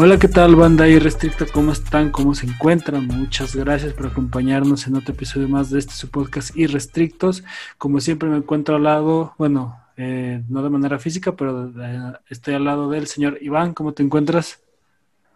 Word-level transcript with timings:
Hola, 0.00 0.16
¿qué 0.16 0.28
tal, 0.28 0.54
banda 0.54 0.86
irrestricta? 0.86 1.44
¿Cómo 1.52 1.72
están? 1.72 2.12
¿Cómo 2.12 2.32
se 2.32 2.46
encuentran? 2.46 3.08
Muchas 3.08 3.56
gracias 3.56 3.94
por 3.94 4.06
acompañarnos 4.06 4.86
en 4.86 4.94
otro 4.94 5.12
episodio 5.12 5.48
más 5.48 5.70
de 5.70 5.80
este 5.80 5.92
su 5.92 6.08
podcast 6.08 6.56
Irrestrictos. 6.56 7.42
Como 7.78 7.98
siempre 7.98 8.28
me 8.28 8.36
encuentro 8.36 8.76
al 8.76 8.84
lado, 8.84 9.34
bueno, 9.38 9.82
eh, 9.96 10.40
no 10.48 10.62
de 10.62 10.70
manera 10.70 11.00
física, 11.00 11.32
pero 11.32 11.72
eh, 11.82 12.12
estoy 12.28 12.54
al 12.54 12.64
lado 12.64 12.88
del 12.88 13.08
señor 13.08 13.38
Iván. 13.40 13.74
¿Cómo 13.74 13.92
te 13.92 14.04
encuentras? 14.04 14.60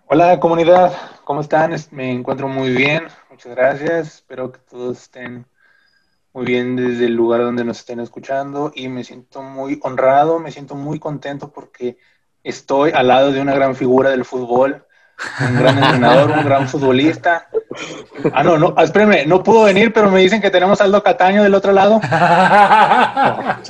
Hola 0.06 0.38
comunidad, 0.38 0.92
¿cómo 1.24 1.40
están? 1.40 1.74
Me 1.90 2.12
encuentro 2.12 2.46
muy 2.46 2.70
bien, 2.70 3.08
muchas 3.30 3.56
gracias. 3.56 4.14
Espero 4.14 4.52
que 4.52 4.60
todos 4.60 4.96
estén 4.96 5.44
muy 6.32 6.44
bien 6.44 6.76
desde 6.76 7.06
el 7.06 7.14
lugar 7.14 7.40
donde 7.40 7.64
nos 7.64 7.80
estén 7.80 7.98
escuchando 7.98 8.70
y 8.76 8.86
me 8.86 9.02
siento 9.02 9.42
muy 9.42 9.80
honrado, 9.82 10.38
me 10.38 10.52
siento 10.52 10.76
muy 10.76 11.00
contento 11.00 11.50
porque 11.50 11.98
estoy 12.42 12.92
al 12.94 13.08
lado 13.08 13.32
de 13.32 13.40
una 13.40 13.54
gran 13.54 13.74
figura 13.74 14.10
del 14.10 14.24
fútbol, 14.24 14.84
un 15.48 15.58
gran 15.58 15.78
entrenador, 15.78 16.30
un 16.30 16.44
gran 16.44 16.68
futbolista. 16.68 17.48
Ah, 18.32 18.42
no, 18.42 18.58
no, 18.58 18.74
espérenme, 18.78 19.26
no 19.26 19.42
pudo 19.42 19.64
venir, 19.64 19.92
pero 19.92 20.10
me 20.10 20.20
dicen 20.20 20.40
que 20.40 20.50
tenemos 20.50 20.80
a 20.80 20.84
Aldo 20.84 21.02
Cataño 21.02 21.42
del 21.42 21.54
otro 21.54 21.72
lado. 21.72 22.00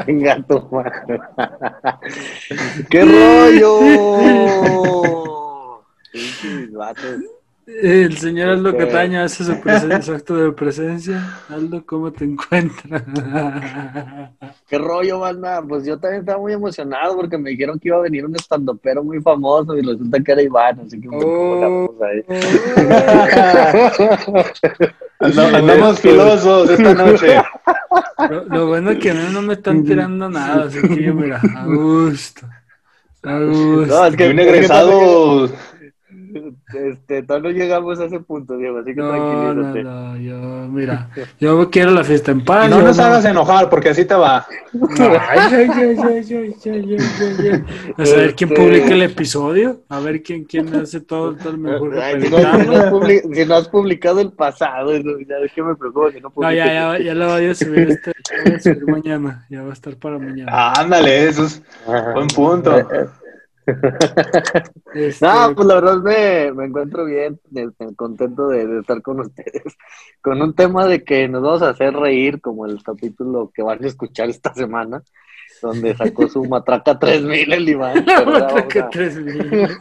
¡Qué 2.91 3.05
rollo! 3.05 3.81
El 7.81 8.17
señor 8.19 8.51
Aldo. 8.51 8.77
Cataño 8.77 9.23
hace 9.23 9.45
su, 9.45 9.55
su 10.03 10.12
acto 10.12 10.37
de 10.37 10.53
presencia. 10.53 11.39
Aldo, 11.48 11.84
¿cómo 11.87 12.12
te 12.12 12.25
encuentras? 12.25 13.03
¿Qué 14.69 14.79
rollo, 14.79 15.20
banda? 15.20 15.62
Pues 15.67 15.84
yo 15.84 15.98
también 15.98 16.20
estaba 16.20 16.39
muy 16.41 16.53
emocionado 16.53 17.17
porque 17.17 17.39
me 17.39 17.51
dijeron 17.51 17.79
que 17.79 17.89
iba 17.89 17.98
a 17.98 18.03
venir 18.03 18.25
un 18.27 18.34
estandopero 18.37 19.03
muy 19.05 19.20
famoso 19.20 19.77
y 19.77 19.83
resulta 19.83 20.20
que 20.20 20.33
era 20.33 20.42
Iván, 20.42 20.81
así 20.87 21.01
que 21.01 21.09
Oh. 21.12 21.95
ahí. 22.03 22.23
Ando- 25.20 25.57
andamos 25.57 26.01
filosos 26.01 26.70
esta 26.70 26.95
noche. 27.05 27.41
Lo, 28.31 28.45
lo 28.45 28.67
bueno 28.67 28.91
es 28.91 28.98
que 28.98 29.11
a 29.11 29.14
mí 29.14 29.20
no 29.33 29.42
me 29.42 29.55
están 29.55 29.84
tirando 29.84 30.29
nada, 30.29 30.64
así 30.64 30.81
que 30.83 31.03
yo, 31.05 31.14
mira, 31.14 31.41
a 31.57 31.67
gusto. 31.67 32.47
A 33.23 33.39
gusto. 33.39 33.86
No, 33.86 34.07
es 34.07 34.17
que, 34.17 34.31
Un 34.31 34.39
egresado, 34.41 35.48
este, 36.75 37.22
todavía 37.22 37.52
llegamos 37.52 38.00
a 38.00 38.06
ese 38.06 38.20
punto, 38.20 38.56
Diego, 38.56 38.78
así 38.78 38.94
que 38.94 39.00
no, 39.00 39.11
tranquilízate. 39.11 39.83
No, 39.83 40.14
no, 40.14 40.16
yo, 40.16 40.69
mira, 40.69 41.11
yo 41.39 41.70
quiero 41.70 41.91
la 41.91 42.05
fiesta 42.05 42.33
en 42.33 42.44
paz. 42.44 42.70
No 42.70 42.80
nos 42.80 42.98
hagas 42.98 43.24
enojar, 43.24 43.69
porque 43.69 43.91
así 43.91 44.05
te 44.05 44.14
va. 44.14 44.39
A 44.39 44.47
ver 48.05 48.34
quién 48.34 48.52
este. 48.52 48.62
publica 48.62 48.89
el 48.89 49.02
episodio, 49.02 49.83
a 49.89 50.00
ver 50.00 50.22
quién, 50.22 50.44
quién 50.44 50.74
hace 50.74 51.00
todo, 51.00 51.36
todo 51.36 51.50
el 51.50 51.58
mejor. 51.58 51.94
Si 52.22 53.44
no, 53.46 53.55
has 53.55 53.69
publicado 53.69 54.20
el 54.20 54.33
pasado, 54.33 54.92
ya 54.96 55.36
es 55.44 55.52
que 55.52 55.62
me 55.62 55.74
preocupa 55.74 56.11
que 56.11 56.20
no 56.20 56.30
publique. 56.30 56.56
No, 56.56 56.67
ya, 56.67 56.98
ya, 56.98 57.14
lo 57.14 57.28
voy 57.28 57.46
a 57.46 57.55
subir, 57.55 57.91
este, 57.91 58.12
voy 58.44 58.55
a 58.55 58.61
subir 58.61 58.86
mañana, 58.86 59.46
ya 59.50 59.62
va 59.62 59.70
a 59.70 59.74
estar 59.74 59.96
para 59.96 60.19
mañana. 60.19 60.72
Ándale, 60.72 61.28
eso 61.28 61.44
es 61.44 61.62
buen 62.14 62.28
punto. 62.28 62.78
Eh, 62.78 62.86
eh, 62.92 63.06
este, 64.94 65.24
No, 65.27 65.55
pues 65.55 65.66
la 65.68 65.74
verdad 65.77 65.96
me, 65.98 66.52
me 66.52 66.64
encuentro 66.66 67.05
bien, 67.05 67.41
contento 67.96 68.48
de, 68.48 68.66
de 68.66 68.80
estar 68.80 69.00
con 69.02 69.20
ustedes, 69.20 69.62
con 70.20 70.41
un 70.42 70.55
tema 70.55 70.86
de 70.86 71.05
que 71.05 71.28
nos 71.28 71.42
vamos 71.42 71.62
a 71.62 71.70
hacer 71.70 71.95
reír, 71.95 72.40
como 72.40 72.67
el 72.67 72.83
capítulo 72.83 73.51
que 73.55 73.62
van 73.62 73.83
a 73.83 73.86
escuchar 73.86 74.28
esta 74.30 74.52
semana, 74.55 75.02
donde 75.61 75.96
sacó 75.96 76.28
su 76.28 76.45
matraca 76.45 76.98
3000 76.98 77.52
el 77.52 77.68
Iván. 77.68 78.05
la 78.06 78.17
Pero, 78.18 78.30
matraca 78.33 78.80
vamos 78.80 78.86
a- 78.86 78.90
3000. 78.90 79.78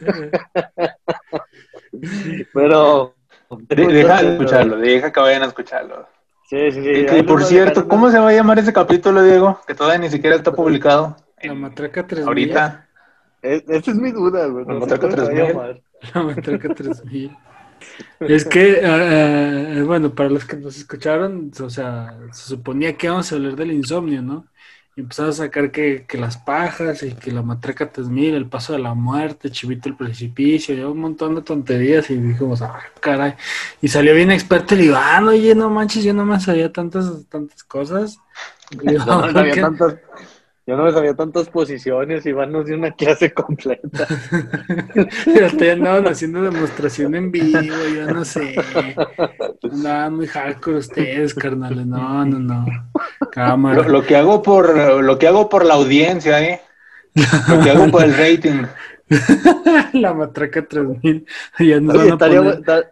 pero- 2.54 3.16
De- 3.68 3.86
deja 3.88 4.22
de 4.22 4.32
escucharlo, 4.34 4.78
deja 4.78 5.12
que 5.12 5.20
vayan 5.20 5.44
a 5.44 5.48
escucharlo. 5.48 6.08
Sí, 6.50 6.72
sí, 6.72 6.82
sí. 6.84 6.90
Y, 6.90 7.06
que, 7.06 7.24
por 7.24 7.44
cierto, 7.44 7.88
¿cómo 7.88 8.10
se 8.12 8.20
va 8.20 8.30
a 8.30 8.34
llamar 8.34 8.60
ese 8.60 8.72
capítulo, 8.74 9.24
Diego? 9.24 9.60
Que 9.68 9.74
todavía 9.76 10.00
ni 10.00 10.10
siquiera 10.10 10.36
está 10.36 10.52
publicado. 10.54 11.16
La 11.44 11.54
matraca 11.54 12.06
3000. 12.06 12.28
Ahorita. 12.28 12.88
Es- 13.42 13.64
Esa 13.68 13.92
es 13.92 13.98
mi 13.98 14.12
duda, 14.12 14.48
güey. 14.48 14.66
La 14.66 14.76
No 14.76 14.80
matraca 14.80 15.08
cómo 15.08 15.18
se 15.18 15.22
va 15.22 15.30
a 15.30 15.34
3000. 15.34 15.44
llamar. 15.48 15.82
La 16.14 16.24
matraca 16.24 16.74
3000. 16.74 17.38
Es 18.20 18.46
que, 18.46 18.74
eh, 18.82 19.78
eh, 19.80 19.84
bueno, 19.84 20.14
para 20.16 20.30
los 20.30 20.46
que 20.46 20.58
nos 20.58 20.78
escucharon, 20.78 21.52
o 21.62 21.70
sea, 21.70 22.18
se 22.32 22.44
suponía 22.50 22.96
que 22.98 23.08
íbamos 23.08 23.32
a 23.32 23.36
hablar 23.36 23.56
del 23.56 23.72
insomnio, 23.72 24.22
¿no? 24.22 24.48
Y 24.96 25.02
empezamos 25.02 25.40
a 25.40 25.44
sacar 25.46 25.72
que, 25.72 26.06
que 26.08 26.18
las 26.18 26.38
pajas 26.38 27.02
y 27.04 27.14
que 27.16 27.32
la 27.32 27.42
matraca 27.42 27.92
3000, 27.92 28.36
el 28.36 28.50
paso 28.50 28.74
de 28.74 28.80
la 28.80 28.94
muerte, 28.94 29.50
Chivito 29.50 29.90
el 29.90 29.96
precipicio, 29.96 30.76
y 30.76 30.82
un 30.82 31.00
montón 31.00 31.36
de 31.36 31.42
tonterías 31.42 32.10
y 32.10 32.18
dijimos, 32.18 32.62
ah, 32.62 32.80
caray. 33.00 33.36
Y 33.82 33.88
salió 33.88 34.14
bien 34.14 34.32
experto 34.32 34.76
el 34.76 34.82
Iván, 34.86 35.28
oye, 35.30 35.56
no 35.56 35.70
manches, 35.70 36.04
yo 36.04 36.14
no 36.14 36.26
me 36.26 36.40
sabía 36.40 36.72
tantas, 36.72 37.26
tantas 37.30 37.64
cosas. 37.64 38.20
Y 38.84 38.94
yo, 38.94 39.00
no 39.06 39.44
¿qué? 39.52 39.62
tantas, 39.62 39.96
yo 40.72 40.78
no 40.78 40.86
me 40.86 40.92
sabía 40.94 41.14
tantas 41.14 41.50
posiciones, 41.50 42.26
Iván 42.26 42.54
nos 42.54 42.66
dio 42.66 42.78
una 42.78 42.92
clase 42.92 43.34
completa. 43.34 44.08
Ya 45.36 45.50
te 45.58 45.72
andaban 45.72 46.08
haciendo 46.08 46.42
demostración 46.42 47.14
en 47.16 47.30
vivo, 47.30 47.60
yo 47.94 48.06
no 48.08 48.24
sé. 48.24 48.56
Andaban 49.70 50.16
muy 50.16 50.28
hardcore 50.28 50.78
ustedes, 50.78 51.34
carnales. 51.34 51.86
No, 51.86 52.24
no, 52.26 52.40
no. 52.40 52.66
Cámara. 53.32 53.84
Lo, 53.84 53.90
lo 53.90 54.04
que 54.06 54.16
hago 54.16 54.42
por 54.42 55.04
lo 55.04 55.20
que 55.20 55.28
hago 55.28 55.50
por 55.50 55.66
la 55.66 55.74
audiencia, 55.74 56.42
¿eh? 56.42 56.62
Lo 57.50 57.60
que 57.62 57.70
hago 57.70 57.88
por 57.92 58.04
el 58.06 58.14
rating. 58.16 58.64
La 59.94 60.14
matraca 60.14 60.66
3000. 60.66 61.26
Ya 61.60 61.82
nos 61.82 61.96
Oye, 61.96 62.04
van 62.04 62.12
a 62.12 62.14
estaría, 62.14 62.40
poner- 62.40 62.60
bu- 62.60 62.66
ta- 62.66 62.92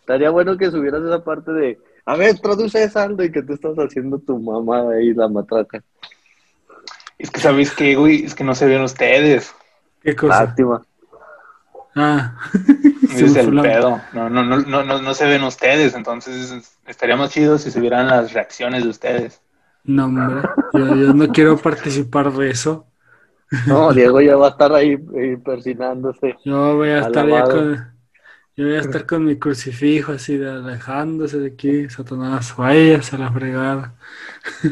estaría 0.00 0.28
bueno 0.30 0.58
que 0.58 0.70
subieras 0.70 1.02
esa 1.02 1.24
parte 1.24 1.52
de, 1.52 1.78
a 2.04 2.16
ver, 2.16 2.38
traduce 2.38 2.86
saldo 2.90 3.24
y 3.24 3.32
que 3.32 3.42
tú 3.42 3.54
estás 3.54 3.76
haciendo 3.78 4.18
tu 4.18 4.38
mamá 4.38 4.90
ahí, 4.92 5.14
la 5.14 5.26
matraca. 5.28 5.82
Es 7.18 7.30
que 7.30 7.40
sabéis 7.40 7.70
que, 7.72 7.94
güey, 7.94 8.24
es 8.24 8.34
que 8.34 8.44
no 8.44 8.54
se 8.54 8.66
ven 8.66 8.82
ustedes. 8.82 9.54
¿Qué 10.02 10.14
cosa? 10.14 10.44
Lástima. 10.44 10.82
Ah. 11.94 12.34
Es 13.14 13.36
el 13.36 13.60
pedo. 13.60 14.00
No, 14.12 14.28
no, 14.28 14.42
no, 14.42 14.58
no, 14.58 14.82
no, 14.82 15.00
no 15.00 15.14
se 15.14 15.24
ven 15.26 15.44
ustedes, 15.44 15.94
entonces 15.94 16.76
estaría 16.84 17.14
más 17.14 17.30
chido 17.30 17.58
si 17.58 17.70
se 17.70 17.80
vieran 17.80 18.08
las 18.08 18.32
reacciones 18.32 18.82
de 18.82 18.88
ustedes. 18.88 19.40
No, 19.84 20.06
hombre. 20.06 20.48
Yo, 20.72 20.80
yo 20.96 21.14
no 21.14 21.28
quiero 21.28 21.56
participar 21.56 22.32
de 22.32 22.50
eso. 22.50 22.86
No, 23.68 23.92
Diego 23.94 24.20
ya 24.20 24.34
va 24.36 24.48
a 24.48 24.50
estar 24.50 24.72
ahí, 24.72 24.98
ahí 25.16 25.36
persinándose. 25.36 26.36
Yo 26.44 26.76
voy 26.76 26.88
a 26.88 27.06
estar 27.06 27.28
ya 27.28 27.44
con. 27.44 27.93
Yo 28.56 28.66
voy 28.66 28.76
a 28.76 28.80
estar 28.80 29.04
con 29.04 29.24
mi 29.24 29.36
crucifijo 29.36 30.12
así 30.12 30.36
de 30.36 30.48
alejándose 30.48 31.38
de 31.38 31.48
aquí, 31.48 31.90
Satanás, 31.90 32.54
váyase 32.56 33.16
a 33.16 33.18
la 33.18 33.32
fregada. 33.32 33.94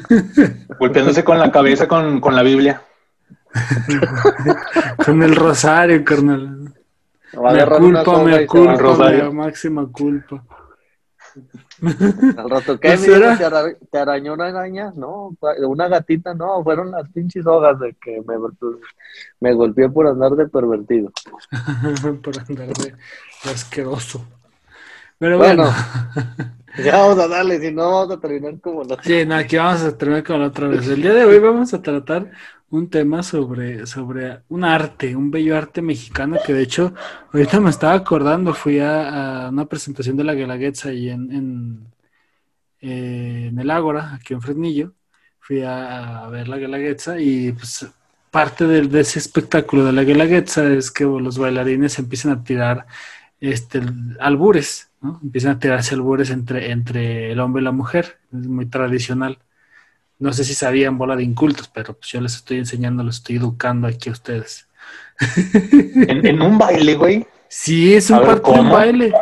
Golpeándose 0.79 1.25
con 1.25 1.39
la 1.39 1.51
cabeza 1.51 1.89
con, 1.89 2.21
con 2.21 2.37
la 2.37 2.43
Biblia. 2.43 2.83
Con 5.05 5.23
el 5.23 5.37
rosario, 5.37 6.03
carnal. 6.05 6.73
Me 7.35 7.67
culpa, 7.67 8.23
me 8.23 8.47
culpa, 8.47 9.31
máxima 9.31 9.87
culpa. 9.93 10.43
Al 12.35 12.49
rato, 12.51 12.79
¿qué? 12.81 12.97
¿Pues 12.99 13.07
era? 13.09 13.37
¿Te, 13.37 13.45
ara- 13.45 13.77
te 13.91 13.99
arañó 13.99 14.33
una 14.35 14.47
araña? 14.49 14.93
No, 14.97 15.37
una 15.69 15.89
gatita, 15.89 16.35
no, 16.35 16.63
fueron 16.65 16.91
las 16.91 17.09
pinches 17.11 17.47
hogas 17.47 17.79
de 17.81 17.95
que 17.95 18.23
me, 18.27 18.37
me 19.41 19.55
golpeé 19.55 19.89
por 19.91 20.07
andar 20.07 20.33
de 20.33 20.49
pervertido. 20.49 21.13
Por 22.23 22.39
andar 22.39 22.69
de, 22.75 22.95
de 23.45 23.51
asqueroso. 23.51 24.25
Pero 25.19 25.39
bueno, 25.39 25.65
Bueno, 25.65 25.71
ya 26.77 26.99
vamos 26.99 27.19
a 27.19 27.29
darle, 27.29 27.61
si 27.61 27.73
no 27.73 27.91
vamos 27.91 28.11
a 28.17 28.21
terminar 28.21 28.61
como 28.61 28.85
los... 28.85 28.99
sí, 29.01 29.25
no, 29.27 29.35
aquí 29.37 29.57
vamos 29.57 29.83
a 29.83 29.97
terminar 29.97 30.25
con 30.25 30.41
la 30.41 30.47
otra 30.49 30.69
vez. 30.69 30.87
El 30.89 31.03
día 31.03 31.13
de 31.15 31.25
hoy 31.25 31.39
vamos 31.39 31.75
a 31.75 31.83
tratar 31.83 32.31
un 32.73 32.89
tema 32.89 33.23
sobre, 33.23 33.87
sobre 33.87 34.43
un 34.49 34.65
arte, 34.65 35.15
un 35.15 35.31
bello 35.31 35.57
arte 35.57 35.83
mexicano 35.83 36.39
que 36.45 36.55
de 36.55 36.63
hecho 36.63 36.95
ahorita 37.33 37.61
me 37.61 37.69
estaba 37.69 37.93
acordando, 37.93 38.55
fui 38.55 38.81
a, 38.81 39.51
una 39.53 39.67
presentación 39.67 40.17
de 40.17 40.25
la 40.25 40.35
Guelaguetza 40.35 40.89
ahí 40.89 41.11
en, 41.11 41.93
en, 42.81 43.59
el 43.59 43.71
Ágora, 43.71 44.15
aquí 44.15 44.33
en 44.35 44.41
Fresnillo. 44.41 44.95
Fui 45.39 45.63
a, 45.63 46.27
ver 46.31 46.49
la 46.49 46.57
Guelaguetza 46.57 47.21
y 47.21 47.53
pues 47.53 47.87
parte 48.31 48.67
de, 48.67 49.01
ese 49.01 49.19
espectáculo 49.19 49.85
de 49.85 49.93
la 49.93 50.05
Guelaguetza 50.05 50.73
es 50.73 50.91
que 50.91 51.05
los 51.05 51.37
bailarines 51.39 51.99
empiezan 51.99 52.33
a 52.33 52.43
tirar 52.43 52.87
este, 53.39 53.83
albures, 54.19 54.91
¿no? 55.03 55.21
Empiezan 55.23 55.57
a 55.57 55.59
tirarse 55.59 55.95
albures 55.95 56.31
entre, 56.31 56.71
entre 56.71 57.33
el 57.33 57.41
hombre 57.41 57.61
y 57.61 57.65
la 57.67 57.73
mujer, 57.73 58.19
es 58.33 58.47
muy 58.49 58.67
tradicional. 58.67 59.39
No 60.19 60.33
sé 60.33 60.45
si 60.45 60.55
sabían 60.55 60.99
bola 60.99 61.17
de 61.17 61.25
incultos, 61.25 61.69
pero 61.69 61.95
pues 61.95 62.11
yo 62.11 62.21
les 62.21 62.35
estoy 62.37 62.59
enseñando, 62.59 63.03
les 63.03 63.17
estoy 63.17 63.37
educando 63.37 63.87
aquí 63.89 64.09
a 64.09 64.13
ustedes. 64.13 64.69
En, 66.09 66.27
en 66.27 66.43
un 66.43 66.59
baile, 66.59 66.95
güey. 66.95 67.27
Sí, 67.49 67.95
es 67.95 68.11
un 68.11 68.21
de 68.21 68.71
baile. 68.71 69.13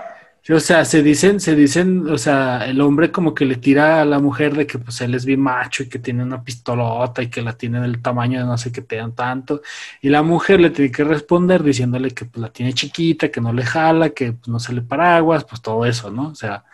O 0.53 0.59
sea, 0.59 0.85
se 0.85 1.03
dicen, 1.03 1.39
se 1.39 1.55
dicen, 1.55 2.09
o 2.09 2.19
sea, 2.19 2.65
el 2.67 2.81
hombre 2.81 3.13
como 3.13 3.35
que 3.35 3.45
le 3.45 3.57
tira 3.57 4.01
a 4.01 4.05
la 4.05 4.19
mujer 4.19 4.55
de 4.57 4.67
que 4.67 4.79
pues 4.79 5.01
él 5.01 5.15
es 5.15 5.25
bien 5.25 5.41
macho 5.41 5.83
y 5.83 5.89
que 5.89 5.99
tiene 6.01 6.25
una 6.25 6.43
pistolota 6.43 7.23
y 7.23 7.29
que 7.29 7.43
la 7.43 7.53
tiene 7.53 7.81
del 7.81 8.01
tamaño 8.03 8.41
de 8.41 8.47
no 8.47 8.59
sé 8.59 8.73
qué 8.73 8.81
te 8.83 8.97
dan 8.97 9.15
tanto. 9.15 9.63
Y 10.01 10.09
la 10.09 10.23
mujer 10.23 10.61
le 10.61 10.71
tiene 10.71 10.91
que 10.91 11.05
responder 11.05 11.63
diciéndole 11.63 12.11
que 12.13 12.25
pues 12.25 12.41
la 12.43 12.49
tiene 12.53 12.73
chiquita, 12.73 13.29
que 13.31 13.41
no 13.41 13.53
le 13.53 13.65
jala, 13.65 14.11
que 14.11 14.33
pues, 14.33 14.49
no 14.49 14.59
se 14.59 14.73
le 14.73 14.83
paraguas, 14.83 15.45
pues 15.45 15.61
todo 15.63 15.85
eso, 15.87 16.11
¿no? 16.11 16.29
O 16.29 16.35
sea, 16.35 16.65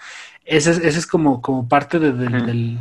ese 0.45 0.71
es, 0.71 0.79
ese 0.79 0.99
es 1.01 1.07
como, 1.07 1.43
como 1.43 1.69
parte 1.69 1.99
de, 1.99 2.13
del- 2.13 2.79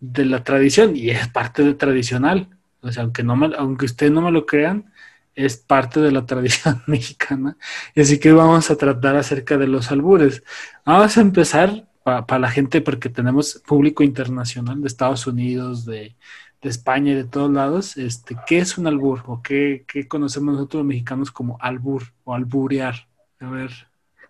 de 0.00 0.24
la 0.24 0.44
tradición 0.44 0.96
y 0.96 1.10
es 1.10 1.28
parte 1.28 1.62
de 1.64 1.74
tradicional. 1.74 2.48
O 2.80 2.92
sea, 2.92 3.02
aunque 3.02 3.22
no 3.22 3.34
aunque 3.58 3.86
ustedes 3.86 4.12
no 4.12 4.22
me 4.22 4.30
lo 4.30 4.46
crean, 4.46 4.92
es 5.34 5.56
parte 5.56 6.00
de 6.00 6.10
la 6.12 6.26
tradición 6.26 6.82
mexicana. 6.86 7.56
Así 7.96 8.18
que 8.18 8.32
vamos 8.32 8.70
a 8.70 8.76
tratar 8.76 9.16
acerca 9.16 9.56
de 9.56 9.68
los 9.68 9.90
albures. 9.90 10.42
Vamos 10.84 11.16
a 11.16 11.20
empezar 11.20 11.86
para 12.02 12.38
la 12.38 12.50
gente, 12.50 12.80
porque 12.80 13.08
tenemos 13.08 13.62
público 13.66 14.02
internacional 14.02 14.80
de 14.80 14.88
Estados 14.88 15.26
Unidos, 15.26 15.84
de, 15.84 16.16
de 16.62 16.68
España 16.68 17.12
y 17.12 17.16
de 17.16 17.24
todos 17.24 17.50
lados. 17.50 17.96
Este, 17.96 18.36
¿Qué 18.46 18.58
es 18.58 18.78
un 18.78 18.86
albur? 18.86 19.22
¿O 19.26 19.42
qué, 19.42 19.84
qué 19.86 20.08
conocemos 20.08 20.54
nosotros 20.54 20.80
los 20.80 20.88
mexicanos 20.88 21.30
como 21.30 21.58
albur 21.60 22.04
o 22.24 22.34
alburear? 22.34 23.08
A 23.40 23.50
ver, 23.50 23.70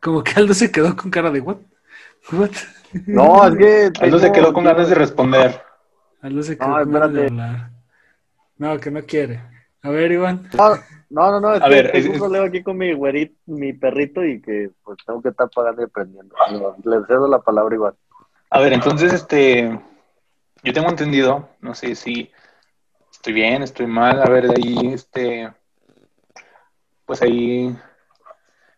como 0.01 0.23
que 0.23 0.33
Aldo 0.33 0.55
se 0.55 0.71
quedó 0.71 0.97
con 0.97 1.11
cara 1.11 1.31
de 1.31 1.41
¿what? 1.41 1.59
¿What? 2.33 2.51
No, 3.07 3.47
es 3.47 3.57
que. 3.57 3.93
Aldo 4.05 4.19
se 4.19 4.27
tengo- 4.27 4.35
quedó 4.35 4.53
con 4.53 4.65
ganas 4.65 4.89
de 4.89 4.95
responder. 4.95 5.63
Aldo 6.23 6.43
se 6.43 6.57
quedó 6.59 6.69
No, 6.69 6.75
con 6.85 6.93
ganas 6.93 7.13
de 7.13 7.25
espérate. 7.27 7.43
hablar. 7.51 7.71
No, 8.57 8.79
que 8.81 8.91
no 8.91 9.03
quiere. 9.03 9.41
A 9.83 9.91
ver, 9.91 10.11
Iván. 10.13 10.49
No, 11.11 11.31
no, 11.31 11.41
no, 11.41 11.55
es 11.55 11.63
A 11.63 11.65
que 11.69 11.71
ver, 11.71 11.93
tengo 11.93 11.99
es- 11.99 12.07
un 12.07 12.13
es- 12.15 12.19
problema 12.21 12.47
aquí 12.47 12.63
con 12.63 12.77
mi 12.77 12.93
güerito, 12.93 13.35
mi 13.47 13.73
perrito 13.73 14.25
y 14.25 14.41
que 14.43 14.71
pues 14.85 14.99
tengo 15.07 15.23
que 15.23 15.29
estar 15.31 15.49
pagando 15.55 15.83
y 15.83 15.85
aprendiendo. 15.85 16.35
Le 16.85 17.07
cedo 17.07 17.29
la 17.29 17.39
palabra 17.41 17.75
igual. 17.75 17.95
A 18.51 18.61
ver, 18.61 18.73
entonces, 18.73 19.13
este, 19.13 19.79
yo 20.65 20.73
tengo 20.73 20.89
entendido, 20.89 21.49
no 21.61 21.75
sé 21.75 21.95
si 21.95 22.31
estoy 23.13 23.33
bien, 23.33 23.63
estoy 23.63 23.87
mal, 23.87 24.21
a 24.23 24.27
ver, 24.29 24.49
de 24.49 24.55
ahí, 24.57 24.93
este, 24.95 25.51
pues 27.07 27.23
ahí, 27.23 27.75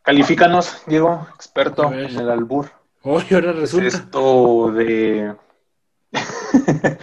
califícanos, 0.03 0.83
Diego, 0.87 1.27
experto 1.35 1.93
en 1.93 2.19
el 2.19 2.31
albur. 2.31 2.71
Oh, 3.03 3.21
y 3.29 3.35
ahora 3.35 3.51
Es 3.53 3.57
resulta. 3.57 3.87
esto 3.89 4.73
de... 4.73 5.35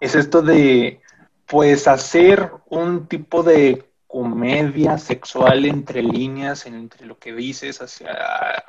es 0.00 0.14
esto 0.14 0.42
de, 0.42 1.00
pues, 1.46 1.86
hacer 1.88 2.50
un 2.68 3.06
tipo 3.06 3.42
de 3.42 3.88
comedia 4.06 4.98
sexual 4.98 5.64
entre 5.64 6.02
líneas, 6.02 6.66
entre 6.66 7.06
lo 7.06 7.18
que 7.18 7.32
dices 7.32 7.80
hacia 7.80 8.12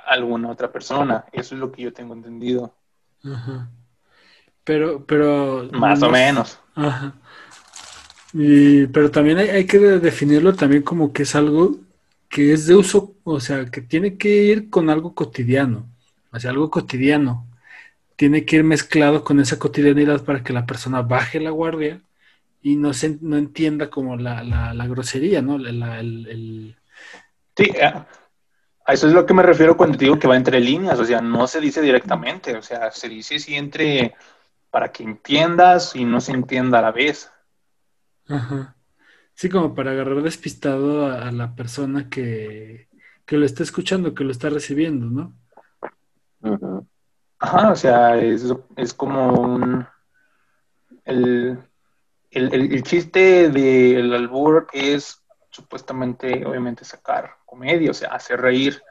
alguna 0.07 0.49
otra 0.49 0.71
persona. 0.71 1.25
Eso 1.31 1.55
es 1.55 1.59
lo 1.61 1.71
que 1.71 1.81
yo 1.83 1.93
tengo 1.93 2.13
entendido. 2.13 2.73
Ajá. 3.25 3.69
Pero, 4.63 5.05
pero. 5.05 5.67
Más 5.73 6.01
o 6.01 6.05
no- 6.05 6.11
menos. 6.11 6.59
Ajá. 6.75 7.13
Y, 8.33 8.87
pero 8.87 9.11
también 9.11 9.37
hay, 9.37 9.49
hay 9.49 9.65
que 9.67 9.77
definirlo 9.77 10.53
también 10.55 10.81
como 10.81 11.13
que 11.13 11.23
es 11.23 11.35
algo 11.35 11.75
que 12.33 12.53
es 12.53 12.67
de 12.67 12.75
uso, 12.75 13.15
o 13.23 13.39
sea, 13.39 13.65
que 13.73 13.81
tiene 13.81 14.17
que 14.17 14.29
ir 14.45 14.69
con 14.71 14.89
algo 14.89 15.15
cotidiano, 15.15 15.87
o 16.31 16.39
sea, 16.39 16.51
algo 16.51 16.69
cotidiano. 16.71 17.47
Tiene 18.17 18.45
que 18.45 18.57
ir 18.57 18.65
mezclado 18.65 19.23
con 19.23 19.39
esa 19.41 19.59
cotidianidad 19.59 20.23
para 20.25 20.43
que 20.43 20.53
la 20.53 20.65
persona 20.65 21.01
baje 21.03 21.39
la 21.39 21.51
guardia 21.51 22.01
y 22.61 22.77
no, 22.77 22.93
se, 22.93 23.17
no 23.21 23.37
entienda 23.37 23.89
como 23.91 24.17
la, 24.17 24.43
la, 24.43 24.73
la 24.73 24.87
grosería, 24.87 25.41
¿no? 25.41 25.57
La- 25.59 25.99
el- 26.01 26.27
el- 26.27 26.77
Sí, 27.57 27.65
eh, 27.75 27.93
a 28.85 28.93
eso 28.93 29.07
es 29.07 29.13
lo 29.13 29.25
que 29.25 29.33
me 29.33 29.43
refiero 29.43 29.77
cuando 29.77 29.97
digo 29.97 30.19
que 30.19 30.27
va 30.27 30.35
entre 30.37 30.59
líneas, 30.59 30.99
o 30.99 31.05
sea, 31.05 31.21
no 31.21 31.47
se 31.47 31.61
dice 31.61 31.81
directamente, 31.81 32.55
o 32.57 32.61
sea, 32.61 32.91
se 32.91 33.09
dice 33.09 33.39
sí 33.39 33.55
entre 33.55 34.15
para 34.71 34.91
que 34.91 35.03
entiendas 35.03 35.95
y 35.95 36.05
no 36.05 36.21
se 36.21 36.33
entienda 36.33 36.79
a 36.79 36.83
la 36.83 36.91
vez. 36.91 37.31
Ajá. 38.27 38.75
Sí, 39.35 39.49
como 39.49 39.75
para 39.75 39.91
agarrar 39.91 40.21
despistado 40.23 41.05
a, 41.07 41.31
la 41.31 41.55
persona 41.55 42.09
que, 42.09 42.89
que 43.25 43.37
lo 43.37 43.45
está 43.45 43.63
escuchando, 43.63 44.13
que 44.13 44.23
lo 44.23 44.31
está 44.31 44.49
recibiendo, 44.49 45.07
¿no? 45.07 45.35
Ujú. 46.41 46.87
Ajá, 47.39 47.71
o 47.71 47.75
sea, 47.75 48.17
es, 48.17 48.45
es 48.77 48.93
como 48.93 49.33
un... 49.33 49.87
El, 51.05 51.59
el, 52.31 52.53
el- 52.53 52.83
chiste 52.83 53.49
del 53.49 54.13
albur 54.13 54.67
es 54.73 55.23
supuestamente, 55.51 56.45
obviamente, 56.45 56.85
sacar 56.85 57.31
comedia, 57.45 57.91
o 57.91 57.93
sea, 57.93 58.09
hacer 58.09 58.41
reír, 58.41 58.81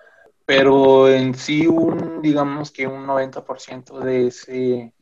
pero 0.46 1.08
en 1.08 1.34
sí 1.34 1.66
un, 1.66 2.22
digamos 2.22 2.70
que 2.72 2.86
un 2.86 3.06
90% 3.06 4.00
de 4.00 4.28
ese, 4.28 4.94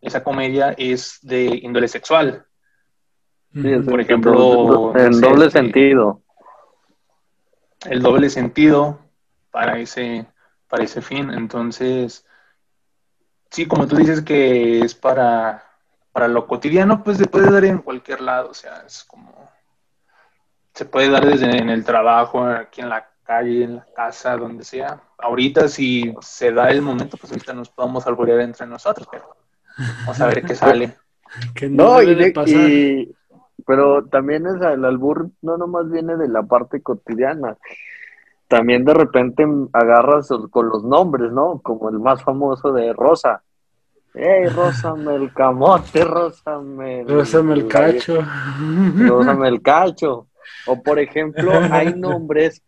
esa 0.00 0.24
comedia 0.24 0.74
es 0.78 1.18
de 1.22 1.60
índole 1.62 1.88
sexual. 1.88 2.46
Sí, 3.54 3.72
es 3.72 3.84
Por 3.86 4.00
ejemplo, 4.00 4.92
en, 4.98 5.20
doble 5.20 5.46
este- 5.46 5.60
sentido. 5.60 6.20
el 7.86 8.02
doble 8.02 8.28
sentido 8.30 8.98
para 9.50 9.78
ese, 9.78 10.26
para 10.68 10.84
ese 10.84 11.00
fin. 11.02 11.30
Entonces, 11.30 12.26
sí, 13.50 13.66
como 13.66 13.86
tú 13.86 13.96
dices 13.96 14.22
que 14.22 14.80
es 14.80 14.94
para, 14.94 15.62
para 16.12 16.26
lo 16.28 16.46
cotidiano, 16.46 17.02
pues 17.04 17.18
se 17.18 17.26
puede 17.26 17.50
dar 17.50 17.64
en 17.64 17.78
cualquier 17.78 18.20
lado. 18.22 18.50
O 18.50 18.54
sea, 18.54 18.82
es 18.86 19.04
como, 19.04 19.32
se 20.74 20.84
puede 20.84 21.08
dar 21.10 21.24
desde 21.24 21.56
en 21.56 21.68
el 21.70 21.84
trabajo, 21.84 22.44
aquí 22.44 22.80
en 22.80 22.88
la 22.88 23.08
calle, 23.22 23.64
en 23.64 23.76
la 23.76 23.86
casa, 23.94 24.36
donde 24.36 24.64
sea. 24.64 25.00
Ahorita, 25.18 25.68
si 25.68 26.12
se 26.20 26.50
da 26.52 26.70
el 26.70 26.82
momento, 26.82 27.16
pues 27.16 27.32
ahorita 27.32 27.52
nos 27.54 27.68
podemos 27.68 28.04
alborear 28.06 28.40
entre 28.40 28.66
nosotros, 28.66 29.06
pero 29.10 29.36
vamos 30.00 30.20
a 30.20 30.26
ver 30.26 30.42
qué 30.42 30.54
sale. 30.56 30.96
Que 31.54 31.68
no, 31.68 31.84
No, 31.94 32.02
y, 32.02 32.06
debe 32.06 32.16
de 32.16 32.24
de- 32.26 32.32
pasar. 32.32 32.70
y- 32.70 33.14
pero 33.66 34.04
también 34.06 34.46
es 34.46 34.54
el 34.54 34.84
albur 34.84 35.30
no 35.42 35.56
nomás 35.56 35.90
viene 35.90 36.16
de 36.16 36.28
la 36.28 36.42
parte 36.42 36.82
cotidiana. 36.82 37.56
También 38.48 38.84
de 38.84 38.94
repente 38.94 39.44
agarras 39.72 40.28
con 40.50 40.68
los 40.68 40.84
nombres, 40.84 41.32
¿no? 41.32 41.60
Como 41.60 41.88
el 41.88 41.98
más 41.98 42.22
famoso 42.22 42.72
de 42.72 42.92
Rosa. 42.92 43.42
¡Ey, 44.14 44.46
rózame 44.46 45.16
el 45.16 45.32
camote, 45.32 46.04
rózame 46.04 47.00
el... 47.00 47.08
Rózame 47.08 47.54
el 47.54 47.66
cacho. 47.66 48.22
Rózame 48.96 49.48
el 49.48 49.62
cacho. 49.62 50.28
O 50.66 50.82
por 50.82 51.00
ejemplo, 51.00 51.52
hay 51.70 51.94
nombres 51.96 52.62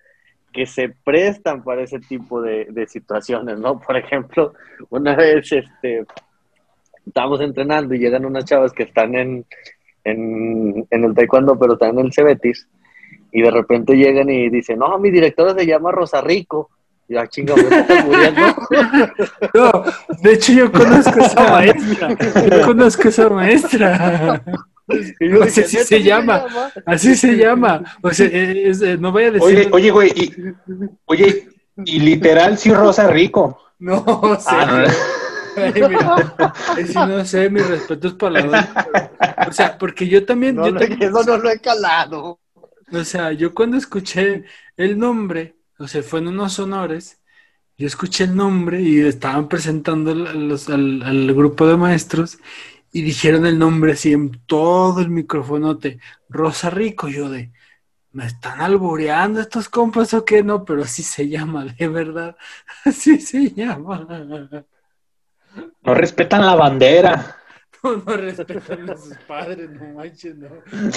que 0.52 0.66
se 0.66 0.88
prestan 1.04 1.62
para 1.62 1.82
ese 1.82 2.00
tipo 2.00 2.40
de, 2.40 2.66
de 2.70 2.86
situaciones, 2.86 3.58
¿no? 3.60 3.78
Por 3.78 3.96
ejemplo, 3.96 4.54
una 4.88 5.14
vez 5.14 5.52
este, 5.52 6.04
estábamos 7.06 7.40
entrenando 7.40 7.94
y 7.94 7.98
llegan 7.98 8.24
unas 8.24 8.44
chavas 8.44 8.72
que 8.72 8.84
están 8.84 9.14
en, 9.14 9.46
en, 10.10 10.86
en 10.90 11.04
el 11.04 11.14
taekwondo, 11.14 11.58
pero 11.58 11.74
están 11.74 11.98
en 11.98 12.06
el 12.06 12.12
Cebetis, 12.12 12.66
y 13.32 13.42
de 13.42 13.50
repente 13.50 13.94
llegan 13.96 14.30
y 14.30 14.48
dicen, 14.48 14.78
no, 14.78 14.98
mi 14.98 15.10
directora 15.10 15.54
se 15.54 15.66
llama 15.66 15.92
Rosa 15.92 16.20
Rico. 16.20 16.70
Y 17.08 17.14
ya, 17.14 17.26
chinga, 17.28 17.54
¿me 17.54 17.62
estás 17.62 18.04
muriendo? 18.04 18.42
No, 19.54 19.84
de 20.22 20.32
hecho 20.32 20.52
yo 20.52 20.72
conozco 20.72 21.20
a 21.20 21.24
esa 21.26 21.50
maestra. 21.52 22.16
Yo 22.50 22.62
conozco 22.66 23.02
a 23.04 23.08
esa 23.10 23.28
maestra. 23.28 24.42
No 25.20 25.40
"¿Neta 25.40 25.50
se 25.50 26.02
llama?" 26.02 26.44
Así 26.84 27.14
se 27.14 27.36
llama. 27.36 27.82
O 28.02 28.10
sea, 28.10 28.26
es- 28.26 28.80
es- 28.82 29.00
no 29.00 29.12
vaya 29.12 29.28
a 29.28 29.30
decir. 29.32 29.46
Oye, 29.46 29.68
oye, 29.72 29.90
güey, 29.90 30.10
y, 30.16 30.32
oye, 31.06 31.48
y 31.84 32.00
literal, 32.00 32.56
sí, 32.58 32.72
Rosa 32.72 33.06
Rico. 33.08 33.60
No, 33.78 33.98
o 34.06 34.36
sea, 34.40 34.62
Ah, 34.62 34.84
no. 34.86 34.88
Ay, 35.56 35.72
mira, 35.88 37.06
no 37.06 37.24
sé, 37.24 37.50
mis 37.50 37.66
respetos 37.66 38.14
para 38.14 38.46
la 38.46 38.68
O 39.48 39.52
sea, 39.52 39.78
porque 39.78 40.08
yo 40.08 40.24
también, 40.24 40.56
No, 40.56 40.66
yo 40.66 40.72
no, 40.72 40.78
también- 40.80 41.02
eso 41.02 41.24
no 41.24 41.36
lo 41.38 41.50
he 41.50 41.60
calado. 41.60 42.40
o 42.92 43.04
sea, 43.04 43.32
yo 43.32 43.54
cuando 43.54 43.76
escuché 43.76 44.44
el 44.76 44.98
nombre, 44.98 45.56
o 45.78 45.88
sea, 45.88 46.02
fue 46.02 46.20
en 46.20 46.28
unos 46.28 46.58
honores, 46.58 47.20
yo 47.78 47.86
escuché 47.86 48.24
el 48.24 48.36
nombre 48.36 48.80
y 48.82 49.00
estaban 49.00 49.48
presentando 49.48 50.12
al, 50.12 50.48
los- 50.48 50.68
al- 50.70 51.02
al 51.02 51.34
grupo 51.34 51.66
de 51.66 51.76
maestros 51.76 52.38
y 52.92 53.02
dijeron 53.02 53.46
el 53.46 53.58
nombre 53.58 53.92
así 53.92 54.12
en 54.12 54.32
todo 54.46 55.00
el 55.00 55.10
microfonote, 55.10 56.00
Rosa 56.28 56.70
Rico, 56.70 57.08
yo 57.08 57.28
de, 57.30 57.52
¿me 58.12 58.26
están 58.26 58.60
alboreando 58.62 59.40
estos 59.40 59.68
compas 59.68 60.14
o 60.14 60.24
qué? 60.24 60.42
No, 60.42 60.64
pero 60.64 60.82
así 60.82 61.02
se 61.02 61.28
llama, 61.28 61.66
de 61.66 61.88
verdad, 61.88 62.36
así 62.86 63.20
se 63.20 63.50
llama. 63.52 64.06
No 65.86 65.94
respetan 65.94 66.44
la 66.44 66.54
bandera. 66.54 67.32
No, 67.82 67.94
no 67.98 68.16
respetan 68.16 68.90
a 68.90 68.96
sus 68.96 69.16
padres, 69.28 69.70
no 69.70 69.94
manches, 69.94 70.34
no. 70.34 70.48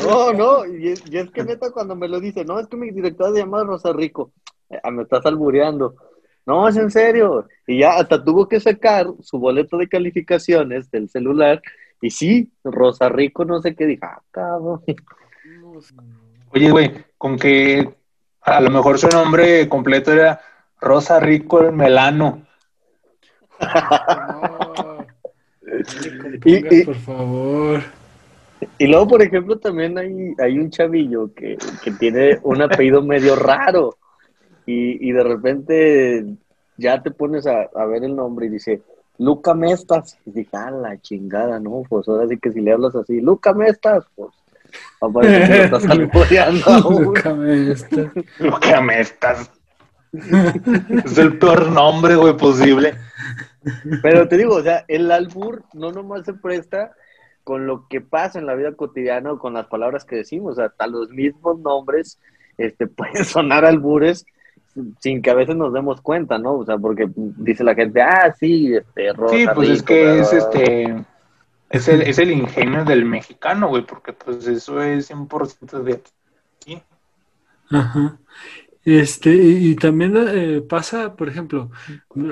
No, 0.01 0.33
no, 0.33 0.65
y 0.65 0.87
es, 0.87 1.03
y 1.07 1.17
es 1.17 1.29
que 1.29 1.43
neta 1.43 1.69
cuando 1.69 1.95
me 1.95 2.07
lo 2.07 2.19
dice, 2.19 2.43
no, 2.43 2.59
es 2.59 2.65
que 2.67 2.77
mi 2.77 2.89
directora 2.89 3.31
se 3.31 3.39
llama 3.39 3.63
Rosa 3.63 3.93
Rico, 3.93 4.31
Ah, 4.83 4.89
me 4.89 5.03
estás 5.03 5.23
albureando. 5.25 5.95
No, 6.45 6.67
es 6.67 6.77
en 6.77 6.89
serio. 6.89 7.47
Y 7.67 7.79
ya 7.79 7.93
hasta 7.93 8.23
tuvo 8.23 8.47
que 8.47 8.59
sacar 8.59 9.07
su 9.21 9.37
boleto 9.37 9.77
de 9.77 9.87
calificaciones 9.87 10.89
del 10.89 11.09
celular. 11.09 11.61
Y 12.01 12.09
sí, 12.09 12.51
Rosa 12.63 13.09
Rico, 13.09 13.45
no 13.45 13.61
sé 13.61 13.75
qué, 13.75 13.85
dijo, 13.85 14.05
ah, 14.05 14.21
cabrón. 14.31 14.81
Oye, 16.51 16.71
güey, 16.71 17.05
con 17.17 17.37
que 17.37 17.87
a 18.41 18.61
lo 18.61 18.71
mejor 18.71 18.97
su 18.97 19.09
nombre 19.09 19.67
completo 19.69 20.11
era 20.11 20.41
Rosa 20.79 21.19
Rico 21.19 21.61
el 21.61 21.73
Melano. 21.73 22.47
Y, 26.45 26.83
por 26.83 26.95
favor. 26.95 27.81
Y 28.77 28.87
luego, 28.87 29.07
por 29.07 29.21
ejemplo, 29.21 29.57
también 29.57 29.97
hay, 29.97 30.33
hay 30.37 30.59
un 30.59 30.69
chavillo 30.69 31.33
que, 31.33 31.57
que 31.83 31.91
tiene 31.91 32.39
un 32.43 32.61
apellido 32.61 33.01
medio 33.01 33.35
raro. 33.35 33.97
Y, 34.65 35.09
y, 35.09 35.11
de 35.11 35.23
repente 35.23 36.25
ya 36.77 37.01
te 37.01 37.11
pones 37.11 37.47
a, 37.47 37.69
a, 37.73 37.85
ver 37.85 38.03
el 38.03 38.15
nombre 38.15 38.45
y 38.45 38.49
dice, 38.49 38.81
Luca 39.17 39.53
Mestas. 39.53 40.17
Y 40.25 40.31
dije, 40.31 40.49
ah, 40.53 40.71
la 40.71 40.99
chingada, 41.01 41.59
¿no? 41.59 41.83
Pues 41.87 42.07
ahora 42.07 42.27
sí 42.27 42.37
que 42.37 42.51
si 42.51 42.61
le 42.61 42.73
hablas 42.73 42.95
así, 42.95 43.19
Luca 43.21 43.53
Mestas, 43.53 44.05
pues 44.15 44.31
aparece 45.01 45.47
que 45.47 45.57
lo 45.57 45.77
estás 45.77 45.85
Luca 46.99 47.33
Mestas. 47.33 48.11
Luca 48.39 48.81
Mestas. 48.81 49.51
es 50.11 51.17
el 51.17 51.37
peor 51.37 51.71
nombre, 51.71 52.15
güey, 52.15 52.35
posible. 52.35 52.95
Pero 54.01 54.27
te 54.27 54.37
digo, 54.37 54.55
o 54.55 54.61
sea, 54.61 54.85
el 54.87 55.11
albur 55.11 55.63
no 55.73 55.91
nomás 55.91 56.25
se 56.25 56.33
presta 56.33 56.91
con 57.43 57.65
lo 57.65 57.87
que 57.87 58.01
pasa 58.01 58.39
en 58.39 58.45
la 58.45 58.55
vida 58.55 58.73
cotidiana 58.73 59.33
o 59.33 59.39
con 59.39 59.53
las 59.53 59.67
palabras 59.67 60.05
que 60.05 60.17
decimos, 60.17 60.53
o 60.53 60.55
sea, 60.55 60.65
hasta 60.65 60.87
los 60.87 61.09
mismos 61.09 61.59
nombres 61.59 62.19
este, 62.57 62.87
pueden 62.87 63.25
sonar 63.25 63.65
albures 63.65 64.25
sin 64.99 65.21
que 65.21 65.31
a 65.31 65.33
veces 65.33 65.55
nos 65.55 65.73
demos 65.73 65.99
cuenta, 66.01 66.37
¿no? 66.37 66.53
O 66.53 66.65
sea, 66.65 66.77
porque 66.77 67.09
dice 67.15 67.63
la 67.63 67.75
gente, 67.75 68.01
ah, 68.01 68.33
sí, 68.39 68.75
este, 68.75 69.13
Rosa 69.13 69.35
Sí, 69.35 69.45
pues 69.53 69.69
es 69.69 69.83
que 69.83 70.19
es 70.19 70.31
este, 70.31 71.05
es 71.69 71.87
el, 71.87 72.01
es 72.03 72.19
el 72.19 72.31
ingenio 72.31 72.85
del 72.85 73.03
mexicano, 73.05 73.67
güey, 73.67 73.85
porque 73.85 74.13
pues 74.13 74.47
eso 74.47 74.81
es 74.81 75.09
100% 75.11 75.83
de 75.83 76.01
aquí. 76.61 76.81
Ajá. 77.71 78.17
Este, 78.97 79.35
y, 79.35 79.75
también 79.75 80.15
eh, 80.17 80.61
pasa, 80.61 81.15
por 81.15 81.29
ejemplo, 81.29 81.69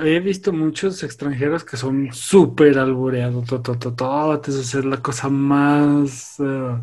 he 0.04 0.20
visto 0.20 0.52
muchos 0.52 1.04
extranjeros 1.04 1.64
que 1.64 1.78
son 1.78 2.12
súper 2.14 2.80
albureados, 2.80 3.46
todo, 3.46 4.42
es 4.44 4.74
la 4.74 4.98
cosa 4.98 5.30
más, 5.30 6.40
uh, 6.40 6.82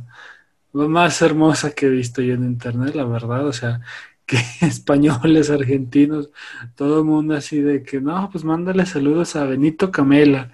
más 0.73 1.21
hermosa 1.23 1.73
que 1.73 1.87
he 1.87 1.89
visto 1.89 2.23
yo 2.23 2.35
en 2.35 2.45
internet, 2.45 2.95
la 2.95 3.05
verdad, 3.05 3.47
o 3.49 3.53
sea, 3.53 3.81
que 4.27 4.39
españoles, 4.61 5.51
argentinos, 5.51 6.31
todo 6.77 7.01
el 7.01 7.05
mundo 7.05 7.35
así 7.35 7.61
de 7.61 7.83
que, 7.83 8.01
no, 8.01 8.29
pues 8.31 8.45
mándale 8.45 8.87
saludos 8.87 9.35
a 9.35 9.45
Benito 9.45 9.91
Camela, 9.91 10.53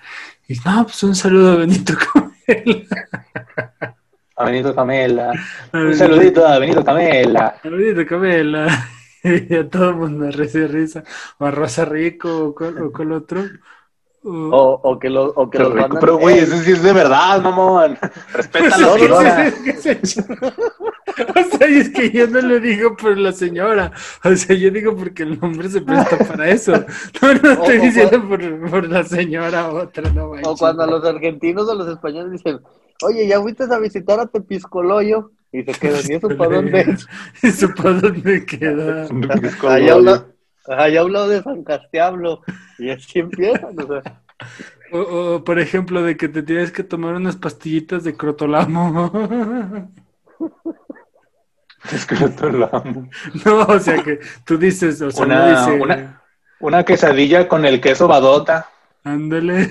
y 0.49 0.55
no, 0.65 0.85
pues 0.85 1.03
un 1.03 1.15
saludo 1.15 1.53
a 1.53 1.57
Benito 1.57 1.93
Camela. 2.47 2.87
A 4.37 4.45
Benito 4.47 4.75
Camela. 4.75 5.33
Un 5.75 5.95
saludito 5.95 6.47
a 6.47 6.59
Benito 6.59 6.83
Camela. 6.83 7.61
A 7.62 7.69
Benito 7.69 8.07
Camela. 8.07 8.89
Y 9.23 9.55
a 9.57 9.69
todo 9.69 9.91
el 9.91 9.97
mundo 9.97 10.31
risa 10.31 10.67
risa. 10.67 11.05
O 11.39 11.45
a 11.47 11.50
Rosa 11.50 11.85
Rico 11.85 12.47
o 12.47 12.55
con, 12.55 13.12
otro. 13.12 13.43
O, 14.23 14.81
o, 14.83 14.99
que, 14.99 15.09
lo, 15.09 15.29
o 15.29 15.49
que 15.49 15.57
pero, 15.57 15.75
los 15.75 15.99
Pero, 15.99 16.19
güey, 16.19 16.41
eso 16.41 16.59
sí 16.59 16.73
es 16.73 16.83
de 16.83 16.93
verdad, 16.93 17.41
mamón. 17.41 17.97
Respeta 18.35 18.75
a 18.75 18.79
la 18.79 18.93
señora. 18.93 19.53
o 21.35 21.57
sea, 21.57 21.67
es 21.67 21.89
que 21.89 22.11
yo 22.11 22.27
no 22.27 22.41
le 22.43 22.61
digo 22.61 22.95
por 22.97 23.17
la 23.17 23.33
señora. 23.33 23.93
O 24.23 24.37
sea, 24.37 24.55
yo 24.55 24.71
digo 24.71 24.95
porque 24.95 25.23
el 25.23 25.41
nombre 25.41 25.71
se 25.71 25.81
presta 25.81 26.19
para 26.19 26.49
eso. 26.50 26.73
No, 27.23 27.35
no 27.35 27.50
estoy 27.53 27.79
diciendo 27.79 28.29
por, 28.29 28.71
por, 28.71 28.89
la 28.89 29.05
señora 29.05 29.71
otra, 29.71 30.11
no 30.11 30.33
O 30.45 30.57
cuando 30.57 30.87
los 30.87 31.05
argentinos 31.05 31.69
o 31.69 31.75
los 31.75 31.89
españoles 31.89 32.33
dicen, 32.33 32.61
oye, 33.03 33.27
¿ya 33.27 33.41
fuiste 33.41 33.65
a 33.65 33.79
visitar 33.79 34.21
a 34.21 34.27
Tepiscoloyo? 34.27 35.31
Y 35.52 35.62
se 35.64 35.73
quedan, 35.73 36.02
¿y 36.09 36.14
eso 36.14 36.28
para 36.28 36.57
dónde 36.57 36.80
es? 36.88 37.07
¿Eso 37.42 37.69
para 37.75 37.92
dónde 37.95 38.47
queda? 38.47 39.09
allá, 39.69 39.92
habla, 39.95 40.26
allá 40.66 41.00
hablado 41.00 41.28
de 41.28 41.42
San 41.42 41.64
Castiablo. 41.64 42.42
Y 42.78 42.90
así 42.90 43.19
empiezan, 43.19 43.78
o 43.78 43.87
sea. 43.87 44.23
O, 44.92 45.45
por 45.45 45.59
ejemplo, 45.59 46.02
de 46.02 46.16
que 46.16 46.28
te 46.28 46.42
tienes 46.42 46.73
que 46.73 46.83
tomar 46.83 47.14
unas 47.14 47.37
pastillitas 47.37 48.04
de 48.04 48.16
crotolamo. 48.16 49.99
Es 51.92 52.07
crotolamo. 52.07 53.09
No, 53.45 53.59
o 53.61 53.78
sea 53.78 54.02
que 54.02 54.21
tú 54.45 54.57
dices, 54.57 55.00
o 55.02 55.11
sea, 55.11 55.26
una, 55.26 55.66
una, 55.75 56.23
una 56.59 56.85
quesadilla 56.85 57.49
con 57.49 57.66
el 57.66 57.80
queso 57.80 58.09
badota. 58.09 58.71
Ándale. 59.02 59.66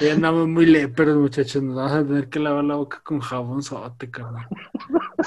Hoy 0.00 0.08
andamos 0.08 0.48
muy 0.48 0.64
léperos, 0.66 1.16
muchachos. 1.18 1.62
Nos 1.62 1.76
vamos 1.76 1.92
a 1.92 2.02
tener 2.04 2.28
que 2.28 2.38
lavar 2.38 2.64
la 2.64 2.76
boca 2.76 3.00
con 3.04 3.20
jabón 3.20 3.62
sote, 3.62 4.10
carnal. 4.10 4.46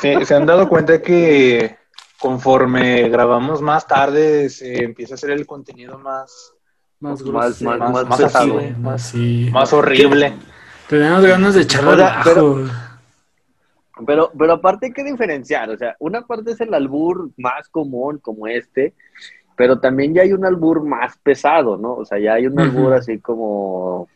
Sí, 0.02 0.14
se 0.26 0.34
han 0.34 0.48
dado 0.48 0.68
cuenta 0.68 1.02
que 1.02 1.78
conforme 2.20 3.10
grabamos 3.10 3.62
más 3.62 3.86
tarde, 3.86 4.50
se 4.50 4.84
empieza 4.84 5.14
a 5.14 5.16
hacer 5.16 5.30
el 5.32 5.46
contenido 5.46 6.00
más. 6.00 6.54
Más 7.00 7.22
más, 7.22 7.62
más, 7.62 7.80
más, 7.80 8.08
más, 8.80 9.14
más, 9.52 9.74
horrible. 9.74 10.34
Tenemos 10.88 11.26
ganas 11.26 11.54
de 11.54 11.64
echarle 11.64 12.02
pero, 12.24 12.66
pero, 14.08 14.32
pero 14.38 14.54
aparte 14.54 14.86
hay 14.86 14.94
que 14.94 15.04
diferenciar, 15.04 15.70
o 15.70 15.78
sea, 15.78 15.98
una 16.00 16.26
parte 16.26 16.52
es 16.52 16.62
el 16.62 16.74
albur 16.74 17.30
más 17.36 17.68
común 17.68 18.20
como 18.20 18.48
este, 18.48 18.94
pero 19.56 19.80
también 19.80 20.14
ya 20.14 20.24
hay 20.24 20.34
un 20.34 20.46
albur 20.46 20.84
más 20.84 21.18
pesado, 21.18 21.78
¿no? 21.78 21.96
O 21.96 22.06
sea, 22.06 22.20
ya 22.20 22.34
hay 22.34 22.48
un 22.48 22.60
albur 22.60 22.94
así 22.94 23.20
como 23.20 24.08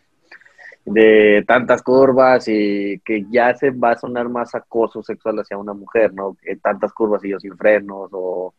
de 0.86 1.44
tantas 1.46 1.82
curvas 1.84 2.48
y 2.48 3.00
que 3.03 3.25
ya 3.29 3.53
se 3.53 3.72
va 3.72 3.91
a 3.91 3.98
sonar 3.98 4.29
más 4.29 4.56
acoso 4.56 5.03
sexual 5.03 5.39
hacia 5.39 5.58
una 5.58 5.74
mujer, 5.74 6.13
¿no? 6.13 6.38
Que 6.41 6.56
tantas 6.56 6.94
curvas 6.94 7.24
y 7.25 7.29
yo 7.29 7.39
sin 7.39 7.58
frenos 7.58 8.10
o... 8.13 8.53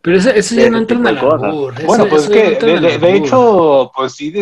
Pero 0.00 0.16
eso, 0.16 0.30
eso 0.30 0.54
ya 0.54 0.70
no 0.70 0.78
entra 0.78 0.96
en 0.96 1.06
el 1.06 1.18
albur. 1.18 1.74
bueno, 1.84 2.06
pues 2.08 2.28
es 2.28 2.30
que, 2.30 2.98
de, 2.98 3.16
hecho, 3.16 3.90
pues 3.94 4.12
sí, 4.12 4.32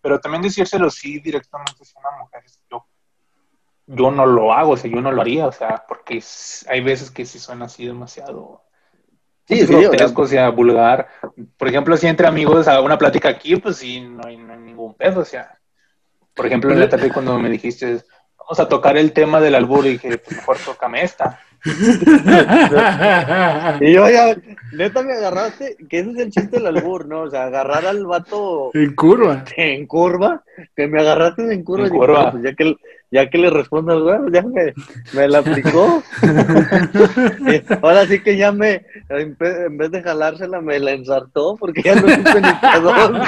pero 0.00 0.20
también 0.20 0.42
decírselo 0.42 0.88
sí 0.90 1.18
directamente 1.18 1.72
a 1.72 1.98
una 1.98 2.18
mujer, 2.22 2.42
yo, 2.70 2.86
yo 3.86 4.10
no 4.10 4.26
lo 4.26 4.52
hago, 4.52 4.72
o 4.72 4.76
sea, 4.76 4.90
yo 4.90 5.00
no 5.00 5.10
lo 5.10 5.20
haría, 5.20 5.46
o 5.46 5.52
sea, 5.52 5.84
porque 5.88 6.22
hay 6.68 6.80
veces 6.82 7.10
que 7.10 7.24
sí 7.24 7.40
suena 7.40 7.64
así 7.64 7.86
demasiado 7.86 8.62
Sí, 9.48 9.66
sí, 9.66 9.66
grotesco, 9.66 10.22
o 10.22 10.26
sea, 10.26 10.50
vulgar. 10.50 11.08
Por 11.56 11.68
ejemplo, 11.68 11.96
si 11.96 12.06
entre 12.06 12.26
amigos 12.26 12.68
a 12.68 12.82
una 12.82 12.98
plática 12.98 13.30
aquí, 13.30 13.56
pues 13.56 13.76
sí, 13.76 14.00
no 14.00 14.26
hay, 14.26 14.36
ningún 14.36 14.94
pedo, 14.94 15.20
o 15.20 15.24
sea. 15.24 15.58
Por 16.34 16.46
ejemplo, 16.46 16.70
en 16.70 16.80
la 16.80 16.88
tarde 16.88 17.10
cuando 17.10 17.38
me 17.38 17.48
dijiste, 17.48 18.02
vamos 18.38 18.60
a 18.60 18.68
tocar 18.68 18.98
el 18.98 19.12
tema 19.12 19.40
del 19.40 19.54
albur, 19.54 19.86
y 19.86 19.92
dije, 19.92 20.18
pues 20.18 20.36
mejor 20.36 20.58
tócame 20.58 21.02
esta. 21.02 21.40
y 23.80 23.92
yo 23.92 24.08
ya, 24.08 24.36
neta 24.72 25.02
me 25.02 25.14
agarraste, 25.14 25.76
que 25.88 26.00
ese 26.00 26.10
es 26.10 26.18
el 26.18 26.30
chiste 26.30 26.58
del 26.58 26.66
albur, 26.66 27.08
¿no? 27.08 27.22
O 27.22 27.30
sea, 27.30 27.44
agarrar 27.44 27.86
al 27.86 28.04
vato 28.06 28.70
en 28.74 28.94
curva. 28.94 29.44
En 29.56 29.86
curva, 29.86 30.44
que 30.76 30.86
me 30.86 31.00
agarraste 31.00 31.52
en 31.52 31.64
curva. 31.64 31.86
En 31.86 31.90
curva. 31.90 32.30
pues 32.32 32.44
ya 32.44 32.54
que 32.54 32.76
ya 33.10 33.30
que 33.30 33.38
le 33.38 33.50
respondo 33.50 33.92
al 33.92 34.02
güey, 34.02 34.32
ya 34.32 34.42
me, 34.42 34.74
me 35.14 35.28
la 35.28 35.38
aplicó. 35.38 36.02
ahora 37.82 38.06
sí 38.06 38.20
que 38.20 38.36
ya 38.36 38.52
me, 38.52 38.84
en 39.08 39.78
vez 39.78 39.90
de 39.90 40.02
jalársela, 40.02 40.60
me 40.60 40.78
la 40.78 40.92
ensartó 40.92 41.56
porque 41.56 41.82
ya 41.82 41.94
no 41.94 42.02
supe 42.02 42.40
ni 42.40 42.52
perdón. 42.60 43.22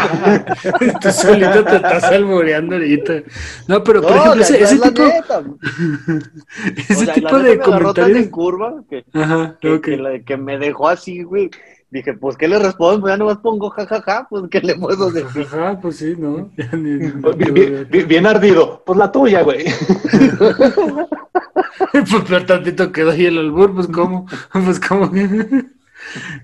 Tú 1.00 1.10
solito 1.10 1.64
te 1.64 1.76
estás 1.76 2.04
alboreando 2.04 2.74
ahorita. 2.74 3.22
No, 3.68 3.82
pero 3.82 4.02
por 4.02 4.16
ejemplo, 4.16 4.42
ese, 4.42 4.62
ese 4.62 4.78
tipo, 4.78 5.02
ese 6.88 7.06
tipo 7.06 7.38
de 7.38 7.58
comentarios. 7.58 8.18
en 8.18 8.30
curva 8.30 8.82
que, 8.88 9.04
Ajá, 9.14 9.56
que, 9.60 9.70
okay. 9.70 9.96
que, 9.96 10.02
la, 10.02 10.18
que 10.20 10.36
me 10.36 10.58
dejó 10.58 10.88
así, 10.88 11.22
güey. 11.22 11.50
Dije, 11.90 12.14
pues, 12.14 12.36
¿qué 12.36 12.46
le 12.46 12.58
respondo? 12.58 13.00
Pues 13.00 13.12
ya 13.12 13.16
nomás 13.16 13.38
pongo 13.38 13.70
jajaja, 13.70 14.02
ja, 14.02 14.12
ja, 14.12 14.26
pues, 14.30 14.44
¿qué 14.48 14.60
le 14.60 14.76
puedo 14.76 15.10
decir? 15.10 15.44
Jaja, 15.44 15.80
pues 15.80 15.96
sí, 15.96 16.14
¿no? 16.16 16.48
bien, 16.56 17.88
bien, 17.90 18.06
bien, 18.06 18.26
ardido. 18.26 18.84
Pues 18.86 18.96
la 18.96 19.10
tuya, 19.10 19.42
güey. 19.42 19.64
pues, 21.92 22.24
pero 22.28 22.46
tantito 22.46 22.92
quedó 22.92 23.10
ahí 23.10 23.26
el 23.26 23.38
albur, 23.38 23.74
pues, 23.74 23.88
¿cómo? 23.88 24.26
Pues, 24.52 24.78
¿cómo? 24.78 25.10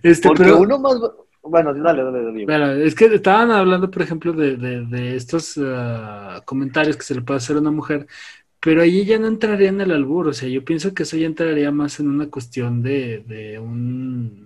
Este, 0.02 0.28
Porque 0.28 0.44
pero... 0.44 0.58
uno 0.58 0.80
más... 0.80 0.96
Bueno, 1.42 1.72
dale, 1.74 2.02
dale, 2.02 2.24
dale. 2.24 2.44
Bueno, 2.44 2.72
es 2.72 2.96
que 2.96 3.04
estaban 3.04 3.52
hablando, 3.52 3.88
por 3.88 4.02
ejemplo, 4.02 4.32
de, 4.32 4.56
de, 4.56 4.84
de 4.84 5.14
estos 5.14 5.56
uh, 5.56 6.42
comentarios 6.44 6.96
que 6.96 7.04
se 7.04 7.14
le 7.14 7.22
puede 7.22 7.38
hacer 7.38 7.54
a 7.54 7.60
una 7.60 7.70
mujer, 7.70 8.08
pero 8.58 8.82
ahí 8.82 9.04
ya 9.04 9.20
no 9.20 9.28
entraría 9.28 9.68
en 9.68 9.80
el 9.80 9.92
albur, 9.92 10.26
o 10.26 10.32
sea, 10.32 10.48
yo 10.48 10.64
pienso 10.64 10.92
que 10.92 11.04
eso 11.04 11.16
ya 11.16 11.26
entraría 11.26 11.70
más 11.70 12.00
en 12.00 12.08
una 12.08 12.26
cuestión 12.26 12.82
de, 12.82 13.22
de 13.28 13.60
un 13.60 14.45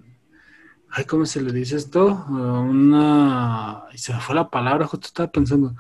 ay, 0.93 1.05
¿cómo 1.05 1.27
se 1.27 1.41
le 1.43 1.53
dice 1.53 1.77
esto? 1.77 2.25
Una, 2.29 3.85
se 3.95 4.13
me 4.13 4.21
fue 4.21 4.35
la 4.35 4.49
palabra, 4.49 4.87
justo 4.87 5.07
estaba 5.07 5.31
pensando. 5.31 5.75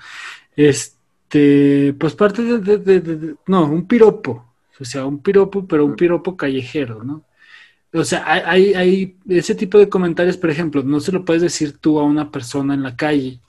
Este, 0.56 1.94
pues 1.98 2.14
parte 2.14 2.42
de, 2.42 2.78
de, 2.78 3.36
no, 3.46 3.64
un 3.66 3.86
piropo, 3.86 4.54
o 4.78 4.84
sea, 4.84 5.06
un 5.06 5.22
piropo, 5.22 5.66
pero 5.66 5.84
un 5.84 5.96
piropo 5.96 6.36
callejero, 6.36 7.04
¿no? 7.04 7.24
O 7.92 8.04
sea, 8.04 8.24
hay, 8.48 8.74
hay 8.74 9.16
ese 9.28 9.54
tipo 9.54 9.78
de 9.78 9.88
comentarios, 9.88 10.36
por 10.36 10.50
ejemplo, 10.50 10.82
no 10.82 11.00
se 11.00 11.12
lo 11.12 11.24
puedes 11.24 11.42
decir 11.42 11.78
tú 11.78 11.98
a 11.98 12.04
una 12.04 12.30
persona 12.30 12.74
en 12.74 12.82
la 12.84 12.94
calle. 12.96 13.40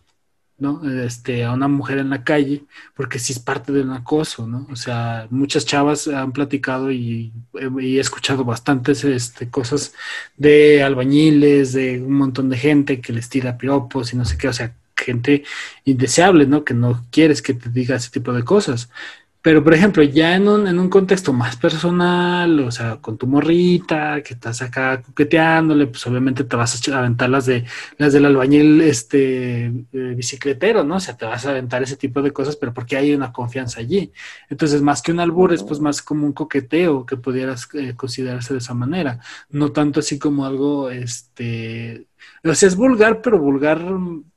¿No? 0.61 0.81
Este, 1.03 1.43
a 1.43 1.51
una 1.51 1.67
mujer 1.67 1.97
en 1.97 2.11
la 2.11 2.23
calle, 2.23 2.63
porque 2.95 3.19
sí 3.19 3.33
es 3.33 3.39
parte 3.39 3.71
del 3.73 3.91
acoso, 3.91 4.47
¿no? 4.47 4.67
O 4.71 4.75
sea, 4.75 5.27
muchas 5.31 5.65
chavas 5.65 6.07
han 6.07 6.31
platicado 6.31 6.91
y, 6.91 7.33
he 7.79 7.99
escuchado 7.99 8.45
bastantes 8.45 9.03
este, 9.03 9.49
cosas 9.49 9.93
de 10.37 10.83
albañiles, 10.83 11.73
de 11.73 12.01
un 12.01 12.13
montón 12.13 12.49
de 12.49 12.57
gente 12.57 13.01
que 13.01 13.11
les 13.11 13.27
tira 13.29 13.57
piropos 13.57 14.13
y 14.13 14.17
no 14.17 14.23
sé 14.25 14.37
qué, 14.37 14.47
o 14.47 14.53
sea, 14.53 14.73
gente 14.95 15.43
indeseable, 15.83 16.45
¿no? 16.45 16.63
Que 16.63 16.73
no 16.73 17.03
quieres 17.11 17.41
que 17.41 17.53
te 17.55 17.69
diga 17.69 17.95
ese 17.95 18.11
tipo 18.11 18.31
de 18.33 18.43
cosas. 18.43 18.89
Pero, 19.43 19.63
por 19.63 19.73
ejemplo, 19.73 20.03
ya 20.03 20.35
en 20.35 20.47
un, 20.47 20.67
en 20.67 20.77
un 20.77 20.87
contexto 20.89 21.33
más 21.33 21.55
personal, 21.57 22.59
o 22.59 22.71
sea, 22.71 22.97
con 22.97 23.17
tu 23.17 23.25
morrita, 23.25 24.21
que 24.21 24.35
estás 24.35 24.61
acá 24.61 25.01
coqueteándole, 25.01 25.87
pues 25.87 26.05
obviamente 26.05 26.43
te 26.43 26.55
vas 26.55 26.87
a 26.89 26.99
aventar 26.99 27.29
las 27.29 27.47
de 27.47 27.65
las 27.97 28.13
del 28.13 28.25
albañil 28.25 28.81
este 28.81 29.65
eh, 29.65 30.13
bicicletero, 30.15 30.83
¿no? 30.83 30.95
O 30.97 30.99
sea, 30.99 31.17
te 31.17 31.25
vas 31.25 31.45
a 31.45 31.49
aventar 31.51 31.81
ese 31.81 31.97
tipo 31.97 32.21
de 32.21 32.31
cosas, 32.31 32.55
pero 32.55 32.73
porque 32.73 32.97
hay 32.97 33.13
una 33.13 33.33
confianza 33.33 33.79
allí. 33.79 34.11
Entonces, 34.49 34.81
más 34.81 35.01
que 35.01 35.11
un 35.11 35.19
albur, 35.19 35.53
es 35.53 35.63
pues 35.63 35.79
más 35.79 36.01
como 36.03 36.25
un 36.27 36.33
coqueteo 36.33 37.05
que 37.05 37.17
pudieras 37.17 37.67
eh, 37.73 37.95
considerarse 37.95 38.53
de 38.53 38.59
esa 38.59 38.73
manera. 38.75 39.19
No 39.49 39.71
tanto 39.71 40.01
así 40.01 40.19
como 40.19 40.45
algo, 40.45 40.89
este, 40.91 42.07
o 42.43 42.53
sea, 42.53 42.67
es 42.67 42.75
vulgar, 42.75 43.21
pero 43.21 43.39
vulgar 43.39 43.81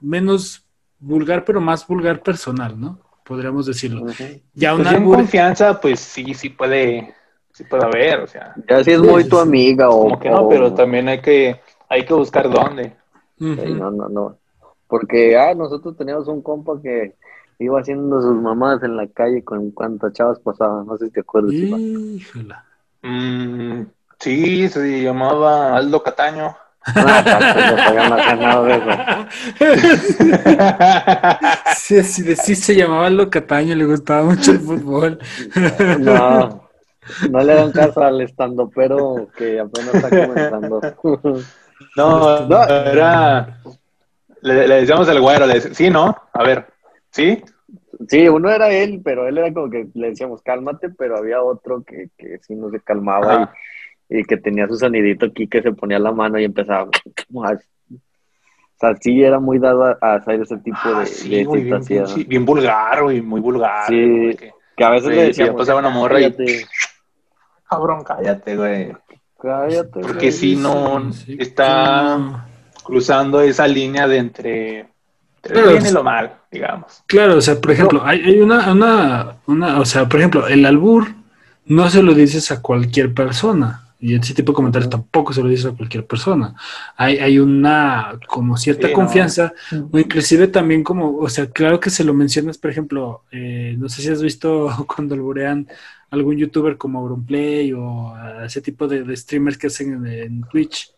menos 0.01 0.65
vulgar, 0.99 1.45
pero 1.45 1.61
más 1.61 1.87
vulgar 1.87 2.23
personal, 2.23 2.81
¿no? 2.81 3.01
Podríamos 3.25 3.67
decirlo. 3.67 4.07
Ya 4.53 4.75
una 4.75 4.93
pues 4.93 5.03
confianza, 5.03 5.81
pues 5.81 6.01
sí, 6.01 6.35
sí 6.35 6.51
puede, 6.51 7.15
sí 7.53 7.65
puede 7.65 7.85
haber, 7.85 8.21
o 8.21 8.27
sea. 8.27 8.55
Ya 8.69 8.85
si 8.85 8.93
es 8.93 9.01
muy 9.01 9.29
tu 9.29 9.39
amiga 9.39 9.89
o... 9.89 10.03
Como 10.03 10.21
que 10.21 10.31
no, 10.31 10.49
pero 10.49 10.73
también 10.75 11.09
hay 11.09 11.21
que, 11.21 11.61
hay 11.89 12.05
que 12.05 12.15
buscar 12.15 12.49
dónde. 12.51 12.97
no, 13.39 13.91
no, 13.91 14.09
no. 14.09 14.39
Porque, 14.87 15.37
ah, 15.37 15.55
nosotros 15.55 15.97
teníamos 15.97 16.29
un 16.29 16.43
compa 16.43 16.81
que 16.81 17.17
iba 17.59 17.81
haciendo 17.81 18.21
sus 18.21 18.41
mamadas 18.41 18.83
en 18.83 18.97
la 18.97 19.09
calle 19.09 19.43
con 19.43 19.71
cuantas 19.71 20.13
chavas 20.13 20.39
pasaban, 20.41 20.87
no 20.87 20.97
sé 20.99 21.07
si 21.07 21.13
te 21.13 21.21
acuerdas. 21.21 21.53
Híjola. 21.53 22.65
Mm, 23.03 23.83
sí, 24.19 24.69
se 24.69 25.03
llamaba 25.03 25.77
Aldo 25.77 26.03
Cataño. 26.03 26.57
Sí, 31.77 32.03
sí, 32.03 32.37
sí 32.37 32.55
se 32.55 32.75
llamaba 32.75 33.09
Locataño, 33.09 33.75
le 33.75 33.87
gustaba 33.87 34.25
mucho 34.25 34.51
el 34.51 34.61
fútbol. 34.61 35.19
no, 36.01 36.69
no 37.31 37.43
le 37.43 37.55
dan 37.55 37.73
caso 37.73 38.03
al 38.03 38.21
estando, 38.21 38.69
pero 38.69 39.29
que 39.37 39.61
apenas 39.61 39.95
está 39.95 40.11
comenzando. 40.11 40.81
no, 41.97 42.47
no, 42.47 42.63
era. 42.65 43.61
Le, 44.43 44.69
decíamos 44.69 45.09
el 45.09 45.21
güero, 45.23 45.47
le 45.47 45.61
sí, 45.61 45.89
¿no? 45.89 46.15
A 46.35 46.43
ver, 46.43 46.67
¿sí? 47.11 47.43
Sí, 48.09 48.29
uno 48.29 48.51
era 48.51 48.71
él, 48.71 49.01
pero 49.03 49.27
él 49.27 49.39
era 49.39 49.55
como 49.55 49.71
que 49.71 49.89
le 49.95 50.09
decíamos 50.11 50.43
cálmate, 50.43 50.91
pero 50.91 51.17
había 51.17 51.43
otro 51.43 51.83
que, 51.83 52.11
que 52.19 52.39
sí 52.41 52.55
no 52.55 52.69
se 52.71 52.81
calmaba 52.81 53.55
y 54.09 54.25
que 54.25 54.37
tenía 54.37 54.67
su 54.69 54.77
sonidito 54.77 55.27
aquí 55.27 55.47
que 55.47 55.63
se 55.63 55.73
ponía 55.73 55.99
la 55.99 56.13
mano 56.13 56.39
y 56.39 56.45
empezaba. 56.45 56.89
O 58.77 58.81
sea, 58.81 58.97
sí 59.01 59.23
era 59.23 59.39
muy 59.39 59.59
dado 59.59 59.97
a, 60.01 60.15
hacer 60.15 60.41
ese 60.43 60.57
tipo 60.59 60.79
de, 60.89 61.03
ah, 61.03 61.07
sí, 61.07 61.29
bien, 61.29 62.27
bien, 62.27 62.45
vulgar, 62.45 63.05
güey, 63.05 63.23
muy 63.23 63.41
vulgar. 63.41 63.87
Sí, 63.87 64.37
que, 64.77 64.85
a 64.85 64.91
veces 64.91 65.11
le 65.11 65.25
decía, 65.27 65.55
pasaba 65.55 65.79
una 65.79 65.91
morra 65.91 66.21
y. 66.21 66.35
Cabrón, 67.69 68.05
cállate, 68.05 68.57
güey. 68.57 68.93
Cállate. 69.41 70.01
Porque 70.01 70.33
si 70.33 70.57
no, 70.57 71.11
está 71.39 72.47
cruzando 72.83 73.41
esa 73.41 73.67
línea 73.69 74.09
de 74.09 74.17
entre. 74.19 74.87
Pero, 75.41 75.71
bien 75.71 75.87
y 75.87 75.93
lo 75.93 76.03
mal, 76.03 76.35
digamos. 76.51 77.05
Claro, 77.07 77.37
o 77.37 77.41
sea, 77.41 77.61
por 77.61 77.71
ejemplo, 77.71 78.03
hay, 78.05 78.23
hay 78.23 78.41
una, 78.41 78.73
una, 78.73 79.37
una, 79.47 79.79
o 79.79 79.85
sea, 79.85 80.09
por 80.09 80.19
ejemplo, 80.19 80.49
el 80.49 80.65
albur 80.65 81.09
no 81.67 81.89
se 81.91 82.03
lo 82.03 82.15
dices 82.15 82.51
a 82.51 82.61
cualquier 82.61 83.15
persona. 83.15 83.84
Y 84.05 84.15
ese 84.15 84.35
tipo 84.35 84.53
de 84.53 84.57
comentarios 84.57 84.91
tampoco 84.91 85.33
se 85.33 85.43
lo 85.43 85.49
dice 85.49 85.69
a 85.69 85.73
cualquier 85.73 86.07
persona. 86.07 86.55
Hay, 86.95 87.17
hay 87.17 87.39
una 87.39 88.19
como 88.27 88.59
cierta 88.59 88.93
confianza, 88.93 89.55
o 89.91 89.99
inclusive 89.99 90.49
también 90.49 90.85
como, 90.85 91.17
o 91.17 91.29
sea, 91.31 91.47
claro 91.47 91.81
que 91.81 91.89
se 91.89 92.05
lo 92.05 92.13
mencionas, 92.13 92.59
por 92.59 92.71
ejemplo, 92.71 93.23
eh, 93.33 93.75
no 93.79 93.89
sé 93.89 94.03
si 94.03 94.11
has 94.11 94.21
visto 94.21 94.69
cuando 94.95 95.15
alburean 95.15 95.67
algún 96.11 96.37
youtuber 96.37 96.77
como 96.77 96.99
Auronplay 96.99 97.73
o 97.73 98.15
ese 98.45 98.61
tipo 98.61 98.87
de, 98.87 99.17
streamers 99.17 99.57
que 99.57 99.69
hacen 99.69 100.07
en, 100.07 100.43
Twitch, 100.51 100.94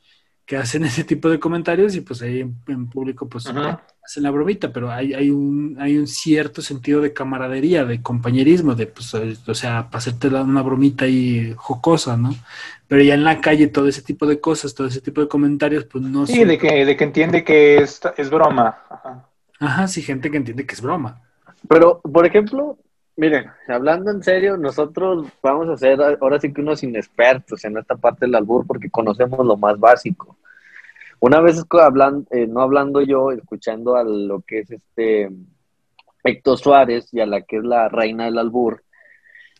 que 0.47 0.57
hacen 0.57 0.85
ese 0.85 1.05
tipo 1.05 1.29
de 1.29 1.41
comentarios 1.41 1.95
y 1.97 2.01
pues 2.01 2.23
ahí 2.23 2.41
en, 2.69 2.87
público 2.89 3.29
pues 3.29 3.47
hacen 3.47 4.23
la 4.23 4.31
bromita, 4.31 4.73
pero 4.73 4.93
hay, 4.93 5.13
hay, 5.13 5.29
un, 5.29 5.77
hay 5.81 5.99
un 5.99 6.07
cierto 6.07 6.63
sentido 6.63 7.01
de 7.01 7.13
camaradería, 7.13 7.85
de 7.85 8.01
compañerismo, 8.01 8.77
de 8.77 8.87
pues, 8.87 9.13
o 9.15 9.55
sea, 9.55 9.91
para 9.91 9.99
hacerte 9.99 10.29
una 10.29 10.63
bromita 10.63 11.05
ahí 11.05 11.53
jocosa, 11.57 12.17
¿no? 12.17 12.35
pero 12.89 13.03
ya 13.03 13.15
en 13.15 13.25
la 13.25 13.41
calle 13.41 13.67
todo 13.67 13.89
ese 13.89 14.03
tipo 14.03 14.27
de 14.27 14.41
cosas, 14.41 14.75
todo 14.75 14.87
ese 14.87 15.01
tipo 15.01 15.21
de 15.21 15.29
comentarios, 15.29 15.85
pues 15.85 16.05
no 16.05 16.27
Sí, 16.27 16.45
de 16.45 16.57
que, 16.57 16.85
de 16.85 16.97
que 16.97 17.05
entiende 17.05 17.43
que 17.43 17.79
es, 17.79 18.01
es 18.17 18.31
broma. 18.31 18.79
Ajá. 18.89 19.29
Ajá, 19.59 19.89
sí, 19.89 20.03
gente 20.03 20.31
que 20.31 20.37
entiende 20.37 20.67
que 20.67 20.75
es 20.75 20.81
broma. 20.81 21.23
Pero, 21.69 22.01
por 22.01 22.27
ejemplo, 22.27 22.79
miren, 23.17 23.47
hablando 23.69 24.11
en 24.11 24.23
serio, 24.23 24.57
nosotros 24.57 25.27
vamos 25.43 25.69
a 25.69 25.77
ser 25.77 26.01
ahora 26.01 26.39
sí 26.41 26.53
que 26.53 26.61
unos 26.61 26.83
inexpertos 26.83 27.65
en 27.65 27.79
esta 27.79 27.97
parte 27.97 28.27
del 28.27 28.35
albur 28.35 28.67
porque 28.67 28.91
conocemos 28.91 29.45
lo 29.45 29.57
más 29.57 29.79
básico. 29.79 30.37
Una 31.21 31.41
vez 31.41 31.63
hablando, 31.71 32.27
eh, 32.31 32.47
no 32.47 32.61
hablando 32.61 33.01
yo, 33.01 33.33
escuchando 33.33 33.97
a 33.97 34.05
lo 34.05 34.41
que 34.43 34.61
es 34.61 34.71
este 34.71 35.31
Héctor 36.23 36.59
Suárez 36.59 37.09
y 37.13 37.21
a 37.21 37.27
la 37.27 37.43
que 37.43 37.57
es 37.57 37.65
la 37.65 37.89
reina 37.89 38.27
del 38.27 38.39
albur, 38.39 38.83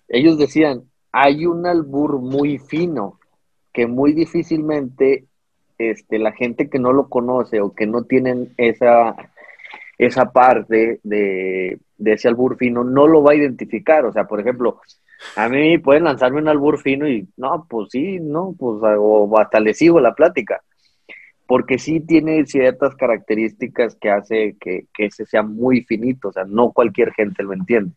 ellos 0.09 0.39
decían, 0.39 0.83
hay 1.13 1.47
un 1.47 1.67
albur 1.67 2.21
muy 2.21 2.59
fino 2.59 3.19
que 3.73 3.87
muy 3.87 4.13
difícilmente 4.13 5.27
este, 5.79 6.19
la 6.19 6.33
gente 6.33 6.69
que 6.69 6.79
no 6.79 6.93
lo 6.93 7.09
conoce 7.09 7.61
o 7.61 7.75
que 7.75 7.87
no 7.87 8.05
tienen 8.05 8.55
esa, 8.57 9.17
esa 9.99 10.33
parte 10.33 11.01
de, 11.03 11.79
ese 12.05 12.29
albur 12.29 12.57
fino 12.57 12.85
no 12.85 13.07
lo 13.07 13.23
va 13.23 13.33
a 13.33 13.37
identificar. 13.37 14.05
O 14.05 14.13
sea, 14.13 14.25
por 14.25 14.41
ejemplo, 14.41 14.81
a 15.37 15.49
mí 15.49 15.79
pueden 15.79 16.05
lanzarme 16.05 16.41
un 16.41 16.49
albur 16.49 16.81
fino 16.81 17.09
y 17.09 17.29
no, 17.37 17.67
pues 17.69 17.89
sí, 17.91 18.19
no, 18.21 18.55
pues 18.59 18.81
o 18.99 19.39
hasta 19.39 19.61
le 19.61 19.75
sigo 19.75 20.01
la 20.01 20.15
plática. 20.15 20.63
Porque 21.47 21.79
sí 21.79 22.01
tiene 22.01 22.45
ciertas 22.47 22.95
características 22.97 23.97
que 24.01 24.11
hace 24.11 24.57
que, 24.61 24.87
que 24.93 25.07
ese 25.07 25.25
sea 25.27 25.43
muy 25.43 25.83
finito, 25.83 26.29
o 26.29 26.33
sea, 26.33 26.45
no 26.45 26.73
cualquier 26.73 27.13
gente 27.13 27.43
lo 27.43 27.53
entiende. 27.53 27.93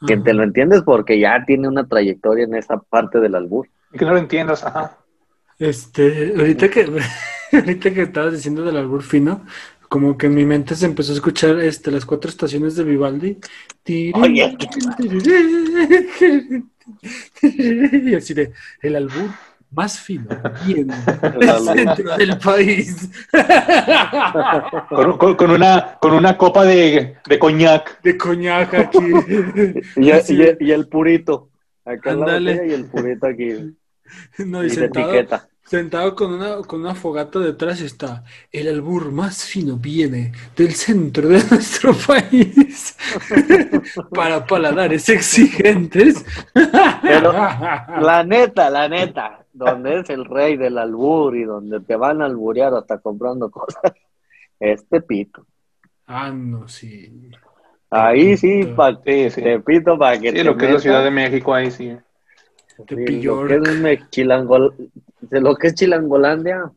Quien 0.00 0.22
te 0.22 0.34
lo 0.34 0.42
entiendes 0.42 0.82
porque 0.82 1.18
ya 1.18 1.42
tiene 1.46 1.68
una 1.68 1.86
trayectoria 1.86 2.44
en 2.44 2.54
esa 2.54 2.78
parte 2.78 3.18
del 3.18 3.34
albur. 3.34 3.68
Y 3.92 3.98
que 3.98 4.04
no 4.04 4.12
lo 4.12 4.18
entiendas, 4.18 4.64
ajá. 4.64 4.98
Este, 5.58 6.34
ahorita 6.36 6.68
que, 6.68 6.86
ahorita 7.52 7.94
que 7.94 8.02
estabas 8.02 8.32
diciendo 8.34 8.62
del 8.62 8.76
albur 8.76 9.02
fino, 9.02 9.46
como 9.88 10.16
que 10.16 10.26
en 10.26 10.34
mi 10.34 10.44
mente 10.44 10.74
se 10.74 10.86
empezó 10.86 11.12
a 11.12 11.16
escuchar 11.16 11.58
este, 11.60 11.90
las 11.90 12.04
cuatro 12.04 12.30
estaciones 12.30 12.76
de 12.76 12.84
Vivaldi. 12.84 13.38
y 13.84 14.12
así 18.14 18.34
de, 18.34 18.52
el 18.82 18.96
albur 18.96 19.30
más 19.70 19.98
fino 19.98 20.28
bien 20.64 20.90
el 21.22 21.60
centro 21.60 22.16
del 22.16 22.38
país. 22.38 23.10
Con, 25.36 25.50
una, 25.50 25.98
con 26.00 26.12
una 26.12 26.38
copa 26.38 26.64
de, 26.64 27.16
de 27.28 27.38
coñac. 27.38 28.00
De 28.02 28.16
coñac 28.16 28.74
aquí. 28.74 28.98
y, 29.96 30.70
el 30.70 30.88
purito. 30.88 31.50
Acá 31.84 32.14
la 32.14 32.40
y 32.40 32.72
el 32.72 32.86
purito 32.86 33.26
aquí. 33.26 33.76
No, 34.38 34.64
y, 34.64 34.70
sentado, 34.70 35.12
sentado 35.66 36.14
con 36.14 36.32
una, 36.32 36.62
con 36.62 36.80
una 36.80 36.94
fogata 36.94 37.40
detrás 37.40 37.80
está 37.80 38.22
el 38.52 38.68
albur 38.68 39.10
más 39.10 39.44
fino 39.44 39.76
viene 39.76 40.32
del 40.56 40.72
centro 40.72 41.28
de 41.28 41.42
nuestro 41.50 41.92
país 41.92 42.96
para 44.14 44.46
paladares 44.46 45.08
exigentes. 45.08 46.24
Pero 47.02 47.32
la 47.32 48.24
neta, 48.24 48.70
la 48.70 48.88
neta, 48.88 49.44
donde 49.52 50.00
es 50.00 50.10
el 50.10 50.24
rey 50.24 50.56
del 50.56 50.78
albur 50.78 51.36
y 51.36 51.44
donde 51.44 51.80
te 51.80 51.96
van 51.96 52.22
a 52.22 52.26
alburear 52.26 52.72
hasta 52.74 52.98
comprando 52.98 53.50
cosas, 53.50 53.92
es 54.60 54.86
Tepito. 54.88 55.44
Ah, 56.06 56.30
no, 56.30 56.68
sí. 56.68 57.30
Ahí 57.90 58.36
sí, 58.36 58.64
pa, 58.76 59.00
Tepito 59.00 59.98
para 59.98 60.18
que 60.20 60.30
sí, 60.30 60.42
lo 60.44 60.56
que 60.56 60.66
es 60.66 60.72
la 60.74 60.80
Ciudad 60.80 61.04
de 61.04 61.10
México, 61.10 61.52
ahí 61.52 61.72
sí. 61.72 61.96
Tepillo. 62.86 63.42
Lo 63.42 63.48
que 63.48 63.92
es 63.92 64.00
de 65.30 65.40
lo 65.40 65.54
que 65.56 65.68
es 65.68 65.74
Chilangolandia, 65.74 66.70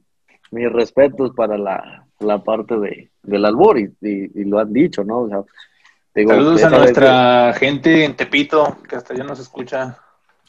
mis 0.51 0.71
respetos 0.71 1.31
para 1.35 1.57
la, 1.57 2.05
la 2.19 2.43
parte 2.43 2.77
de, 2.77 3.11
del 3.23 3.45
albur 3.45 3.79
y, 3.79 3.91
y, 4.01 4.43
lo 4.45 4.59
han 4.59 4.73
dicho, 4.73 5.03
¿no? 5.03 5.27
Saludos 6.13 6.63
a 6.63 6.69
nuestra 6.69 7.53
gente 7.53 8.03
en 8.03 8.15
Tepito, 8.15 8.77
que 8.87 8.95
hasta 8.95 9.15
ya 9.15 9.23
nos 9.23 9.39
escucha. 9.39 9.97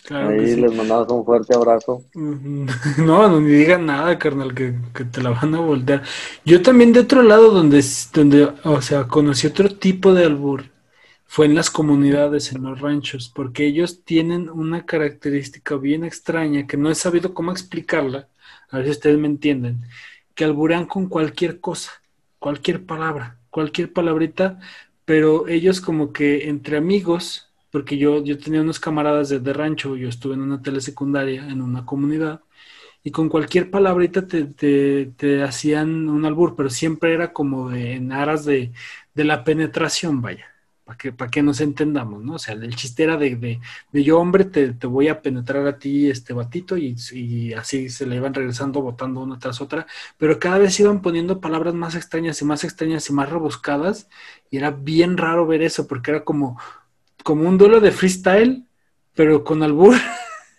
Ahí 0.09 0.57
les 0.57 0.75
mandamos 0.75 1.09
un 1.11 1.25
fuerte 1.25 1.55
abrazo. 1.55 2.03
No, 2.15 3.29
no 3.29 3.41
ni 3.41 3.51
digan 3.51 3.87
nada, 3.87 4.19
carnal, 4.19 4.55
que, 4.55 4.75
que, 4.95 5.05
te 5.05 5.23
la 5.23 5.31
van 5.31 5.55
a 5.55 5.61
voltear. 5.61 6.03
Yo 6.45 6.63
también 6.63 6.93
de 6.93 7.01
otro 7.01 7.23
lado, 7.23 7.51
donde, 7.51 7.85
donde, 8.13 8.53
o 8.65 8.81
sea, 8.81 9.05
conocí 9.05 9.47
otro 9.47 9.69
tipo 9.69 10.15
de 10.15 10.25
albur, 10.25 10.65
fue 11.33 11.47
en 11.47 11.55
las 11.55 11.71
comunidades, 11.71 12.51
en 12.51 12.65
los 12.65 12.81
ranchos, 12.81 13.31
porque 13.33 13.65
ellos 13.65 14.05
tienen 14.05 14.51
una 14.51 14.85
característica 14.85 15.77
bien 15.77 16.03
extraña 16.03 16.67
que 16.67 16.77
no 16.77 16.91
he 16.91 16.97
sabido 16.97 17.35
cómo 17.35 17.53
explicarla, 17.53 18.29
a 18.69 18.79
ver 18.79 18.87
si 18.87 18.91
ustedes 18.91 19.17
me 19.17 19.29
entienden, 19.29 19.81
que 20.35 20.43
alburean 20.43 20.87
con 20.87 21.09
cualquier 21.09 21.61
cosa, 21.61 21.93
cualquier 22.41 22.85
palabra, 22.85 23.39
cualquier 23.49 23.93
palabrita, 23.93 24.59
pero 25.05 25.47
ellos 25.47 25.81
como 25.81 26.13
que 26.13 26.49
entre 26.49 26.77
amigos 26.77 27.49
porque 27.71 27.97
yo, 27.97 28.25
yo 28.25 28.37
tenía 28.37 28.63
unos 28.63 28.81
camaradas 28.81 29.29
de, 29.29 29.39
de, 29.39 29.53
rancho, 29.53 29.95
yo 29.97 30.09
estuve 30.09 30.35
en 30.35 30.41
una 30.41 30.61
telesecundaria, 30.61 31.47
en 31.49 31.63
una 31.63 31.87
comunidad, 31.87 32.41
y 33.05 33.13
con 33.13 33.29
cualquier 33.29 33.71
palabrita 33.71 34.27
te, 34.27 34.47
te, 34.47 35.13
te 35.17 35.45
hacían 35.45 36.09
un 36.09 36.25
albur, 36.25 36.57
pero 36.57 36.71
siempre 36.71 37.15
era 37.15 37.33
como 37.33 37.71
de, 37.71 37.95
en 37.95 38.11
aras 38.11 38.45
de, 38.45 38.73
de 39.15 39.25
la 39.25 39.45
penetración, 39.45 40.21
vaya, 40.23 40.47
para 40.91 40.99
que, 40.99 41.13
para 41.13 41.31
que 41.31 41.41
nos 41.41 41.61
entendamos, 41.61 42.25
¿no? 42.25 42.35
O 42.35 42.39
sea, 42.41 42.55
el 42.55 42.75
chiste 42.75 43.05
era 43.05 43.17
de, 43.17 43.37
de, 43.37 43.61
de 43.93 44.03
yo, 44.03 44.19
hombre, 44.19 44.45
te, 44.45 44.73
te, 44.73 44.89
voy 44.89 45.07
a 45.07 45.23
penetrar 45.23 45.65
a 45.69 45.79
ti, 45.79 46.11
este 46.11 46.33
batito, 46.33 46.77
y, 46.77 46.97
y, 47.13 47.53
así 47.53 47.89
se 47.89 48.07
le 48.07 48.17
iban 48.17 48.35
regresando, 48.35 48.83
botando 48.83 49.21
una 49.21 49.39
tras 49.39 49.61
otra, 49.61 49.87
pero 50.19 50.41
cada 50.41 50.59
vez 50.59 50.81
iban 50.81 51.01
poniendo 51.01 51.41
palabras 51.41 51.75
más 51.75 51.95
extrañas 51.95 52.43
y 52.43 52.45
más 52.45 52.65
extrañas 52.65 53.09
y 53.09 53.13
más 53.13 53.31
rebuscadas, 53.31 54.09
y 54.51 54.57
era 54.57 54.73
bien 54.73 55.17
raro 55.17 55.47
ver 55.47 55.63
eso, 55.63 55.87
porque 55.87 56.11
era 56.11 56.25
como 56.25 56.59
como 57.23 57.49
un 57.49 57.57
duelo 57.57 57.79
de 57.79 57.93
freestyle, 57.93 58.65
pero 59.15 59.45
con 59.45 59.63
albur. 59.63 59.95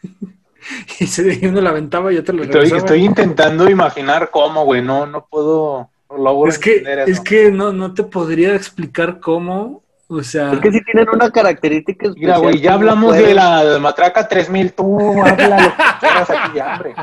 y 1.00 1.08
se 1.08 1.46
uno 1.46 1.60
la 1.60 1.72
aventaba 1.72 2.14
y 2.14 2.18
otro 2.18 2.38
lo 2.38 2.44
estoy, 2.44 2.72
estoy 2.72 3.04
intentando 3.04 3.70
imaginar 3.70 4.30
cómo, 4.32 4.64
güey, 4.64 4.82
no, 4.82 5.06
no 5.08 5.26
puedo, 5.30 5.90
no 6.10 6.48
es 6.48 6.58
que, 6.58 6.84
es 7.08 7.20
que 7.20 7.52
no, 7.52 7.74
no 7.74 7.94
te 7.94 8.04
podría 8.04 8.56
explicar 8.56 9.20
cómo, 9.20 9.81
o 10.12 10.24
sea... 10.24 10.54
Es 10.54 10.60
que 10.60 10.72
si 10.72 10.84
tienen 10.84 11.08
una 11.10 11.32
característica 11.32 12.08
especial. 12.08 12.28
Mira, 12.28 12.38
güey, 12.38 12.60
ya 12.60 12.74
hablamos 12.74 13.16
de 13.16 13.34
la 13.34 13.80
matraca 13.80 14.28
3000, 14.28 14.74
tú 14.74 15.24
habla 15.24 15.76
aquí, 15.98 16.60
hombre. 16.60 16.96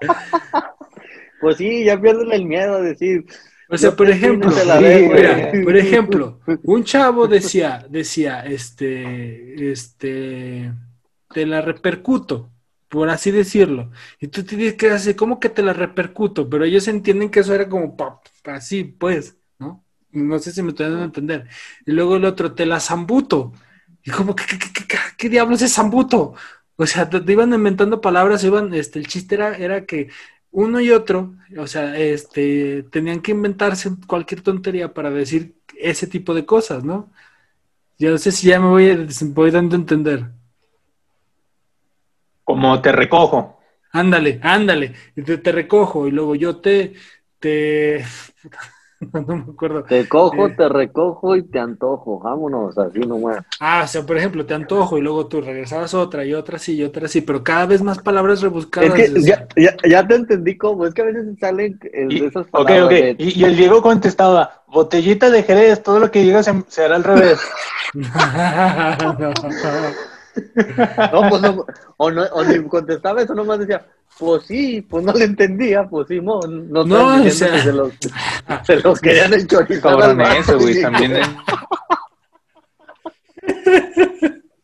pues 1.40 1.56
sí, 1.56 1.84
ya 1.84 2.00
pierden 2.00 2.32
el 2.32 2.44
miedo 2.44 2.76
a 2.76 2.80
decir, 2.82 3.24
o 3.68 3.76
sea, 3.76 3.96
por 3.96 4.08
ejemplo, 4.08 4.50
por 5.64 5.76
ejemplo, 5.76 6.40
un 6.62 6.84
chavo 6.84 7.26
decía, 7.26 7.84
decía, 7.88 8.44
este, 8.44 9.70
este, 9.72 10.72
te 11.32 11.46
la 11.46 11.62
repercuto, 11.62 12.50
por 12.88 13.08
así 13.08 13.32
decirlo. 13.32 13.90
Y 14.20 14.28
tú 14.28 14.44
tienes 14.44 14.74
que 14.74 14.90
decir, 14.90 15.16
¿cómo 15.16 15.40
que 15.40 15.48
te 15.48 15.62
la 15.62 15.72
repercuto? 15.72 16.48
Pero 16.48 16.64
ellos 16.64 16.86
entienden 16.86 17.30
que 17.30 17.40
eso 17.40 17.54
era 17.54 17.68
como 17.68 17.96
así, 18.44 18.84
pues, 18.84 19.36
¿no? 20.22 20.38
Sé 20.38 20.52
si 20.52 20.62
me 20.62 20.70
estoy 20.70 20.86
dando 20.86 21.02
a 21.02 21.06
entender. 21.06 21.48
Y 21.84 21.92
luego 21.92 22.16
el 22.16 22.24
otro, 22.24 22.52
te 22.54 22.66
la 22.66 22.80
zambuto. 22.80 23.52
Y 24.04 24.10
como, 24.10 24.34
¿qué, 24.36 24.44
qué, 25.16 25.28
diablos 25.28 25.62
es 25.62 25.74
zambuto? 25.74 26.34
O 26.76 26.86
sea, 26.86 27.08
te, 27.10 27.20
iban 27.30 27.52
inventando 27.52 28.00
palabras, 28.00 28.44
iban, 28.44 28.72
este, 28.74 28.98
el 28.98 29.06
chiste 29.08 29.34
era, 29.34 29.56
era 29.56 29.84
que 29.86 30.10
uno 30.52 30.80
y 30.80 30.90
otro, 30.90 31.34
o 31.58 31.66
sea, 31.66 31.98
este, 31.98 32.84
tenían 32.84 33.20
que 33.20 33.32
inventarse 33.32 33.90
cualquier 34.06 34.42
tontería 34.42 34.94
para 34.94 35.10
decir 35.10 35.56
ese 35.78 36.06
tipo 36.06 36.34
de 36.34 36.46
cosas, 36.46 36.84
¿no? 36.84 37.10
Yo 37.98 38.10
no 38.10 38.18
sé 38.18 38.32
si 38.32 38.48
ya 38.48 38.60
me 38.60 38.68
voy, 38.68 39.08
voy 39.34 39.50
dando 39.50 39.76
a 39.76 39.78
entender. 39.78 40.24
Como 42.44 42.80
te 42.80 42.92
recojo. 42.92 43.58
Ándale, 43.92 44.38
ándale, 44.42 44.94
te, 45.14 45.38
te 45.38 45.52
recojo 45.52 46.06
y 46.06 46.10
luego 46.10 46.34
yo 46.34 46.56
te, 46.56 46.94
te, 47.38 48.04
no, 49.12 49.36
me 49.36 49.52
acuerdo. 49.52 49.84
Te 49.84 50.08
cojo, 50.08 50.46
eh, 50.46 50.54
te 50.56 50.68
recojo 50.68 51.36
y 51.36 51.42
te 51.42 51.58
antojo. 51.58 52.18
Vámonos, 52.20 52.78
así 52.78 53.00
nomás. 53.00 53.44
Ah, 53.60 53.82
o 53.84 53.88
sea, 53.88 54.02
por 54.02 54.16
ejemplo, 54.16 54.46
te 54.46 54.54
antojo 54.54 54.96
y 54.96 55.02
luego 55.02 55.26
tú 55.26 55.40
regresabas 55.40 55.92
otra 55.94 56.24
y 56.24 56.32
otra 56.34 56.58
sí 56.58 56.76
y 56.76 56.84
otra 56.84 57.08
sí, 57.08 57.20
pero 57.20 57.44
cada 57.44 57.66
vez 57.66 57.82
más 57.82 57.98
palabras 57.98 58.40
rebuscadas. 58.40 58.98
Es 58.98 59.12
que 59.12 59.20
ya, 59.22 59.46
ya, 59.56 59.76
ya, 59.86 60.06
te 60.06 60.14
entendí 60.14 60.56
cómo, 60.56 60.86
es 60.86 60.94
que 60.94 61.02
a 61.02 61.06
veces 61.06 61.26
salen 61.38 61.78
esas 61.92 62.46
palabras. 62.48 62.84
Ok, 62.84 62.92
ok, 62.92 63.16
y, 63.18 63.44
el 63.44 63.56
Diego 63.56 63.82
contestaba, 63.82 64.62
botellita 64.68 65.30
de 65.30 65.42
Jerez, 65.42 65.82
todo 65.82 65.98
lo 65.98 66.10
que 66.10 66.22
digas 66.22 66.50
se, 66.68 66.84
hará 66.84 66.96
al 66.96 67.04
revés. 67.04 67.38
no, 67.94 68.06
pues 71.30 71.42
no, 71.42 71.66
o, 71.96 72.10
no, 72.10 72.22
o 72.22 72.44
ni 72.44 72.62
contestaba 72.68 73.22
eso, 73.22 73.34
nomás 73.34 73.60
decía, 73.60 73.86
pues 74.18 74.44
sí, 74.44 74.82
pues 74.82 75.04
no 75.04 75.12
le 75.12 75.24
entendía, 75.24 75.84
pues 75.84 76.08
sí, 76.08 76.20
no, 76.20 76.40
no, 76.40 76.84
no 76.84 77.22
o 77.22 77.30
sea... 77.30 77.62
se, 77.62 77.72
los, 77.72 77.92
se 78.64 78.76
los 78.80 79.00
querían 79.00 79.34
enchorizar. 79.34 79.96
Cabrón 79.96 80.20
eso, 80.20 80.58
güey, 80.58 80.80
también. 80.82 81.20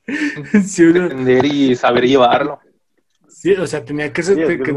sí, 0.66 0.84
uno... 0.84 1.04
Entender 1.04 1.44
y 1.44 1.76
saber 1.76 2.06
llevarlo. 2.06 2.60
Sí, 3.28 3.52
o 3.52 3.66
sea, 3.66 3.84
tenía 3.84 4.12
que 4.12 4.22
ser... 4.22 4.36
Sí, 4.36 4.42
que, 4.58 4.62
que 4.62 4.72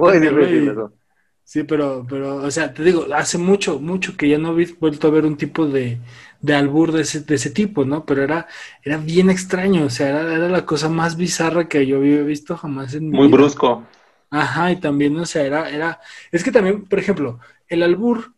sí, 1.45 1.63
pero, 1.63 2.05
pero, 2.10 2.38
o 2.38 2.51
sea, 2.51 2.73
te 2.73 2.84
digo, 2.84 3.05
hace 3.15 3.38
mucho, 3.38 3.79
mucho 3.79 4.17
que 4.17 4.27
ya 4.27 4.38
no 4.38 4.60
he 4.60 4.65
vuelto 4.73 5.08
a 5.08 5.12
ver 5.12 5.25
un 5.25 5.38
tipo 5.38 5.65
de, 5.65 5.99
de 6.41 6.53
albur 6.53 6.91
de 6.91 7.03
ese, 7.03 7.21
de 7.21 7.36
ese 7.36 7.51
tipo, 7.51 7.86
¿no? 7.86 8.05
Pero 8.05 8.23
era, 8.23 8.47
era 8.84 8.97
bien 8.97 9.29
extraño, 9.29 9.86
o 9.86 9.89
sea, 9.89 10.10
era, 10.10 10.36
era 10.36 10.49
la 10.49 10.65
cosa 10.65 10.89
más 10.89 11.15
bizarra 11.17 11.69
que 11.69 11.86
yo 11.88 11.97
había 11.97 12.23
visto 12.23 12.58
jamás 12.58 12.93
en 12.95 13.10
mi 13.10 13.17
Muy 13.17 13.29
brusco. 13.29 13.84
Ajá, 14.29 14.71
y 14.71 14.79
también, 14.81 15.17
o 15.17 15.25
sea, 15.25 15.43
era, 15.43 15.69
era, 15.69 16.01
es 16.31 16.43
que 16.43 16.51
también, 16.51 16.86
por 16.86 16.99
ejemplo, 16.99 17.39
el 17.67 17.84
albur 17.84 18.34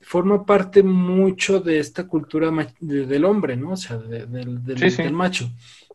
forma 0.00 0.44
parte 0.44 0.82
mucho 0.82 1.60
de 1.60 1.78
esta 1.78 2.06
cultura 2.06 2.50
del 2.80 3.24
hombre, 3.24 3.56
¿no? 3.56 3.72
O 3.72 3.76
sea, 3.76 3.98
del, 3.98 5.12
macho. 5.12 5.50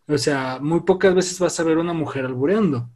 O 0.07 0.17
sea, 0.17 0.59
muy 0.61 0.81
pocas 0.81 1.13
veces 1.13 1.39
vas 1.39 1.59
a 1.59 1.63
ver 1.63 1.77
una 1.77 1.93
mujer 1.93 2.25
albureando. 2.25 2.89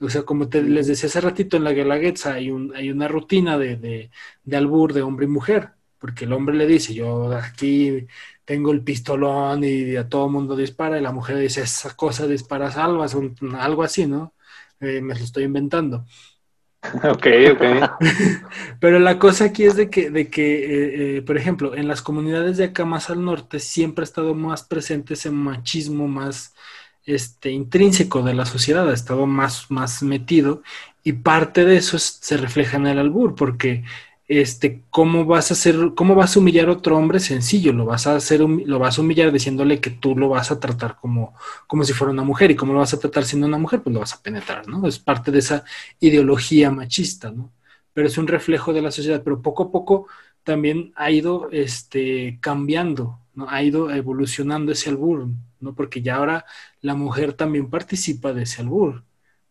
O 0.00 0.10
sea, 0.10 0.22
como 0.24 0.48
te, 0.48 0.62
les 0.62 0.86
decía 0.86 1.08
hace 1.08 1.20
ratito 1.20 1.56
en 1.56 1.64
la 1.64 1.72
Guelaguetza, 1.72 2.34
hay, 2.34 2.50
un, 2.50 2.74
hay 2.76 2.90
una 2.90 3.08
rutina 3.08 3.56
de, 3.58 3.76
de, 3.76 4.10
de, 4.44 4.56
albur 4.56 4.92
de 4.92 5.02
hombre 5.02 5.26
y 5.26 5.28
mujer, 5.28 5.70
porque 5.98 6.24
el 6.26 6.32
hombre 6.34 6.54
le 6.56 6.66
dice, 6.66 6.94
yo 6.94 7.32
aquí 7.32 8.06
tengo 8.44 8.72
el 8.72 8.82
pistolón 8.84 9.64
y 9.64 9.96
a 9.96 10.08
todo 10.08 10.28
mundo 10.28 10.54
dispara, 10.56 10.98
y 10.98 11.02
la 11.02 11.12
mujer 11.12 11.38
dice, 11.38 11.62
esa 11.62 11.94
cosa 11.96 12.26
dispara 12.26 12.70
salvas, 12.70 13.16
algo 13.58 13.82
así, 13.82 14.06
¿no? 14.06 14.34
Eh, 14.80 15.00
me 15.00 15.14
lo 15.14 15.24
estoy 15.24 15.44
inventando. 15.44 16.04
Ok, 17.04 17.26
ok. 17.52 17.62
Pero 18.80 18.98
la 18.98 19.18
cosa 19.18 19.46
aquí 19.46 19.64
es 19.64 19.76
de 19.76 19.90
que, 19.90 20.10
de 20.10 20.30
que 20.30 20.64
eh, 20.64 21.16
eh, 21.18 21.22
por 21.22 21.36
ejemplo, 21.36 21.74
en 21.74 21.88
las 21.88 22.02
comunidades 22.02 22.56
de 22.56 22.64
acá 22.64 22.84
más 22.84 23.10
al 23.10 23.24
norte 23.24 23.58
siempre 23.58 24.02
ha 24.02 24.04
estado 24.04 24.34
más 24.34 24.62
presente 24.64 25.14
ese 25.14 25.30
machismo 25.30 26.08
más 26.08 26.54
este, 27.06 27.50
intrínseco 27.50 28.22
de 28.22 28.34
la 28.34 28.46
sociedad, 28.46 28.88
ha 28.88 28.94
estado 28.94 29.26
más, 29.26 29.70
más 29.70 30.02
metido 30.02 30.62
y 31.04 31.12
parte 31.14 31.64
de 31.64 31.76
eso 31.76 31.98
se 31.98 32.36
refleja 32.36 32.76
en 32.76 32.86
el 32.88 32.98
albur, 32.98 33.34
porque 33.34 33.84
este, 34.28 34.82
¿cómo 34.90 35.24
vas 35.24 35.50
a 35.50 35.54
hacer, 35.54 35.92
cómo 35.94 36.14
vas 36.16 36.36
a 36.36 36.40
humillar 36.40 36.68
a 36.68 36.72
otro 36.72 36.96
hombre 36.98 37.20
sencillo? 37.20 37.72
Lo 37.72 37.84
vas 37.86 38.06
a 38.06 38.16
hacer, 38.16 38.40
lo 38.40 38.78
vas 38.78 38.98
a 38.98 39.02
humillar 39.02 39.30
diciéndole 39.32 39.80
que 39.80 39.90
tú 39.90 40.16
lo 40.16 40.28
vas 40.28 40.50
a 40.50 40.58
tratar 40.58 40.96
como, 40.96 41.34
como 41.66 41.84
si 41.84 41.92
fuera 41.92 42.12
una 42.12 42.24
mujer. 42.24 42.50
¿Y 42.50 42.56
cómo 42.56 42.72
lo 42.72 42.80
vas 42.80 42.92
a 42.94 42.98
tratar 42.98 43.24
siendo 43.24 43.46
una 43.46 43.58
mujer? 43.58 43.82
Pues 43.82 43.94
lo 43.94 44.00
vas 44.00 44.14
a 44.14 44.22
penetrar, 44.22 44.66
¿no? 44.68 44.86
Es 44.88 44.98
parte 44.98 45.30
de 45.30 45.38
esa 45.38 45.64
ideología 46.00 46.70
machista, 46.70 47.30
¿no? 47.30 47.52
Pero 47.92 48.08
es 48.08 48.18
un 48.18 48.26
reflejo 48.26 48.72
de 48.72 48.82
la 48.82 48.90
sociedad. 48.90 49.22
Pero 49.22 49.42
poco 49.42 49.64
a 49.64 49.70
poco 49.70 50.08
también 50.42 50.92
ha 50.96 51.10
ido 51.10 51.48
este, 51.52 52.38
cambiando, 52.40 53.20
¿no? 53.36 53.48
Ha 53.48 53.62
ido 53.62 53.90
evolucionando 53.92 54.72
ese 54.72 54.90
albur, 54.90 55.28
¿no? 55.60 55.74
Porque 55.74 56.02
ya 56.02 56.16
ahora 56.16 56.44
la 56.80 56.96
mujer 56.96 57.34
también 57.34 57.70
participa 57.70 58.32
de 58.32 58.42
ese 58.42 58.62
albur. 58.62 59.04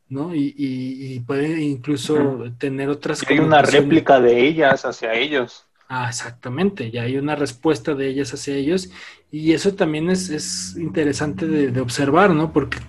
¿no? 0.07 0.35
Y, 0.35 0.53
y, 0.55 1.19
puede 1.21 1.61
incluso 1.61 2.51
tener 2.59 2.89
otras... 2.89 3.23
hay 3.27 3.39
una 3.39 3.63
réplica 3.63 4.19
de 4.19 4.45
ellas 4.45 4.85
hacia 4.85 5.13
ellos. 5.13 5.65
Ah, 5.87 6.07
exactamente, 6.09 6.89
ya 6.89 7.03
hay 7.03 7.17
una 7.17 7.35
respuesta 7.35 7.93
de 7.93 8.07
ellas 8.07 8.33
hacia 8.33 8.55
ellos 8.55 8.89
y 9.31 9.53
eso 9.53 9.75
también 9.75 10.09
es, 10.09 10.29
es 10.29 10.75
interesante 10.77 11.45
de, 11.47 11.79
observar, 11.79 12.31
¿no? 12.31 12.51
Porque, 12.51 12.79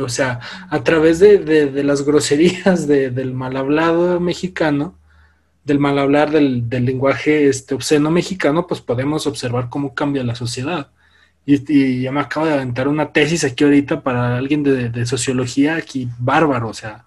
o 0.00 0.08
sea, 0.08 0.40
a 0.68 0.82
través 0.82 1.20
de, 1.20 1.38
de, 1.38 1.84
las 1.84 2.04
groserías 2.04 2.88
del 2.88 3.34
mal 3.34 3.56
hablado 3.56 4.18
mexicano, 4.18 4.98
del 5.64 5.78
mal 5.78 5.98
hablar 5.98 6.30
del, 6.30 6.68
del 6.68 6.84
lenguaje 6.84 7.48
este, 7.48 7.74
obsceno 7.74 8.10
mexicano, 8.10 8.66
pues 8.66 8.80
podemos 8.80 9.26
observar 9.26 9.68
cómo 9.68 9.94
cambia 9.94 10.24
la 10.24 10.34
sociedad. 10.34 10.90
Y, 11.46 12.02
ya 12.02 12.12
me 12.12 12.20
acabo 12.20 12.46
de 12.46 12.52
aventar 12.52 12.86
una 12.86 13.12
tesis 13.12 13.44
aquí 13.44 13.64
ahorita 13.64 14.02
para 14.02 14.36
alguien 14.36 14.62
de, 14.62 15.06
sociología 15.06 15.76
aquí, 15.76 16.08
bárbaro, 16.18 16.68
o 16.68 16.74
sea, 16.74 17.04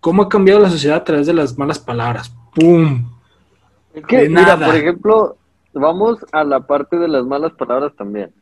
¿cómo 0.00 0.22
ha 0.22 0.28
cambiado 0.28 0.60
la 0.60 0.70
sociedad 0.70 0.98
a 0.98 1.04
través 1.04 1.26
de 1.26 1.34
las 1.34 1.58
malas 1.58 1.78
palabras? 1.78 2.34
¡Pum! 2.54 3.10
mira, 4.10 4.56
por 4.56 4.74
ejemplo, 4.74 5.36
vamos 5.74 6.24
a 6.32 6.44
la 6.44 6.60
parte 6.60 6.96
de 6.96 7.08
las 7.08 7.24
malas 7.24 7.52
palabras 7.52 7.92
también. 7.96 8.32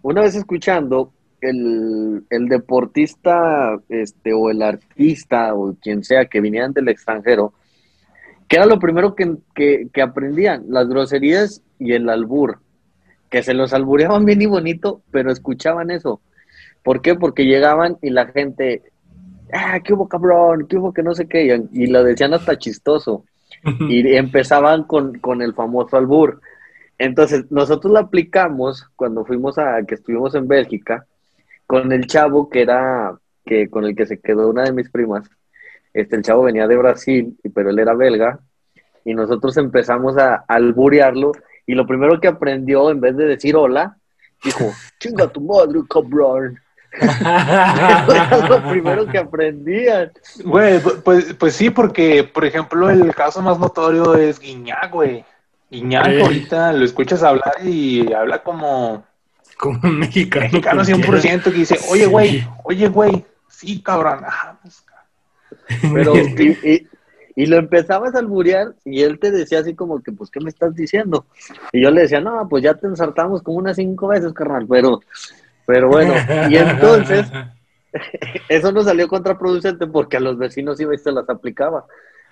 Una 0.00 0.22
vez 0.22 0.34
escuchando, 0.34 1.12
el, 1.40 2.24
el 2.30 2.48
deportista 2.48 3.78
este, 3.88 4.32
o 4.32 4.50
el 4.50 4.62
artista 4.62 5.54
o 5.54 5.76
quien 5.80 6.02
sea 6.02 6.24
que 6.26 6.40
vinieran 6.40 6.72
del 6.72 6.88
extranjero, 6.88 7.52
que 8.48 8.56
era 8.56 8.66
lo 8.66 8.78
primero 8.78 9.14
que, 9.14 9.36
que, 9.54 9.88
que 9.92 10.02
aprendían, 10.02 10.64
las 10.68 10.88
groserías 10.88 11.62
y 11.78 11.92
el 11.92 12.08
albur, 12.08 12.60
que 13.30 13.42
se 13.42 13.54
los 13.54 13.72
albureaban 13.72 14.24
bien 14.24 14.42
y 14.42 14.46
bonito, 14.46 15.02
pero 15.10 15.30
escuchaban 15.32 15.90
eso. 15.90 16.20
¿Por 16.82 17.02
qué? 17.02 17.16
Porque 17.16 17.44
llegaban 17.44 17.98
y 18.00 18.10
la 18.10 18.26
gente, 18.26 18.82
ah, 19.52 19.80
qué 19.80 19.92
hubo 19.92 20.08
cabrón, 20.08 20.66
qué 20.68 20.76
hubo 20.76 20.92
que 20.92 21.02
no 21.02 21.14
sé 21.14 21.26
qué, 21.26 21.60
y 21.72 21.86
lo 21.88 22.04
decían 22.04 22.34
hasta 22.34 22.58
chistoso. 22.58 23.24
Y 23.88 24.14
empezaban 24.14 24.84
con, 24.84 25.18
con 25.18 25.42
el 25.42 25.52
famoso 25.52 25.96
albur. 25.96 26.40
Entonces, 26.98 27.50
nosotros 27.50 27.92
lo 27.92 27.98
aplicamos 27.98 28.88
cuando 28.94 29.24
fuimos 29.24 29.58
a, 29.58 29.82
que 29.82 29.96
estuvimos 29.96 30.34
en 30.36 30.46
Bélgica, 30.46 31.06
con 31.66 31.90
el 31.90 32.06
chavo 32.06 32.48
que 32.48 32.62
era, 32.62 33.18
que 33.44 33.68
con 33.68 33.84
el 33.84 33.96
que 33.96 34.06
se 34.06 34.20
quedó 34.20 34.48
una 34.48 34.62
de 34.62 34.72
mis 34.72 34.90
primas. 34.90 35.28
Este, 35.96 36.16
el 36.16 36.22
chavo 36.22 36.42
venía 36.42 36.66
de 36.66 36.76
Brasil, 36.76 37.34
pero 37.54 37.70
él 37.70 37.78
era 37.78 37.94
belga, 37.94 38.38
y 39.04 39.14
nosotros 39.14 39.56
empezamos 39.56 40.18
a, 40.18 40.44
alburearlo, 40.46 41.32
y 41.66 41.74
lo 41.74 41.86
primero 41.86 42.20
que 42.20 42.28
aprendió, 42.28 42.90
en 42.90 43.00
vez 43.00 43.16
de 43.16 43.24
decir 43.24 43.56
hola, 43.56 43.96
dijo, 44.44 44.70
chinga 45.00 45.26
tu 45.28 45.40
madre, 45.40 45.80
cabrón. 45.88 46.58
Era 47.00 48.46
lo 48.48 48.68
primero 48.70 49.06
que 49.06 49.18
aprendían. 49.18 50.12
Güey, 50.44 50.80
pues, 51.04 51.34
pues 51.34 51.54
sí, 51.54 51.70
porque, 51.70 52.24
por 52.24 52.44
ejemplo, 52.44 52.88
el 52.90 53.14
caso 53.14 53.40
más 53.42 53.58
notorio 53.58 54.14
es 54.14 54.38
Guiñac, 54.38 54.92
güey. 54.92 55.24
Guiñac, 55.70 56.08
Eh. 56.08 56.22
ahorita 56.22 56.72
lo 56.72 56.84
escuchas 56.84 57.22
hablar 57.22 57.54
y 57.64 58.12
habla 58.12 58.42
como 58.42 59.04
Como 59.58 59.78
un 59.82 59.98
mexicano. 59.98 60.44
mexicano 60.44 60.82
cualquiera. 60.84 61.20
100% 61.20 61.42
que 61.44 61.50
dice, 61.58 61.78
oye, 61.90 62.04
Sí. 62.04 62.10
güey, 62.10 62.46
oye, 62.64 62.88
güey, 62.88 63.24
sí, 63.48 63.82
cabrón. 63.82 64.24
Ajá, 64.24 64.58
pues, 64.62 64.82
Pero, 65.92 66.14
y, 66.38 66.58
y- 66.70 66.86
y 67.38 67.44
lo 67.46 67.56
empezabas 67.58 68.14
a 68.14 68.18
alburear 68.20 68.74
y 68.84 69.02
él 69.02 69.18
te 69.18 69.30
decía 69.30 69.58
así 69.58 69.74
como 69.74 70.02
que, 70.02 70.10
pues, 70.10 70.30
¿qué 70.30 70.40
me 70.40 70.48
estás 70.48 70.74
diciendo? 70.74 71.26
Y 71.70 71.82
yo 71.82 71.90
le 71.90 72.00
decía, 72.02 72.18
no, 72.18 72.48
pues 72.48 72.62
ya 72.64 72.72
te 72.72 72.86
ensartamos 72.86 73.42
como 73.42 73.58
unas 73.58 73.76
cinco 73.76 74.08
veces, 74.08 74.32
carnal, 74.32 74.66
pero, 74.66 75.00
pero 75.66 75.88
bueno, 75.88 76.14
y 76.48 76.56
entonces 76.56 77.26
eso 78.48 78.72
nos 78.72 78.86
salió 78.86 79.06
contraproducente 79.06 79.86
porque 79.86 80.16
a 80.16 80.20
los 80.20 80.38
vecinos 80.38 80.80
iba 80.80 80.94
y 80.94 80.98
se 80.98 81.12
las 81.12 81.28
aplicaba. 81.28 81.84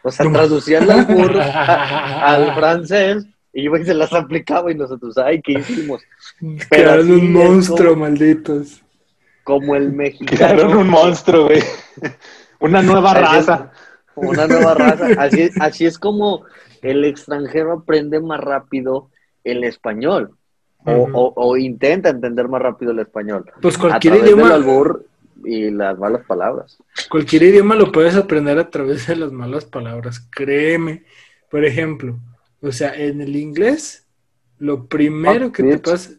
O 0.02 0.10
sea, 0.10 0.30
traducía 0.32 0.78
el 0.78 0.90
albur 0.90 1.38
a- 1.38 2.26
al 2.34 2.54
francés 2.54 3.26
y 3.52 3.62
iba 3.64 3.78
y 3.78 3.84
se 3.84 3.92
las 3.94 4.12
aplicaba 4.14 4.72
y 4.72 4.74
nosotros, 4.74 5.16
ay, 5.18 5.40
¿qué 5.42 5.52
hicimos? 5.52 6.00
Pero 6.40 6.56
Crearon 6.70 7.00
así 7.00 7.12
un 7.12 7.32
monstruo, 7.32 7.90
como- 7.90 8.00
malditos. 8.04 8.82
Como 9.44 9.76
el 9.76 9.92
mexicano. 9.92 10.38
crearon 10.38 10.76
un 10.78 10.88
monstruo, 10.88 11.44
güey. 11.48 11.62
Una 12.64 12.83
nueva 12.83 13.12
es, 13.12 13.18
raza. 13.20 13.72
Una 14.14 14.46
nueva 14.46 14.74
raza. 14.74 15.07
Así, 15.18 15.50
así 15.61 15.87
es 15.87 15.98
como 15.98 16.44
el 16.83 17.05
extranjero 17.05 17.72
aprende 17.72 18.20
más 18.20 18.40
rápido 18.40 19.11
el 19.44 19.64
español. 19.64 20.37
O, 20.87 20.92
Ujú. 20.92 21.11
o- 21.18 21.33
o 21.37 21.57
intenta 21.57 22.11
entender 22.11 22.46
más 22.48 22.61
rápido 22.61 22.92
el 22.92 22.98
español. 22.98 23.50
Pues 23.62 23.77
A 23.77 23.81
cualquier 23.81 24.14
del 24.14 24.24
idioma, 24.27 24.55
albur 24.55 25.07
y 25.44 25.70
las 25.70 25.98
malas 25.98 26.24
palabras. 26.27 26.77
cualquier 27.11 27.42
idioma 27.44 27.74
lo 27.74 27.90
puedes 27.90 28.14
aprender 28.16 28.59
a 28.59 28.68
través 28.70 29.07
de 29.07 29.16
las 29.16 29.33
malas 29.33 29.64
palabras, 29.64 30.20
créeme. 30.31 31.05
Por 31.50 31.64
ejemplo, 31.64 32.18
o 32.61 32.70
sea, 32.72 32.94
en 32.94 33.20
el 33.22 33.35
inglés, 33.37 34.07
lo 34.59 34.87
primero 34.87 35.46
Fuck, 35.46 35.57
que 35.57 35.62
te 35.62 35.79
pasa, 35.79 36.11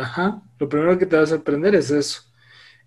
ajá, 0.00 0.40
lo 0.58 0.68
primero 0.68 0.96
que 0.98 1.06
te 1.06 1.16
vas 1.16 1.32
a 1.32 1.36
aprender 1.36 1.74
es 1.74 1.90
eso. 1.90 2.22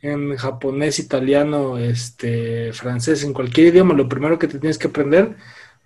En 0.02 0.36
japonés, 0.38 1.00
italiano, 1.00 1.78
este, 1.78 2.72
francés, 2.74 3.24
en 3.24 3.34
cualquier 3.34 3.68
idioma, 3.68 3.94
lo 3.96 4.08
primero 4.08 4.38
que 4.38 4.48
te 4.48 4.60
tienes 4.60 4.78
que 4.78 4.88
aprender 4.88 5.36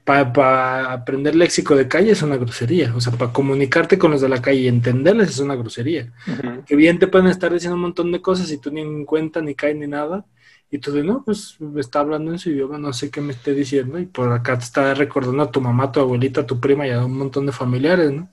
para 0.04 0.92
aprender 0.92 1.36
léxico 1.36 1.76
de 1.76 1.88
calle 1.88 2.12
es 2.12 2.22
una 2.24 2.38
grosería. 2.38 2.94
O 2.96 3.02
sea, 3.02 3.14
para 3.14 3.32
comunicarte 3.32 4.00
con 4.00 4.12
los 4.12 4.22
de 4.22 4.30
la 4.30 4.42
calle 4.42 4.62
y 4.62 4.68
entenderles 4.68 5.30
es 5.30 5.40
una 5.40 5.56
grosería. 5.56 6.12
Ujú. 6.28 6.64
que 6.66 6.76
bien 6.76 6.98
te 7.00 7.08
pueden 7.08 7.28
estar 7.28 7.54
diciendo 7.54 7.76
un 7.76 7.82
montón 7.84 8.12
de 8.12 8.22
cosas 8.22 8.52
y 8.52 8.58
tú 8.58 8.72
ni 8.72 8.82
en 8.82 9.06
cuenta, 9.06 9.40
ni 9.42 9.54
cae, 9.56 9.74
ni 9.76 9.88
nada. 9.88 10.26
Y 10.72 10.80
tú 10.80 10.92
de, 10.92 11.04
no, 11.04 11.24
pues 11.24 11.56
me 11.60 11.82
está 11.82 12.00
hablando 12.00 12.32
en 12.32 12.40
su 12.40 12.50
idioma, 12.52 12.78
no 12.78 12.94
sé 12.94 13.10
qué 13.12 13.22
me 13.22 13.34
esté 13.34 13.54
diciendo. 13.54 14.00
Y 14.00 14.06
por 14.06 14.32
acá 14.32 14.58
te 14.58 14.64
está 14.66 14.94
recordando 14.94 15.44
a 15.44 15.52
tu 15.52 15.62
mamá, 15.62 15.92
tu 15.92 16.00
abuelita, 16.00 16.46
tu 16.46 16.60
prima 16.60 16.88
y 16.88 16.92
a 16.92 17.06
un 17.06 17.18
montón 17.18 17.46
de 17.46 17.52
familiares, 17.52 18.12
¿no? 18.12 18.30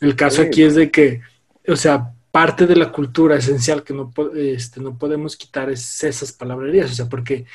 El 0.00 0.16
caso 0.16 0.42
Sí. 0.42 0.48
aquí 0.48 0.62
es 0.64 0.74
de 0.74 0.90
que, 0.90 1.22
o 1.68 1.76
sea, 1.76 2.12
parte 2.38 2.66
de 2.66 2.76
la 2.76 2.88
cultura 2.96 3.34
esencial 3.36 3.82
que 3.84 3.94
no, 3.94 4.12
este, 4.36 4.80
no 4.80 4.90
podemos 5.02 5.36
quitar 5.36 5.66
es 5.70 6.04
esas 6.04 6.32
palabrerías. 6.32 6.90
O 6.92 6.94
sea, 6.94 7.08
porque 7.08 7.46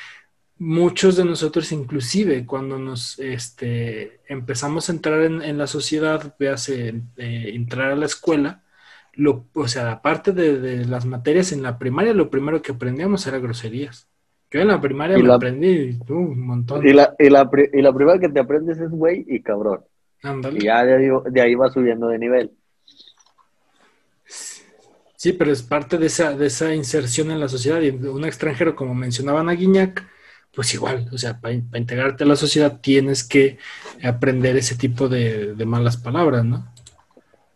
muchos 0.58 1.16
de 1.16 1.24
nosotros, 1.24 1.72
inclusive 1.72 2.46
cuando 2.46 2.78
nos 2.78 3.18
este, 3.18 4.20
empezamos 4.28 4.88
a 4.88 4.92
entrar 4.92 5.20
en, 5.22 5.42
en 5.42 5.56
la 5.58 5.66
sociedad, 5.66 6.34
véase, 6.38 6.76
eh, 7.16 7.50
entrar 7.54 7.92
a 7.92 7.96
la 7.96 8.06
escuela, 8.06 8.50
lo, 9.14 9.46
o 9.54 9.68
sea, 9.68 9.92
aparte 9.92 10.32
de, 10.32 10.58
de 10.60 10.84
las 10.86 11.04
materias 11.06 11.52
en 11.52 11.62
la 11.62 11.78
primaria, 11.78 12.14
lo 12.14 12.30
primero 12.30 12.62
que 12.62 12.72
aprendíamos 12.72 13.26
era 13.26 13.38
groserías. 13.38 14.08
Yo 14.50 14.60
en 14.60 14.68
la 14.68 14.80
primaria 14.80 15.16
Y 15.18 15.22
me 15.22 15.28
la- 15.28 15.34
aprendí 15.36 15.98
uh, 16.08 16.14
un 16.14 16.40
montón. 16.46 16.86
Y 16.86 16.92
la, 16.92 17.14
y, 17.18 17.28
la, 17.30 17.48
y 17.72 17.82
la 17.82 17.92
primera 17.92 18.18
que 18.18 18.28
te 18.28 18.40
aprendes 18.40 18.78
es 18.78 18.90
güey 18.90 19.24
y 19.28 19.40
cabrón. 19.42 19.80
Y 20.58 20.64
ya 20.64 20.84
de 20.84 20.94
ahí, 20.94 21.08
de 21.30 21.40
ahí 21.40 21.54
va 21.54 21.70
subiendo 21.70 22.08
de 22.08 22.18
nivel. 22.18 22.50
Sí, 25.22 25.32
pero 25.32 25.52
es 25.52 25.62
parte 25.62 25.98
de 25.98 26.06
esa, 26.06 26.34
de 26.36 26.46
esa 26.46 26.74
inserción 26.74 27.30
en 27.30 27.38
la 27.38 27.48
sociedad. 27.48 27.80
Y 27.80 27.90
un 27.90 28.24
extranjero, 28.24 28.74
como 28.74 28.92
mencionaban 28.92 29.48
a 29.48 29.52
Guiñac, 29.52 30.04
pues 30.52 30.74
igual, 30.74 31.08
o 31.12 31.16
sea, 31.16 31.40
para 31.40 31.54
integrarte 31.54 32.24
a 32.24 32.26
la 32.26 32.34
sociedad 32.34 32.80
tienes 32.80 33.22
que 33.22 33.56
aprender 34.02 34.56
ese 34.56 34.74
tipo 34.74 35.08
de, 35.08 35.54
de 35.54 35.64
malas 35.64 35.96
palabras, 35.96 36.44
¿no? 36.44 36.66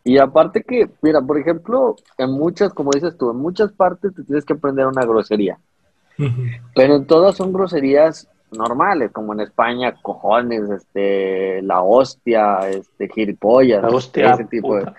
Y 0.04 0.16
aparte 0.18 0.62
que, 0.62 0.88
mira, 1.02 1.20
por 1.20 1.40
ejemplo, 1.40 1.96
en 2.18 2.30
muchas, 2.30 2.72
como 2.72 2.92
dices 2.94 3.18
tú, 3.18 3.32
en 3.32 3.38
muchas 3.38 3.72
partes 3.72 4.14
te 4.14 4.22
tienes 4.22 4.44
que 4.44 4.52
aprender 4.52 4.86
una 4.86 5.04
grosería. 5.04 5.58
Pero 6.72 6.94
en 6.94 7.04
todas 7.04 7.34
son 7.34 7.52
groserías 7.52 8.28
normales, 8.52 9.10
como 9.10 9.32
en 9.32 9.40
España, 9.40 9.96
cojones, 10.02 10.70
este, 10.70 11.62
la 11.62 11.82
hostia, 11.82 12.60
este, 12.68 13.08
gilipollas, 13.08 13.82
La 13.82 13.88
hostia, 13.88 14.34
ese 14.34 14.44
tipo 14.44 14.76
de, 14.76 14.84
puta. 14.84 14.94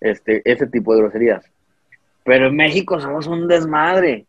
Este, 0.00 0.42
ese 0.44 0.66
tipo 0.66 0.94
de 0.94 1.00
groserías. 1.00 1.44
Pero 2.24 2.48
en 2.48 2.56
México 2.56 3.00
somos 3.00 3.26
un 3.26 3.48
desmadre. 3.48 4.26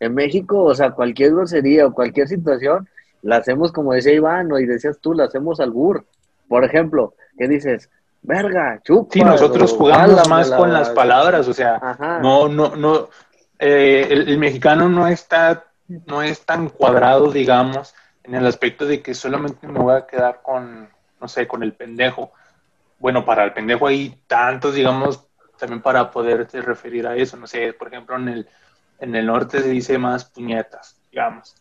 En 0.00 0.14
México, 0.14 0.62
o 0.64 0.74
sea, 0.74 0.90
cualquier 0.90 1.32
grosería 1.32 1.86
o 1.86 1.92
cualquier 1.92 2.28
situación, 2.28 2.88
la 3.22 3.36
hacemos 3.36 3.72
como 3.72 3.92
decía 3.92 4.12
Iván, 4.12 4.52
o 4.52 4.58
y 4.58 4.66
decías 4.66 4.98
tú, 5.00 5.14
la 5.14 5.24
hacemos 5.24 5.60
al 5.60 5.70
bur. 5.70 6.04
Por 6.46 6.64
ejemplo, 6.64 7.14
¿qué 7.36 7.48
dices? 7.48 7.90
Verga, 8.22 8.80
chupa. 8.84 9.10
Sí, 9.12 9.20
nosotros 9.20 9.72
jugamos 9.72 10.28
más 10.28 10.50
con 10.50 10.72
las 10.72 10.90
palabras, 10.90 11.48
o 11.48 11.54
sea, 11.54 11.76
Ajá. 11.76 12.18
no, 12.20 12.48
no, 12.48 12.76
no, 12.76 13.08
eh, 13.58 14.06
el, 14.10 14.28
el 14.28 14.38
mexicano 14.38 14.88
no 14.88 15.06
está, 15.06 15.64
no 16.06 16.22
es 16.22 16.44
tan 16.44 16.68
cuadrado, 16.68 17.30
digamos, 17.30 17.94
en 18.24 18.34
el 18.34 18.46
aspecto 18.46 18.86
de 18.86 19.02
que 19.02 19.14
solamente 19.14 19.66
me 19.66 19.78
voy 19.78 19.96
a 19.96 20.06
quedar 20.06 20.40
con, 20.42 20.88
no 21.20 21.28
sé, 21.28 21.46
con 21.46 21.62
el 21.62 21.72
pendejo. 21.72 22.32
Bueno, 22.98 23.24
para 23.24 23.44
el 23.44 23.52
pendejo 23.52 23.86
hay 23.86 24.22
tantos, 24.26 24.74
digamos, 24.74 25.26
también 25.58 25.82
para 25.82 26.10
poderte 26.10 26.60
referir 26.60 27.06
a 27.06 27.16
eso, 27.16 27.36
no 27.36 27.46
sé, 27.46 27.72
por 27.72 27.88
ejemplo, 27.88 28.16
en 28.16 28.28
el, 28.28 28.48
en 28.98 29.14
el 29.14 29.26
norte 29.26 29.60
se 29.60 29.70
dice 29.70 29.98
más 29.98 30.24
puñetas, 30.30 31.00
digamos. 31.10 31.54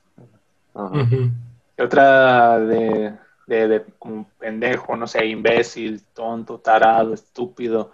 Y 1.77 1.81
otra 1.81 2.59
de, 2.59 3.17
de, 3.45 3.67
de 3.67 3.85
como 3.99 4.27
pendejo, 4.39 4.95
no 4.95 5.07
sé, 5.07 5.25
imbécil, 5.25 6.03
tonto, 6.13 6.59
tarado, 6.59 7.13
estúpido. 7.13 7.91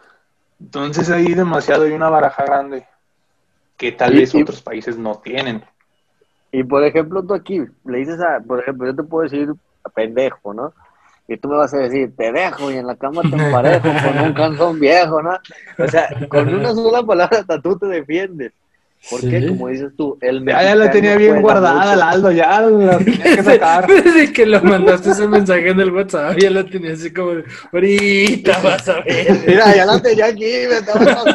Entonces 0.59 1.09
hay 1.09 1.33
demasiado, 1.33 1.83
hay 1.83 1.91
una 1.91 2.09
baraja 2.09 2.45
grande 2.45 2.87
que 3.77 3.91
tal 3.91 4.13
Y- 4.13 4.17
vez 4.19 4.33
y- 4.35 4.41
otros 4.41 4.61
países 4.61 4.97
no 4.97 5.15
tienen. 5.19 5.63
Y 6.51 6.63
por 6.63 6.83
ejemplo, 6.83 7.25
tú 7.25 7.33
aquí 7.33 7.61
le 7.85 7.97
dices 7.97 8.19
a, 8.21 8.39
por 8.39 8.59
ejemplo, 8.59 8.87
yo 8.87 8.95
te 8.95 9.03
puedo 9.03 9.23
decir 9.23 9.49
pendejo, 9.95 10.53
¿no? 10.53 10.73
Y 11.27 11.37
tú 11.37 11.47
me 11.47 11.57
vas 11.57 11.73
a 11.73 11.77
decir, 11.77 12.13
te 12.15 12.31
dejo 12.31 12.71
y 12.71 12.77
en 12.77 12.87
la 12.87 12.95
cama 12.95 13.21
te 13.21 13.35
emparejo 13.43 13.81
con 13.81 14.25
un 14.25 14.33
canzón 14.33 14.79
viejo, 14.79 15.21
¿no? 15.21 15.37
O 15.77 15.87
sea, 15.87 16.09
con 16.29 16.53
una 16.53 16.73
sola 16.73 17.03
palabra 17.03 17.39
hasta 17.39 17.61
tú 17.61 17.77
te 17.77 17.87
defiendes. 17.87 18.51
Porque, 19.09 19.41
Sí. 19.41 19.47
como 19.49 19.67
dices 19.67 19.91
tú, 19.97 20.17
el 20.21 20.45
Ya, 20.45 20.63
ya 20.63 20.75
la 20.75 20.89
tenía 20.89 21.17
bien 21.17 21.41
guardada, 21.41 21.83
mucho. 21.83 21.95
Laldo, 21.97 22.31
ya 22.31 22.61
la 22.61 22.97
tenía 22.99 23.23
que 23.35 23.43
sacar. 23.43 23.85
Desde 24.03 24.31
que 24.31 24.45
lo 24.45 24.61
mandaste 24.63 25.09
ese 25.11 25.27
mensaje 25.27 25.69
en 25.69 25.79
el 25.81 25.91
WhatsApp, 25.91 26.37
ya 26.39 26.49
lo 26.49 26.65
tenía 26.65 26.93
así 26.93 27.11
como 27.11 27.35
de, 27.35 27.43
ahorita 27.73 28.59
vas 28.63 28.87
a 28.87 29.01
ver. 29.01 29.27
Mira, 29.47 29.75
ya 29.75 29.85
la 29.85 30.01
tenía 30.01 30.27
aquí, 30.27 30.45
me 30.69 30.77
estaba. 30.77 31.25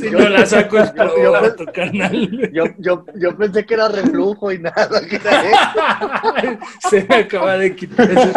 Si 0.00 0.10
no 0.10 0.28
la 0.28 0.46
saco 0.46 0.78
es 0.78 0.92
yo, 0.94 1.22
yo, 1.22 1.32
por 1.40 1.56
tu 1.56 1.64
canal. 1.72 2.50
yo, 2.52 2.64
yo, 2.78 3.04
yo 3.16 3.36
pensé 3.36 3.66
que 3.66 3.74
era 3.74 3.88
reflujo 3.88 4.52
y 4.52 4.58
nada, 4.60 4.88
que 5.08 5.16
era 5.16 5.42
esto. 5.42 6.58
Se 6.88 7.04
me 7.08 7.14
acaba 7.16 7.56
de 7.58 7.74
quitar 7.74 8.08
ese... 8.10 8.30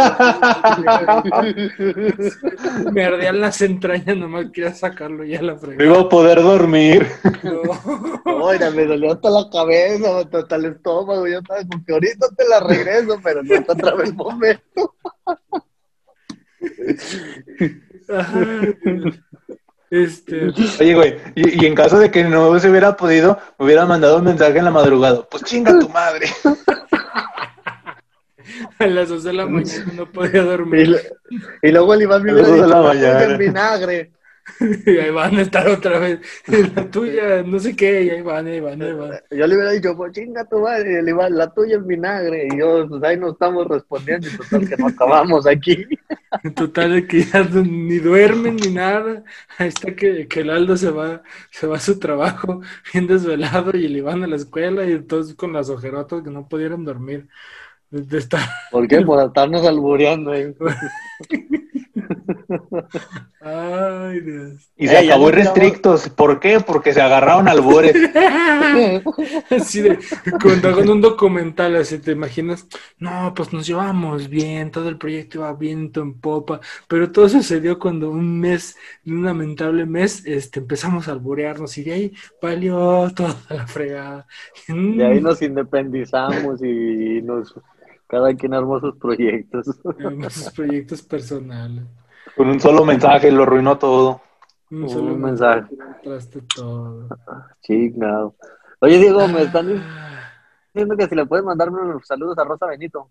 Me 2.91 3.05
ardían 3.05 3.39
las 3.41 3.61
entrañas, 3.61 4.17
nomás 4.17 4.47
quería 4.51 4.73
sacarlo 4.73 5.23
ya 5.23 5.41
la 5.41 5.53
No 5.53 5.59
fregada. 5.59 5.83
iba 5.85 5.99
a 6.01 6.09
poder 6.09 6.41
dormir. 6.41 7.07
No. 7.43 8.22
Oiga, 8.25 8.69
me 8.71 8.85
dolió 8.85 9.11
hasta 9.13 9.29
la 9.29 9.49
cabeza, 9.51 10.19
hasta 10.19 10.55
el 10.55 10.65
estómago. 10.65 11.27
Yo 11.27 11.39
estaba 11.39 11.59
como 11.69 11.83
que 11.85 11.93
ahorita 11.93 12.27
te 12.37 12.47
la 12.47 12.59
regreso, 12.61 13.19
pero 13.23 13.43
no 13.43 13.53
está 13.55 13.73
otra 13.73 13.95
vez 13.95 14.09
el 14.09 14.15
momento. 14.15 14.95
Este, 19.89 20.47
Oye, 20.79 20.95
güey, 20.95 21.17
y, 21.35 21.63
y 21.63 21.67
en 21.67 21.75
caso 21.75 21.99
de 21.99 22.09
que 22.09 22.23
no 22.23 22.57
se 22.59 22.69
hubiera 22.69 22.95
podido, 22.97 23.37
me 23.59 23.65
hubiera 23.65 23.85
mandado 23.85 24.17
un 24.17 24.23
mensaje 24.23 24.57
en 24.57 24.65
la 24.65 24.71
madrugada. 24.71 25.21
Pues 25.29 25.43
chinga 25.43 25.77
tu 25.79 25.87
madre. 25.89 26.27
a 28.79 28.87
las 28.87 29.09
2 29.09 29.23
de 29.23 29.33
la 29.33 29.45
mañana 29.45 29.85
no 29.95 30.11
podía 30.11 30.41
Y, 30.41 30.45
dormir. 30.45 30.89
lo- 30.89 30.97
y 31.61 31.71
luego 31.71 31.93
el 31.93 32.01
Iván 32.01 32.23
me 32.23 32.31
A 32.31 32.33
hubiera 32.33 32.49
dicho, 33.27 33.37
vinagre. 33.37 34.11
Y 34.85 34.97
ahí 34.97 35.09
van 35.11 35.37
a 35.37 35.41
estar 35.41 35.67
otra 35.67 35.99
vez. 35.99 36.19
La 36.75 36.89
tuya, 36.89 37.43
no 37.43 37.59
sé 37.59 37.75
qué, 37.75 38.03
y 38.03 38.09
ahí 38.09 38.21
van, 38.21 38.47
ahí 38.47 38.59
van, 38.59 38.81
ahí 38.81 38.93
van. 38.93 39.11
Yo 39.31 39.47
le 39.47 39.55
hubiera 39.55 39.71
dicho, 39.71 39.95
pues 39.95 40.13
chinga 40.13 40.45
tu 40.45 40.59
madre, 40.59 40.93
y 40.93 40.95
el 40.95 41.09
Iván, 41.09 41.37
la 41.37 41.53
tuya 41.53 41.75
en 41.75 41.87
vinagre. 41.87 42.47
Y 42.51 42.57
yo, 42.59 42.87
pues 42.87 43.03
ahí 43.03 43.17
no 43.17 43.31
estamos 43.31 43.67
respondiendo, 43.67 44.27
y 44.27 44.37
total 44.37 44.67
que 44.69 44.77
no 44.77 44.87
acabamos 44.87 45.47
aquí. 45.47 45.85
Total 46.55 46.91
de 46.93 47.07
que 47.07 47.23
ya 47.23 47.43
ni 47.43 47.99
duermen 47.99 48.55
ni 48.55 48.71
nada. 48.73 49.23
Ahí 49.57 49.67
está 49.67 49.95
que, 49.95 50.27
que 50.27 50.39
el 50.39 50.49
Aldo 50.49 50.75
se 50.77 50.89
va, 50.89 51.21
se 51.51 51.67
va 51.67 51.77
a 51.77 51.79
su 51.79 51.99
trabajo 51.99 52.61
bien 52.91 53.05
desvelado 53.05 53.77
y 53.77 53.85
el 53.85 53.97
Iván 53.97 54.23
a 54.23 54.27
la 54.27 54.35
escuela 54.37 54.83
y 54.85 54.99
todos 55.03 55.35
con 55.35 55.53
las 55.53 55.69
ojerotas 55.69 56.23
que 56.23 56.31
no 56.31 56.47
pudieron 56.47 56.85
dormir. 56.85 57.27
De 57.91 58.17
estar... 58.17 58.41
¿Por 58.71 58.87
qué? 58.87 59.01
Por 59.01 59.23
estarnos 59.23 59.63
albureando 59.67 60.31
ahí. 60.31 60.55
Ay, 63.41 64.21
Dios. 64.21 64.71
Y 64.77 64.87
se 64.87 64.93
ya 64.93 64.99
acabó 64.99 65.29
en 65.29 65.35
no 65.35 65.41
quedaba- 65.41 65.55
restrictos. 65.55 66.09
¿Por 66.09 66.39
qué? 66.39 66.59
Porque 66.59 66.93
se 66.93 67.01
agarraron 67.01 67.47
albores. 67.47 67.93
Así 69.49 69.81
de, 69.81 69.99
cuando 70.41 70.91
un 70.91 71.01
documental, 71.01 71.75
así 71.75 71.99
te 71.99 72.11
imaginas, 72.11 72.67
no, 72.97 73.33
pues 73.35 73.53
nos 73.53 73.67
llevamos 73.67 74.29
bien, 74.29 74.71
todo 74.71 74.89
el 74.89 74.97
proyecto 74.97 75.39
iba 75.39 75.53
viento 75.53 76.01
en 76.01 76.19
popa, 76.19 76.59
pero 76.87 77.11
todo 77.11 77.29
sucedió 77.29 77.77
cuando 77.79 78.09
un 78.09 78.39
mes, 78.39 78.75
un 79.05 79.23
lamentable 79.23 79.85
mes, 79.85 80.25
este, 80.25 80.59
empezamos 80.59 81.07
a 81.07 81.11
alburearnos 81.11 81.77
y 81.77 81.83
de 81.83 81.93
ahí 81.93 82.13
valió 82.41 83.11
toda 83.15 83.35
la 83.49 83.67
fregada. 83.67 84.27
Y 84.67 85.01
ahí 85.01 85.21
nos 85.21 85.41
independizamos 85.41 86.63
y 86.63 87.21
nos 87.21 87.53
cada 88.07 88.33
quien 88.35 88.53
armó 88.53 88.79
sus 88.79 88.95
proyectos. 88.97 89.65
Tenemos 89.97 90.33
sus 90.33 90.51
proyectos 90.51 91.01
personales. 91.01 91.83
Con 92.35 92.49
un 92.49 92.59
solo 92.59 92.83
mensaje 92.85 93.31
lo 93.31 93.43
arruinó 93.43 93.77
todo. 93.77 94.21
Un 94.71 94.83
Un 94.83 94.89
solo 94.89 95.15
mensaje. 95.15 95.67
traste 96.03 96.41
todo. 96.55 97.07
Chingado. 97.61 98.35
Oye, 98.79 98.97
Diego, 98.97 99.27
me 99.27 99.43
están 99.43 99.69
Ah, 99.77 100.31
diciendo 100.73 100.97
que 100.97 101.07
si 101.07 101.15
le 101.15 101.25
puedes 101.25 101.45
mandarme 101.45 101.81
unos 101.81 102.05
saludos 102.07 102.37
a 102.39 102.43
Rosa 102.43 102.65
Benito. 102.67 103.09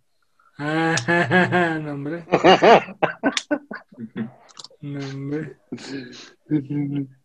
ah, 0.58 0.94
no, 1.82 1.92
hombre. 1.92 2.24
No, 4.80 5.00
hombre. 5.00 5.56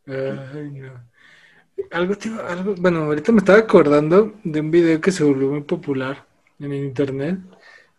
Ay, 0.06 0.72
no. 0.72 0.92
Algo, 1.92 2.16
te 2.16 2.30
iba- 2.30 2.48
algo, 2.52 2.76
bueno, 2.80 3.04
ahorita 3.04 3.32
me 3.32 3.40
estaba 3.40 3.60
acordando 3.60 4.34
de 4.44 4.60
un 4.62 4.72
video 4.72 5.00
que 5.02 5.12
se 5.12 5.24
volvió 5.24 5.50
muy 5.50 5.62
popular 5.62 6.26
en 6.60 6.72
el 6.74 6.84
internet, 6.86 7.40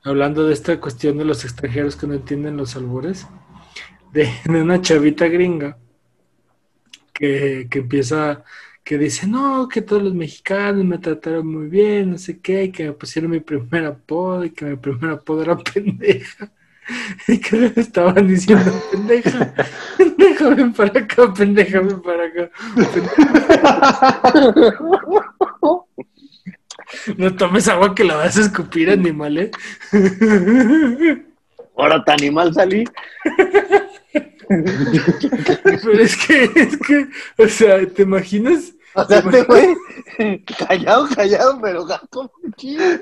hablando 0.05 0.47
de 0.47 0.53
esta 0.53 0.81
cuestión 0.81 1.17
de 1.19 1.25
los 1.25 1.45
extranjeros 1.45 1.95
que 1.97 2.07
no 2.09 2.15
entienden 2.15 2.57
los 2.57 2.75
albures, 2.77 3.27
de, 4.13 4.29
de 4.45 4.63
una 4.63 4.81
chavita 4.81 5.29
gringa 5.29 5.77
que, 7.13 7.67
que 7.71 7.79
empieza, 7.81 8.45
que 8.85 8.99
dice, 8.99 9.27
no, 9.27 9.69
que 9.69 9.83
todos 9.83 10.03
los 10.03 10.15
mexicanos 10.15 10.85
me 10.85 10.99
trataron 10.99 11.47
muy 11.47 11.67
bien, 11.69 12.13
no 12.13 12.19
sé 12.19 12.41
qué, 12.41 12.65
y 12.65 12.73
que 12.73 12.85
me 12.87 12.93
pusieron 12.93 13.31
mi 13.31 13.41
primer 13.41 13.85
apodo, 13.87 14.45
y 14.45 14.51
que 14.51 14.65
mi 14.65 14.77
primer 14.77 15.11
apodo 15.11 15.43
era 15.43 15.57
pendeja. 15.57 16.53
Y 17.29 17.39
que 17.39 17.55
le 17.55 17.73
estaban 17.77 18.27
diciendo, 18.27 18.73
pendeja, 18.91 19.55
pendeja, 19.99 20.49
ven 20.49 20.73
para 20.73 21.01
acá, 21.01 21.35
pendeja, 21.35 21.81
ven 21.81 22.01
para 22.01 22.25
acá. 22.25 22.51
No 27.19 27.37
tomes 27.37 27.69
agua 27.69 27.95
que 27.95 28.05
la 28.05 28.17
vas 28.17 28.39
a 28.39 28.41
escupir, 28.41 28.89
animal, 28.89 29.37
¿eh? 29.37 29.51
Ahora 31.77 32.03
tan 32.03 32.15
animal 32.15 32.55
salí. 32.55 32.85
Pero 34.13 36.01
es 36.01 36.17
que, 36.27 36.45
es 36.55 36.77
que, 36.79 37.07
o 37.43 37.49
sea, 37.49 37.87
¿te 37.87 38.03
imaginas? 38.03 38.73
O 38.95 39.05
sea, 39.05 39.19
este 39.19 39.43
güey, 39.43 39.77
callado, 40.67 41.09
callado, 41.15 41.59
pero 41.63 41.85
gato 41.85 42.33
chido. 42.57 42.99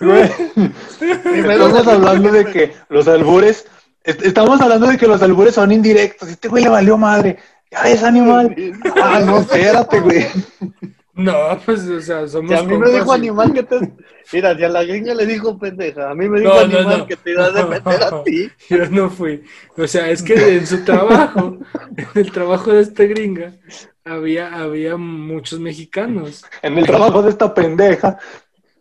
Güey, 0.00 0.30
Primero 1.22 1.66
Estamos 1.68 1.86
hablando 1.88 2.30
de 2.32 2.44
que 2.44 2.74
los 2.90 3.08
albures, 3.08 3.64
est- 4.04 4.22
estamos 4.24 4.60
hablando 4.60 4.86
de 4.88 4.98
que 4.98 5.06
los 5.06 5.22
albures 5.22 5.54
son 5.54 5.72
indirectos. 5.72 6.28
Este 6.28 6.48
güey 6.48 6.64
le 6.64 6.70
valió 6.70 6.96
madre. 6.98 7.38
Ya 7.72 7.82
ves, 7.82 8.02
animal. 8.04 8.54
Ah, 9.02 9.20
no, 9.24 9.38
espérate, 9.40 10.00
güey. 10.00 10.26
No, 11.16 11.58
pues, 11.64 11.88
o 11.88 12.00
sea, 12.00 12.28
somos 12.28 12.50
Si 12.50 12.56
a 12.58 12.62
mí 12.62 12.76
me 12.76 12.90
dijo 12.90 13.10
animal 13.10 13.50
que 13.54 13.62
te... 13.62 13.80
Mira, 14.34 14.54
si 14.54 14.64
a 14.64 14.68
la 14.68 14.84
gringa 14.84 15.14
le 15.14 15.24
dijo 15.24 15.58
pendeja, 15.58 16.10
a 16.10 16.14
mí 16.14 16.28
me 16.28 16.40
dijo 16.40 16.52
No, 16.52 16.66
no, 16.66 16.78
animal 16.78 16.98
no. 16.98 17.06
que 17.06 17.16
te 17.16 17.30
ibas 17.30 17.56
a 17.56 17.66
meter 17.68 18.02
a 18.02 18.22
ti. 18.22 18.50
Yo 18.68 18.86
no 18.90 19.08
fui. 19.08 19.42
O 19.78 19.86
sea, 19.86 20.10
es 20.10 20.22
que 20.22 20.34
en 20.56 20.66
su 20.66 20.84
trabajo, 20.84 21.58
en 21.96 22.06
el 22.14 22.30
trabajo 22.30 22.70
de 22.70 22.82
esta 22.82 23.04
gringa, 23.04 23.54
había, 24.04 24.54
había 24.60 24.98
muchos 24.98 25.58
mexicanos. 25.58 26.44
En 26.60 26.76
el 26.76 26.84
trabajo 26.84 27.22
de 27.22 27.30
esta 27.30 27.54
pendeja. 27.54 28.18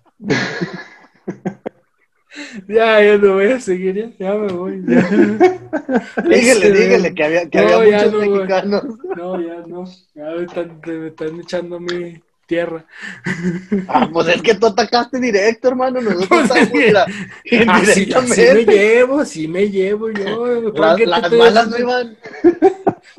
Ya, 2.67 3.01
ya 3.01 3.17
no 3.17 3.33
voy 3.33 3.45
a 3.51 3.59
seguir, 3.59 3.95
ya, 3.95 4.11
ya 4.17 4.33
me 4.35 4.47
voy. 4.51 4.83
ya. 4.87 5.09
Dígale, 6.23 6.71
dígale 6.71 7.13
que 7.13 7.23
había, 7.23 7.49
que 7.49 7.61
no, 7.61 7.73
había 7.75 7.97
muchos 7.97 8.13
no, 8.13 8.19
mexicanos. 8.19 8.83
No, 9.15 9.41
ya 9.41 9.67
no. 9.67 9.85
Ya 10.13 10.23
me 10.25 10.43
están, 10.43 10.81
me 10.85 11.07
están 11.07 11.39
echando 11.39 11.79
mi 11.79 12.21
tierra. 12.45 12.85
Ah, 13.87 14.09
pues 14.11 14.27
es 14.27 14.41
que 14.41 14.55
tú 14.55 14.67
atacaste 14.67 15.19
directo, 15.19 15.67
hermano. 15.69 16.01
Nosotros 16.01 16.27
Pues, 16.29 16.43
estamos, 16.43 16.69
mira, 16.73 17.05
Así, 17.67 18.11
así 18.13 18.43
me 18.53 18.65
llevo, 18.65 19.19
así 19.19 19.47
me 19.47 19.69
llevo 19.69 20.09
yo. 20.11 20.73
¿Para 20.73 20.89
Las, 20.89 20.97
te 20.97 21.05
las 21.05 21.23
estoy 21.23 21.39
balas 21.39 21.67
no 21.69 21.79
iban. 21.79 22.17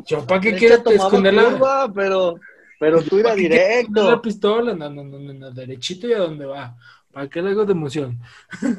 Yo, 0.07 0.27
¿para 0.27 0.41
qué 0.41 0.79
tomaba 0.79 0.95
esconder 0.95 1.35
la, 1.35 1.45
curva, 1.45 1.93
pero, 1.93 2.41
pero 2.79 3.03
tú 3.03 3.19
ibas 3.19 3.33
¿para 3.33 3.43
qué 3.43 3.49
quieres 3.49 3.61
esconder 3.79 4.05
la 4.05 4.11
directo. 4.11 4.23
pistola? 4.23 4.75
No, 4.75 4.91
no, 4.91 5.05
no, 5.05 5.19
no, 5.19 5.33
no, 5.33 5.51
derechito 5.51 6.07
y 6.09 6.13
a 6.13 6.19
dónde 6.19 6.47
va. 6.47 6.77
¿Para 7.15 7.29
qué 7.29 7.41
le 7.41 7.53
hago 7.53 7.65
de 7.65 7.73
emoción? 7.73 8.19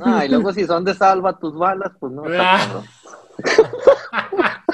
Ah, 0.03 0.25
y 0.25 0.29
luego 0.29 0.51
si 0.51 0.65
son 0.65 0.83
de 0.83 0.93
salva 0.93 1.39
tus 1.39 1.55
balas, 1.57 1.93
pues 1.97 2.11
no. 2.11 2.25
está 2.25 2.59
Ah. 2.59 2.83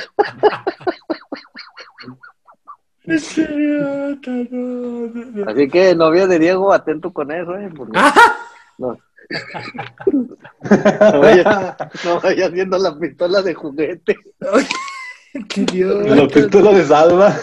Así 5.48 5.70
que, 5.70 5.96
novia 5.96 6.28
de 6.28 6.40
Diego, 6.40 6.74
atento 6.74 7.12
con 7.12 7.32
eso, 7.32 7.56
¿eh? 7.56 7.70
Porque 7.76 7.98
Ah, 8.00 8.14
no, 8.78 8.98
no 11.14 11.20
vayas 11.20 11.76
no 12.04 12.20
vayas 12.20 12.52
viendo 12.52 12.78
la 12.78 12.98
pistola 12.98 13.42
de 13.42 13.54
juguete. 13.54 14.18
qué 15.48 15.62
idiota. 15.62 16.16
La 16.16 16.28
pistola 16.28 16.72
de 16.74 16.86
salva. 16.86 17.36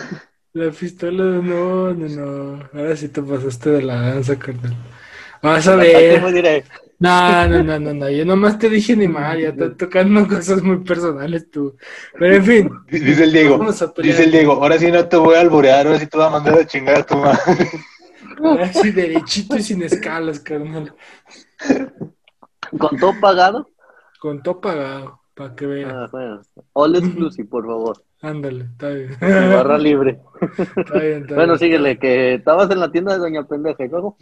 La 0.53 0.71
pistola, 0.71 1.25
no, 1.25 1.95
no, 1.95 2.09
no. 2.09 2.69
Ahora 2.75 2.97
sí 2.97 3.09
te 3.09 3.23
pasaste 3.23 3.71
de 3.71 3.83
la 3.83 4.01
danza, 4.01 4.39
carnal. 4.39 4.75
Vas 5.42 5.68
a 5.68 5.77
ver. 5.77 6.64
No, 7.01 7.46
no, 7.48 7.62
no, 7.62 7.79
no, 7.79 7.94
no. 7.94 8.11
Yo 8.11 8.24
nomás 8.24 8.59
te 8.59 8.68
dije 8.68 8.96
ni 8.96 9.07
mal, 9.07 9.38
ya 9.40 9.51
estás 9.51 9.77
tocando 9.77 10.27
cosas 10.29 10.62
muy 10.62 10.79
personales 10.79 11.48
tú. 11.51 11.77
Pero 12.18 12.35
en 12.37 12.44
fin, 12.44 12.70
Dice 12.90 13.24
el 13.24 13.33
Diego. 13.33 13.64
Dice 14.03 14.24
el 14.24 14.33
Diego, 14.33 14.55
ahora 14.55 14.79
sí 14.79 14.90
no 14.90 15.07
te 15.07 15.16
voy 15.16 15.37
a 15.37 15.40
alburear, 15.40 15.87
ahora 15.87 15.98
sí 16.01 16.07
te 16.07 16.16
voy 16.16 16.27
a 16.27 16.31
mandar 16.31 16.59
a 16.59 16.66
chingar 16.66 16.96
a 16.98 17.07
tu 17.07 17.16
madre. 17.16 17.40
así 18.62 18.90
derechito 18.90 19.57
y 19.57 19.62
sin 19.62 19.83
escalas, 19.83 20.40
carnal. 20.40 20.92
¿Con 22.79 22.98
todo 22.98 23.12
pagado? 23.20 23.70
Con 24.20 24.42
todo 24.42 24.61
pagado, 24.61 25.20
para 25.35 25.55
que 25.55 25.66
veas. 25.66 25.92
Ah, 25.92 26.09
bueno. 26.11 26.43
All 26.72 26.97
exclusive, 26.97 27.49
por 27.49 27.64
favor. 27.64 28.03
Ándale, 28.20 28.64
está 28.64 28.89
bien. 28.89 29.16
Barra 29.20 29.78
libre. 29.78 30.18
Está 30.76 30.99
bien, 30.99 31.22
está 31.22 31.34
Bueno, 31.36 31.53
bien. 31.53 31.59
síguele, 31.61 31.99
que 32.01 32.34
estabas 32.34 32.68
en 32.72 32.80
la 32.80 32.91
tienda 32.91 33.12
de 33.12 33.18
Doña 33.20 33.47
Pendeja 33.47 33.84
y 33.84 33.89
luego. 33.89 34.16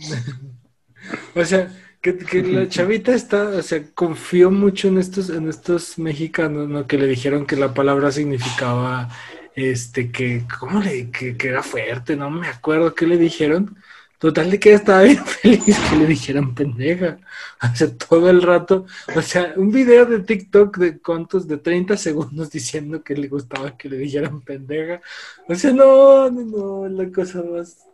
O 1.34 1.44
sea, 1.44 1.70
que, 2.00 2.16
que 2.16 2.42
la 2.42 2.68
chavita 2.70 3.14
está, 3.14 3.48
o 3.48 3.62
sea, 3.62 3.82
confió 3.94 4.50
mucho 4.50 4.88
en 4.88 4.98
estos, 4.98 5.30
en 5.30 5.48
estos 5.48 5.98
mexicanos, 5.98 6.68
¿no? 6.68 6.86
Que 6.86 6.98
le 6.98 7.06
dijeron 7.06 7.46
que 7.46 7.56
la 7.56 7.74
palabra 7.74 8.12
significaba, 8.12 9.08
este, 9.54 10.10
que, 10.10 10.44
¿cómo 10.58 10.80
le, 10.80 11.10
que, 11.10 11.36
que 11.36 11.48
era 11.48 11.62
fuerte? 11.62 12.16
No 12.16 12.30
me 12.30 12.48
acuerdo 12.48 12.94
qué 12.94 13.06
le 13.06 13.18
dijeron, 13.18 13.76
Total 14.18 14.50
de 14.50 14.58
que 14.58 14.70
ella 14.70 14.78
estaba 14.78 15.02
bien 15.02 15.24
feliz 15.26 15.78
que 15.90 15.96
le 15.96 16.06
dijeran 16.06 16.54
pendeja. 16.54 17.18
O 17.62 17.76
sea, 17.76 17.94
todo 17.96 18.30
el 18.30 18.40
rato. 18.40 18.86
O 19.14 19.20
sea, 19.20 19.52
un 19.56 19.70
video 19.70 20.06
de 20.06 20.20
TikTok 20.20 20.78
de 20.78 20.98
cuántos, 21.00 21.46
de 21.46 21.58
30 21.58 21.96
segundos 21.98 22.50
diciendo 22.50 23.02
que 23.02 23.14
le 23.14 23.28
gustaba 23.28 23.76
que 23.76 23.90
le 23.90 23.98
dijeran 23.98 24.40
pendeja. 24.40 25.02
O 25.48 25.54
sea, 25.54 25.72
no, 25.72 26.30
no, 26.30 26.44
no, 26.44 26.86
es 26.86 26.92
la 26.92 27.12
cosa 27.12 27.42
más 27.42 27.86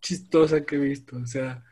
chistosa 0.00 0.64
que 0.64 0.76
he 0.76 0.78
visto. 0.78 1.16
O 1.16 1.26
sea, 1.26 1.64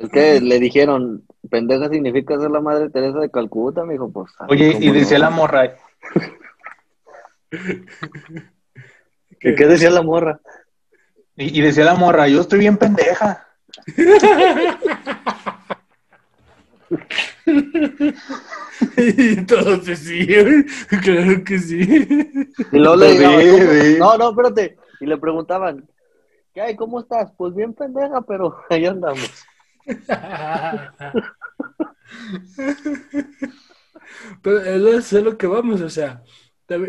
Es 0.00 0.08
que 0.08 0.40
le 0.40 0.58
dijeron, 0.58 1.24
pendeja 1.50 1.90
significa 1.90 2.38
ser 2.38 2.50
la 2.50 2.60
madre 2.62 2.88
Teresa 2.88 3.18
de 3.18 3.30
Calcuta, 3.30 3.84
me 3.84 3.92
dijo, 3.92 4.10
pues. 4.10 4.32
Oye, 4.48 4.72
¿cómo 4.72 4.84
y 4.84 4.88
no? 4.88 4.94
decía 4.94 5.18
la 5.18 5.28
morra, 5.30 5.76
¿Y 9.42 9.54
qué 9.54 9.66
decía 9.66 9.90
la 9.90 10.00
morra? 10.02 10.40
y, 11.36 11.58
y 11.58 11.62
decía 11.62 11.84
la 11.84 11.94
morra, 11.94 12.28
yo 12.28 12.40
estoy 12.40 12.60
bien 12.60 12.78
pendeja. 12.78 13.46
y 18.96 19.36
todos 19.44 19.84
sí, 19.84 20.26
güey. 20.26 20.64
claro 21.02 21.44
que 21.44 21.58
sí. 21.58 21.78
Y 22.72 22.78
luego 22.78 22.96
le 22.96 23.14
Pues 23.16 23.82
sí. 23.82 23.96
no, 23.98 24.16
no, 24.16 24.30
espérate. 24.30 24.78
Y 25.00 25.06
le 25.06 25.18
preguntaban, 25.18 25.86
¿qué 26.54 26.62
hay? 26.62 26.76
¿Cómo 26.76 27.00
estás? 27.00 27.32
Pues 27.36 27.54
bien 27.54 27.74
pendeja, 27.74 28.22
pero 28.22 28.56
ahí 28.70 28.86
andamos. 28.86 29.44
Pero 34.42 34.60
es 34.60 34.80
lo- 34.80 34.98
es 34.98 35.12
a 35.12 35.20
lo 35.20 35.36
que 35.38 35.46
vamos, 35.46 35.80
o 35.80 35.90
sea, 35.90 36.22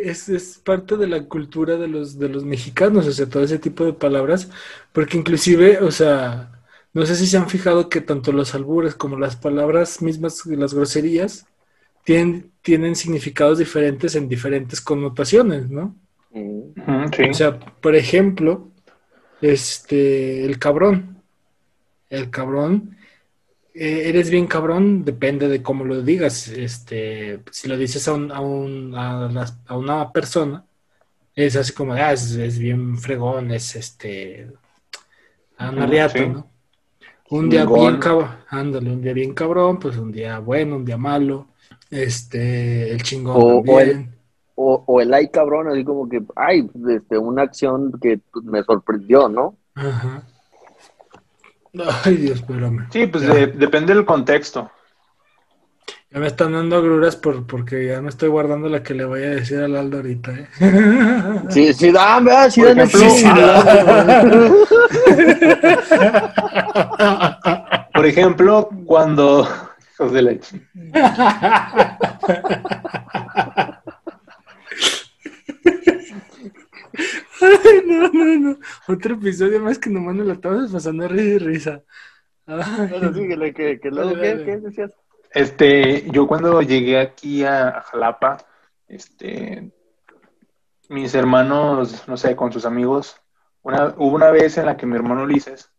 es, 0.04 0.30
es 0.30 0.60
parte 0.60 0.98
de 0.98 1.08
la 1.08 1.24
cultura 1.28 1.78
de 1.78 1.88
los, 1.88 2.20
de 2.20 2.30
los 2.30 2.44
mexicanos, 2.46 3.08
o 3.08 3.12
sea, 3.12 3.28
todo 3.28 3.44
ese 3.44 3.60
tipo 3.60 3.84
de 3.86 3.94
palabras, 3.94 4.50
porque 4.94 5.18
inclusive, 5.18 5.80
o 5.80 5.92
sea, 5.92 6.52
no 6.94 7.06
sé 7.06 7.16
si 7.16 7.26
se 7.28 7.38
han 7.38 7.50
fijado 7.50 7.90
que 7.90 8.02
tanto 8.02 8.32
los 8.32 8.54
albures 8.54 8.96
como 8.96 9.18
las 9.18 9.36
palabras 9.36 10.02
mismas, 10.02 10.46
las 10.46 10.74
groserías, 10.74 11.46
tienen, 12.04 12.52
tienen 12.62 12.96
significados 12.96 13.60
diferentes 13.60 14.16
en 14.16 14.28
diferentes 14.30 14.82
connotaciones, 14.82 15.70
¿no? 15.70 15.96
Mm. 16.32 17.14
Sí. 17.16 17.24
O 17.30 17.34
sea, 17.34 17.60
por 17.60 17.96
ejemplo, 17.96 18.70
este, 19.42 20.46
el 20.46 20.60
cabrón. 20.60 21.11
El 22.12 22.30
cabrón, 22.32 22.98
eh, 23.76 24.10
eres 24.10 24.30
bien 24.32 24.48
cabrón, 24.48 25.06
depende 25.06 25.48
de 25.50 25.64
cómo 25.64 25.86
lo 25.86 26.02
digas. 26.04 26.50
Este, 26.50 27.42
si 27.52 27.68
lo 27.70 27.78
dices 27.78 28.08
a, 28.10 28.14
un, 28.14 28.32
a, 28.32 28.42
un- 28.42 28.96
a, 28.98 29.46
a 29.68 29.78
una 29.78 30.12
persona, 30.14 30.66
es 31.36 31.56
así 31.58 31.74
como, 31.74 31.94
ah, 31.94 32.14
es, 32.14 32.32
es 32.34 32.60
bien 32.60 32.98
fregón, 33.00 33.52
es 33.52 33.76
este, 33.78 34.52
anarriato, 35.58 36.28
sí. 36.28 36.28
¿no? 36.28 36.48
Un 37.32 37.50
día 37.50 37.66
bien 37.66 37.98
cabrón, 37.98 38.30
ándale, 38.50 38.92
un 38.92 39.02
día 39.02 39.14
bien 39.14 39.34
cabrón, 39.34 39.80
pues 39.80 39.98
un 39.98 40.12
día 40.12 40.40
bueno, 40.40 40.78
un 40.78 40.86
día 40.86 40.98
malo, 40.98 41.50
este, 41.92 42.92
el 42.92 43.04
chingón 43.04 43.46
O- 43.46 43.64
o 43.68 43.80
el- 43.80 43.94
también. 43.94 44.16
O, 44.56 44.84
o 44.88 45.02
el 45.02 45.14
ay 45.14 45.30
cabrón, 45.30 45.68
así 45.70 45.84
como 45.86 46.08
que, 46.10 46.22
ay, 46.36 46.70
este, 46.90 47.18
una 47.18 47.44
acción 47.44 47.94
que 48.02 48.22
me 48.44 48.64
sorprendió, 48.64 49.28
¿no? 49.30 49.58
Ajá. 49.76 50.24
Ay, 52.06 52.18
Dios, 52.18 52.40
espérame. 52.40 52.88
Sí, 52.92 53.08
pues 53.08 53.26
de- 53.26 53.48
depende 53.48 53.94
del 53.94 54.06
contexto. 54.06 54.70
Ya 56.12 56.20
me 56.20 56.28
están 56.28 56.52
dando 56.52 56.76
agruras 56.76 57.16
por, 57.16 57.48
porque 57.48 57.88
ya 57.88 58.02
me 58.02 58.10
estoy 58.10 58.28
guardando 58.28 58.68
la 58.68 58.84
que 58.84 58.94
le 58.94 59.06
voy 59.06 59.24
a 59.24 59.30
decir 59.30 59.60
al 59.60 59.78
Aldo 59.78 59.98
ahorita, 59.98 60.32
¿eh? 60.34 60.48
Sí, 61.50 61.74
sí, 61.74 61.90
dame, 61.90 62.52
sí, 62.52 62.60
Por 62.62 62.70
dame, 62.76 62.84
ejemplo, 62.84 63.10
sí, 63.10 63.24
Ah, 67.00 67.88
Por 67.94 68.06
ejemplo, 68.06 68.70
cuando... 68.86 69.48
Hijos 69.94 70.12
de 70.12 70.22
la 70.22 70.32
ch- 70.34 70.62
Ay, 77.42 77.82
no, 77.86 78.10
no, 78.12 78.26
no. 78.40 78.58
Otro 78.92 79.16
episodio 79.16 79.60
más 79.62 79.80
que 79.80 79.90
nomás 79.90 80.16
nos 80.16 80.28
la 80.28 80.34
estamos 80.34 80.72
pasando 80.72 81.08
risa 81.08 81.24
y 81.24 81.38
risa. 81.38 81.84
Ay, 82.46 82.88
Bueno, 82.90 83.14
síguele, 83.14 83.54
que, 83.54 83.80
que 83.80 83.90
luego, 83.90 84.16
Dale, 84.16 84.22
¿qué, 84.22 84.28
dale. 84.30 84.46
qué 84.46 84.58
decías? 84.58 84.92
Este, 85.32 86.10
yo 86.12 86.28
cuando 86.28 86.62
llegué 86.62 87.00
aquí 87.00 87.44
a, 87.44 87.70
a 87.70 87.82
Jalapa, 87.84 88.38
este, 88.88 89.72
mis 90.90 91.16
hermanos, 91.16 92.06
no 92.08 92.18
sé, 92.18 92.36
con 92.36 92.52
sus 92.52 92.66
amigos, 92.66 93.16
una, 93.62 93.94
hubo 93.98 94.16
una 94.16 94.32
vez 94.32 94.58
en 94.58 94.66
la 94.66 94.76
que 94.76 94.86
mi 94.86 94.96
hermano 94.96 95.24
Ulises, 95.24 95.72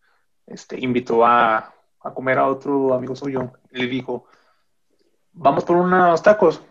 este, 0.47 0.79
invitó 0.81 1.27
a, 1.27 1.75
a 2.01 2.15
comer 2.15 2.39
a 2.39 2.47
otro 2.47 2.95
amigo 2.95 3.15
suyo. 3.15 3.53
Y 3.71 3.79
le 3.79 3.87
dijo, 3.89 4.27
vamos 5.33 5.65
por 5.65 5.77
unos 5.77 6.23
tacos, 6.23 6.63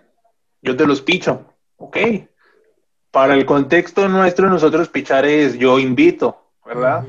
yo 0.62 0.76
te 0.76 0.88
los 0.88 1.02
picho, 1.02 1.54
ok. 1.78 1.98
Para 3.12 3.34
el 3.34 3.46
contexto 3.46 4.08
nuestro, 4.08 4.50
nosotros 4.50 4.88
pichar 4.88 5.26
es 5.26 5.58
yo 5.58 5.80
invito, 5.80 6.42
¿verdad? 6.66 7.06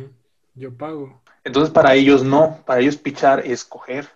Yo 0.54 0.76
pago. 0.76 1.22
Entonces 1.44 1.72
para 1.72 1.94
ellos 1.94 2.24
no, 2.24 2.58
para 2.66 2.80
ellos 2.80 2.96
pichar 2.96 3.40
es 3.46 3.64
coger. 3.64 4.08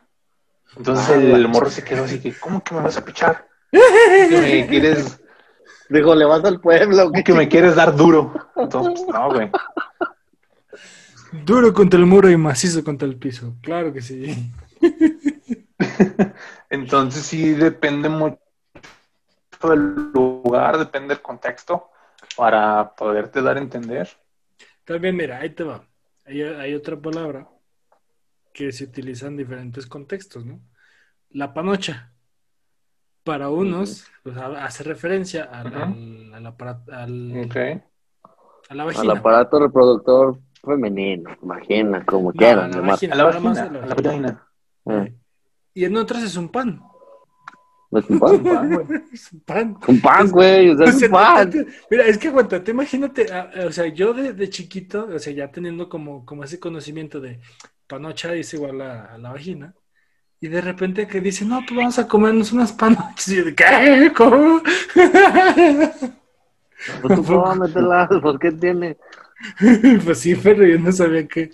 Entonces 0.77 1.09
Ah, 1.09 1.15
el 1.15 1.43
la 1.43 1.49
morro 1.49 1.71
se 1.71 1.85
quedó 1.85 2.05
así 2.05 2.21
que, 2.21 2.35
¿cómo 2.35 2.63
que 2.63 2.75
me 2.75 2.83
vas 2.83 2.97
a 2.97 3.05
pichar? 3.05 3.47
¿Que 3.71 4.41
me 4.41 4.67
quieres, 4.67 5.21
Dijo, 5.89 6.15
le 6.15 6.25
vas 6.25 6.45
al 6.45 6.61
pueblo. 6.61 7.13
que 7.25 7.33
me 7.33 7.49
quieres 7.49 7.77
dar 7.77 7.95
duro? 7.95 8.35
Entonces, 8.57 9.05
pues, 9.05 9.15
no, 9.15 9.33
güey. 9.33 9.51
Duro 11.45 11.73
contra 11.73 11.99
el 11.99 12.07
muro 12.07 12.31
y 12.31 12.37
macizo 12.37 12.83
contra 12.83 13.07
el 13.07 13.17
piso. 13.17 13.55
Claro 13.63 13.93
que 13.93 14.01
sí. 14.01 14.53
Entonces 16.71 17.23
sí 17.25 17.51
depende 17.53 18.09
mucho 18.09 18.39
del 19.63 20.13
lugar, 20.13 20.79
depende 20.79 21.15
del 21.15 21.23
contexto 21.23 21.91
para 22.37 22.95
poderte 22.95 23.41
dar 23.43 23.57
a 23.57 23.61
entender. 23.61 24.09
También, 24.85 25.17
mira, 25.17 25.39
ahí 25.39 25.51
te 25.51 25.65
va. 25.65 25.85
Hay, 26.25 26.43
hay 26.43 26.75
otra 26.75 26.97
palabra 26.97 27.49
que 28.53 28.73
se 28.73 28.85
utiliza 28.85 29.27
en 29.27 29.37
diferentes 29.37 29.87
contextos, 29.87 30.45
¿no? 30.45 30.61
La 31.31 31.53
panocha. 31.53 32.13
Para 33.25 33.49
unos, 33.51 34.07
pues, 34.23 34.37
ha- 34.37 34.65
hace 34.65 34.85
referencia 34.85 35.45
al, 35.45 35.75
al- 35.75 36.35
al 36.35 36.47
aparato- 36.47 36.93
al- 36.93 37.45
Ok. 37.47 37.57
a 38.69 38.75
la 38.75 38.83
Al 38.83 38.87
vagina. 38.87 39.13
aparato 39.15 39.59
reproductor 39.59 40.39
femenino, 40.63 41.37
imagina, 41.43 42.05
como 42.05 42.31
No, 42.31 42.37
quieran. 42.39 42.71
vagina, 42.71 42.85
más 42.85 43.03
a 43.59 43.71
la 43.71 43.95
vagina. 43.95 44.47
Eh, 44.89 45.15
Y 45.75 45.85
en 45.85 45.97
otras 45.97 46.23
es 46.23 46.37
un 46.37 46.49
pan. 46.49 46.81
No 47.97 48.01
es 48.01 48.11
un 48.11 48.19
pan. 48.19 48.43
Ah, 48.47 48.67
güey. 48.67 48.87
Es 49.13 49.33
un 49.33 49.41
pan. 49.41 49.77
Un 49.87 50.01
pan, 50.01 50.31
güey, 50.31 50.71
o 50.71 50.77
sea, 50.77 50.87
O 50.87 50.89
es 50.89 51.03
un 51.03 51.11
pan. 51.11 51.51
te- 51.51 51.65
te- 51.65 51.67
Mira, 51.91 52.05
es 52.07 52.19
que 52.19 52.29
aguanta, 52.29 52.63
te 52.63 52.71
imagínate, 52.73 53.33
a- 53.33 53.51
a- 53.63 53.67
o 53.67 53.73
sea, 53.73 53.87
yo 53.87 54.13
de, 54.15 54.33
de 54.33 54.49
chiquito, 54.51 55.09
o 55.15 55.19
sea, 55.19 55.33
ya 55.33 55.51
teniendo 55.51 55.89
como, 55.89 56.25
como 56.25 56.45
ese 56.45 56.59
conocimiento 56.61 57.21
de 57.21 57.41
panocha 57.87 58.35
es 58.35 58.53
igual 58.55 58.81
a, 58.81 59.05
a 59.15 59.19
la 59.19 59.31
vagina, 59.33 59.75
y 60.41 60.49
de 60.49 60.61
repente 60.61 61.07
que 61.09 61.21
dicen, 61.21 61.49
no, 61.49 61.61
pues 61.67 61.77
vamos 61.77 61.99
a 61.99 62.09
comernos 62.09 62.53
unas 62.53 62.73
panochas, 62.73 63.29
y 63.29 63.37
yo 63.37 63.45
de, 63.45 63.55
¿qué? 63.55 64.13
¿Cómo? 64.17 64.63
Pues 67.03 67.15
tú 67.15 67.25
cómetela, 67.27 68.09
pues 68.23 68.39
¿qué 68.39 68.53
tiene? 68.53 68.97
Pues 70.05 70.19
sí, 70.21 70.35
pero 70.35 70.65
yo 70.67 70.79
no 70.79 70.93
sabía 70.93 71.27
que, 71.27 71.51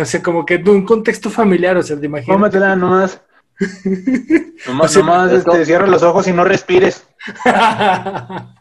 o 0.00 0.04
sea, 0.04 0.22
como 0.22 0.44
que 0.44 0.54
en 0.54 0.68
un 0.68 0.84
contexto 0.84 1.30
familiar, 1.30 1.76
o 1.76 1.82
sea, 1.82 1.98
te 1.98 2.06
imaginas. 2.06 2.36
Cómetela 2.36 2.76
nomás. 2.76 3.20
Nomás, 4.66 4.92
sea, 4.92 5.02
nomás 5.02 5.32
es 5.32 5.38
este, 5.46 5.64
cierra 5.64 5.86
los 5.86 6.02
ojos 6.02 6.26
y 6.28 6.32
no 6.32 6.44
respires. 6.44 7.06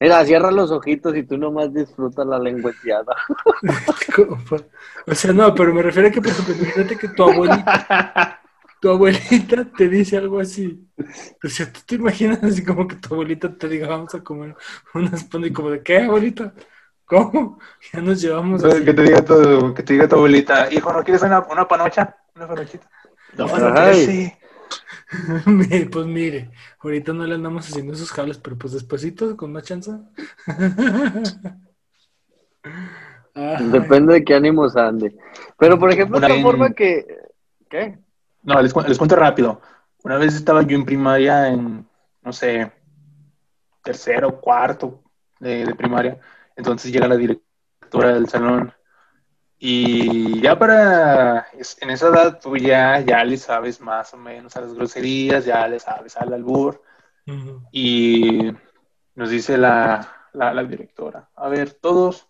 Mira, 0.00 0.24
cierra 0.24 0.50
los 0.50 0.70
ojitos 0.70 1.14
y 1.14 1.24
tú 1.24 1.36
nomás 1.36 1.74
disfrutas 1.74 2.26
la 2.26 2.38
lengüeteada. 2.38 3.14
O 5.06 5.14
sea, 5.14 5.32
no, 5.32 5.54
pero 5.54 5.72
me 5.72 5.82
refiero 5.82 6.08
a 6.08 6.10
que, 6.10 6.20
por 6.20 6.30
ejemplo, 6.30 6.54
imagínate 6.54 6.96
que 6.96 7.08
tu 7.08 7.22
abuelita, 7.22 8.40
tu 8.80 8.90
abuelita 8.90 9.64
te 9.76 9.88
dice 9.88 10.16
algo 10.16 10.40
así. 10.40 10.86
O 11.42 11.48
sea, 11.48 11.72
tú 11.72 11.80
te 11.86 11.94
imaginas 11.94 12.42
así 12.42 12.64
como 12.64 12.86
que 12.86 12.96
tu 12.96 13.14
abuelita 13.14 13.56
te 13.56 13.68
diga, 13.68 13.88
vamos 13.88 14.14
a 14.14 14.22
comer 14.22 14.54
unas 14.94 15.24
pan 15.24 15.44
y 15.44 15.52
como 15.52 15.70
de, 15.70 15.82
¿qué, 15.82 15.98
abuelita? 15.98 16.52
¿Cómo? 17.04 17.58
Ya 17.92 18.00
nos 18.00 18.20
llevamos 18.20 18.62
así. 18.64 18.84
Que 18.84 18.94
te 18.94 19.02
diga 19.02 19.24
tu, 19.24 19.74
que 19.74 19.82
te 19.82 19.92
diga 19.94 20.08
tu 20.08 20.16
abuelita, 20.16 20.72
hijo, 20.72 20.92
¿no 20.92 21.02
quieres 21.02 21.22
una, 21.22 21.40
una 21.40 21.66
panocha? 21.66 22.16
Una 22.36 22.46
panochita. 22.46 22.88
No, 23.36 23.48
sí. 23.94 24.32
Mire, 25.46 25.86
Pues 25.86 26.06
mire, 26.06 26.50
ahorita 26.80 27.12
no 27.12 27.24
le 27.26 27.34
andamos 27.34 27.68
haciendo 27.68 27.92
esos 27.92 28.12
cables, 28.12 28.38
pero 28.38 28.56
pues 28.56 28.72
despacito, 28.74 29.36
con 29.36 29.50
una 29.50 29.62
chance. 29.62 29.90
Ay, 33.34 33.68
Depende 33.70 34.14
de 34.14 34.24
qué 34.24 34.34
ánimos 34.34 34.76
ande. 34.76 35.16
Pero, 35.58 35.78
por 35.78 35.90
ejemplo, 35.92 36.18
Una 36.18 36.26
otra 36.26 36.36
en- 36.36 36.42
forma 36.42 36.70
que... 36.72 37.06
¿Qué? 37.68 37.98
No, 38.42 38.60
les, 38.60 38.72
cu- 38.72 38.82
les 38.86 38.98
cuento 38.98 39.16
rápido. 39.16 39.60
Una 40.02 40.16
vez 40.16 40.34
estaba 40.34 40.62
yo 40.62 40.76
en 40.76 40.84
primaria, 40.84 41.48
en, 41.48 41.86
no 42.22 42.32
sé, 42.32 42.72
tercero, 43.82 44.40
cuarto 44.40 45.02
de, 45.38 45.64
de 45.66 45.74
primaria. 45.74 46.18
Entonces 46.56 46.90
llega 46.92 47.06
la 47.06 47.16
directora 47.16 48.14
del 48.14 48.28
salón 48.28 48.72
Y 49.62 50.40
ya 50.40 50.58
para, 50.58 51.46
en 51.80 51.90
esa 51.90 52.08
edad 52.08 52.40
tú 52.40 52.56
ya, 52.56 52.98
ya 53.00 53.22
le 53.22 53.36
sabes 53.36 53.78
más 53.78 54.14
o 54.14 54.16
menos 54.16 54.56
a 54.56 54.62
las 54.62 54.72
groserías, 54.72 55.44
ya 55.44 55.68
le 55.68 55.78
sabes 55.78 56.16
al 56.16 56.32
albur. 56.32 56.82
Y 57.70 58.50
nos 59.14 59.28
dice 59.28 59.58
la, 59.58 60.28
la, 60.32 60.54
la 60.54 60.64
directora, 60.64 61.28
a 61.36 61.48
ver, 61.48 61.74
todos 61.74 62.26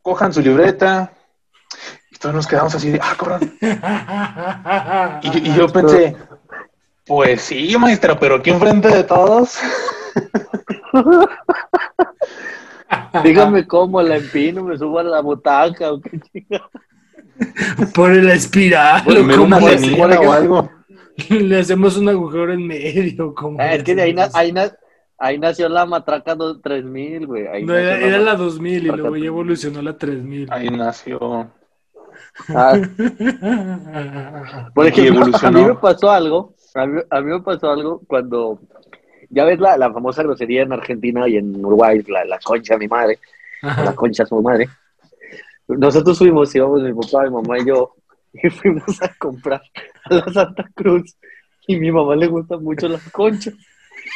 cojan 0.00 0.32
su 0.32 0.40
libreta. 0.40 1.12
Y 2.10 2.16
todos 2.16 2.34
nos 2.34 2.46
quedamos 2.46 2.74
así 2.74 2.90
de, 2.90 3.00
ah, 3.02 3.14
cabrón. 3.18 3.58
Y, 5.22 5.50
y 5.50 5.54
yo 5.54 5.68
pensé, 5.68 6.16
pues 7.04 7.42
sí, 7.42 7.76
maestra, 7.76 8.18
pero 8.18 8.36
aquí 8.36 8.48
enfrente 8.50 8.88
de 8.88 9.04
todos. 9.04 9.58
Dígame 13.22 13.66
cómo 13.66 14.02
la 14.02 14.16
empino, 14.16 14.64
me 14.64 14.76
subo 14.76 14.98
a 14.98 15.02
la 15.04 15.20
butaca 15.20 15.92
o 15.92 16.00
qué 16.00 16.18
chinga. 16.20 16.68
Por 17.94 18.14
la 18.16 18.34
espiral, 18.34 19.02
Pues, 19.04 19.18
o 19.18 19.42
una 19.42 19.58
ejemplo- 19.58 20.28
o 20.28 20.32
algo. 20.32 20.70
le 21.30 21.58
hacemos 21.60 21.96
un 21.96 22.08
agujero 22.08 22.52
en 22.52 22.66
medio. 22.66 23.34
Como 23.34 23.60
Ah, 23.60 23.74
es 23.74 23.84
que 23.84 24.00
ahí, 24.00 24.12
na- 24.14 24.28
ahí, 24.34 24.52
na- 24.52 24.72
ahí 25.18 25.38
nació 25.38 25.68
la 25.68 25.86
matraca 25.86 26.34
do- 26.34 26.60
3000, 26.60 27.26
güey. 27.26 27.46
Ahí 27.46 27.64
No, 27.64 27.74
era, 27.74 27.98
era 27.98 28.18
la 28.18 28.34
2000 28.36 28.84
y 28.84 28.86
luego 28.86 28.96
ya 28.96 29.02
3000. 29.10 29.24
evolucionó 29.26 29.78
a 29.78 29.82
la 29.82 29.96
3000. 29.98 30.48
Ahí 30.52 30.68
nació. 30.70 31.50
Ah, 32.48 32.74
por 34.74 34.86
ejemplo, 34.86 35.26
a 35.42 35.50
mí 35.50 35.64
me 35.64 35.74
pasó 35.74 36.10
algo, 36.10 36.54
a 36.74 36.86
mí, 36.86 37.00
a 37.10 37.20
mí 37.20 37.30
me 37.32 37.40
pasó 37.40 37.70
algo 37.70 38.00
cuando, 38.06 38.58
ya 39.34 39.44
ves 39.44 39.58
la, 39.58 39.76
la 39.76 39.92
famosa 39.92 40.22
grosería 40.22 40.62
en 40.62 40.72
Argentina 40.72 41.28
y 41.28 41.36
en 41.36 41.64
Uruguay, 41.64 42.02
la, 42.08 42.24
la 42.24 42.38
concha 42.38 42.74
de 42.74 42.78
mi 42.78 42.88
madre, 42.88 43.18
la 43.62 43.94
concha 43.94 44.22
de 44.22 44.28
su 44.28 44.40
madre. 44.40 44.68
Nosotros 45.66 46.18
fuimos, 46.18 46.54
íbamos 46.54 46.82
mi 46.82 46.92
papá, 46.92 47.24
mi 47.24 47.30
mamá 47.30 47.58
y 47.58 47.66
yo, 47.66 47.94
y 48.32 48.48
fuimos 48.50 49.02
a 49.02 49.12
comprar 49.14 49.62
a 50.04 50.14
la 50.14 50.32
Santa 50.32 50.64
Cruz, 50.74 51.16
y 51.66 51.76
mi 51.76 51.90
mamá 51.90 52.14
le 52.14 52.28
gustan 52.28 52.62
mucho 52.62 52.88
las 52.88 53.02
conchas. 53.10 53.54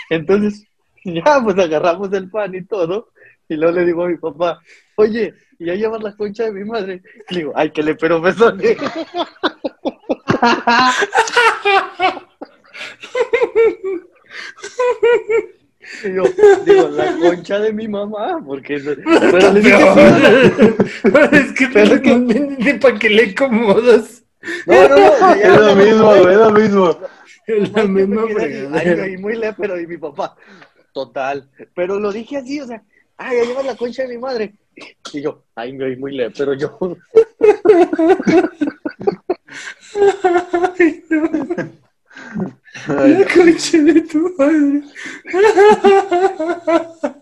Entonces, 0.09 0.65
ya, 1.05 1.41
pues 1.43 1.59
agarramos 1.59 2.13
el 2.13 2.31
pan 2.31 2.55
y 2.55 2.65
todo, 2.65 3.09
y 3.49 3.57
luego 3.57 3.77
le 3.77 3.87
digo 3.87 4.05
a 4.05 4.09
mi 4.09 4.19
papá, 4.19 4.61
oye, 4.97 5.35
¿y 5.59 5.67
ya 5.67 5.75
llevas 5.75 6.03
la 6.03 6.15
concha 6.15 6.45
de 6.45 6.53
mi 6.53 6.65
madre? 6.65 7.03
Y 7.31 7.35
le 7.35 7.41
digo, 7.41 7.53
ay, 7.57 7.71
que 7.71 7.83
le 7.83 7.97
pero 7.97 8.21
besone. 8.21 8.77
Y 16.05 16.13
yo, 16.15 16.23
digo, 16.67 16.89
la 16.89 17.17
concha 17.17 17.59
de 17.61 17.73
mi 17.73 17.89
mamá, 17.89 18.43
porque... 18.45 18.79
Pero 18.79 19.53
le 19.53 19.61
dije, 19.61 19.79
Peor. 21.03 21.35
es 21.35 21.53
que 21.53 21.67
Pero 21.73 22.03
que- 22.03 22.15
ni 22.15 22.73
para 22.75 22.99
que 22.99 23.09
le 23.09 23.31
acomodas. 23.31 24.23
no, 24.67 24.89
no, 24.89 24.97
Es 25.35 25.57
lo 25.59 25.75
mismo, 25.77 26.15
es 26.15 26.37
lo 26.37 26.51
mismo. 26.51 26.99
Es 27.47 27.73
la 27.73 27.85
misma 27.85 28.23
Ay, 28.75 29.17
muy 29.17 29.37
le, 29.37 29.53
pero 29.55 29.81
y 29.81 29.87
mi 29.87 29.97
papá, 29.97 30.37
total. 30.93 31.49
Pero 31.75 31.99
lo 31.99 32.13
dije 32.13 32.37
así, 32.37 32.61
o 32.61 32.67
sea, 32.67 32.83
ay, 33.17 33.39
ya 33.39 33.45
llevas 33.47 33.65
la 33.65 33.75
concha 33.77 34.03
de 34.03 34.09
mi 34.09 34.19
madre. 34.19 34.53
Y 35.15 35.23
yo, 35.23 35.45
ay, 35.55 35.75
güey, 35.75 35.97
muy 35.97 36.15
le, 36.15 36.31
pero 36.33 36.53
yo, 36.53 36.79
Ay, 40.79 41.05
no. 41.09 41.88
La 42.87 43.27
concha 43.35 43.79
de 43.79 44.01
tu 44.03 44.33
madre. 44.39 44.83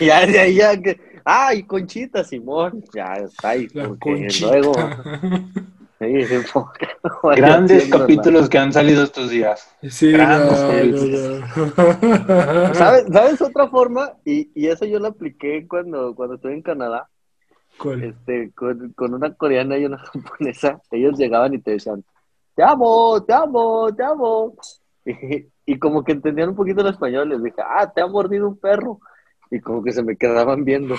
ya 0.00 0.26
de 0.26 0.38
ahí 0.38 0.54
ya 0.54 0.80
que, 0.80 0.98
ay, 1.24 1.64
conchita, 1.64 2.22
Simón, 2.24 2.82
ya 2.94 3.14
está 3.14 3.50
ahí. 3.50 3.68
Luego, 3.72 3.96
sí, 5.98 6.24
sí, 6.24 6.36
Grandes 7.36 7.88
capítulos 7.88 8.48
que 8.48 8.58
han 8.58 8.72
salido 8.72 9.04
estos 9.04 9.30
días. 9.30 9.76
Sí, 9.88 10.10
Grandes 10.12 10.60
no, 10.60 10.68
capítulos. 10.68 11.40
no, 11.56 12.68
no. 12.68 12.74
¿Sabes, 12.74 13.04
¿Sabes 13.12 13.40
otra 13.40 13.68
forma? 13.68 14.14
Y, 14.24 14.50
y 14.54 14.66
eso 14.68 14.84
yo 14.84 14.98
lo 14.98 15.08
apliqué 15.08 15.66
cuando, 15.68 16.14
cuando 16.14 16.36
estuve 16.36 16.54
en 16.54 16.62
Canadá. 16.62 17.08
¿Cuál? 17.78 18.04
este, 18.04 18.52
con, 18.52 18.92
con 18.92 19.14
una 19.14 19.34
coreana 19.34 19.78
y 19.78 19.86
una 19.86 19.98
japonesa, 19.98 20.80
ellos 20.90 21.18
llegaban 21.18 21.54
y 21.54 21.58
te 21.58 21.70
decían, 21.72 22.04
te 22.54 22.62
amo, 22.62 23.22
te 23.24 23.32
amo, 23.32 23.94
te 23.94 24.04
amo. 24.04 24.54
Y, 25.04 25.46
y 25.66 25.78
como 25.78 26.02
que 26.04 26.12
entendían 26.12 26.50
un 26.50 26.56
poquito 26.56 26.80
el 26.82 26.88
español, 26.88 27.28
les 27.28 27.42
dije, 27.42 27.62
ah, 27.64 27.90
te 27.92 28.00
ha 28.00 28.06
mordido 28.06 28.48
un 28.48 28.58
perro. 28.58 29.00
Y 29.50 29.60
como 29.60 29.82
que 29.82 29.92
se 29.92 30.02
me 30.02 30.16
quedaban 30.16 30.64
viendo 30.64 30.96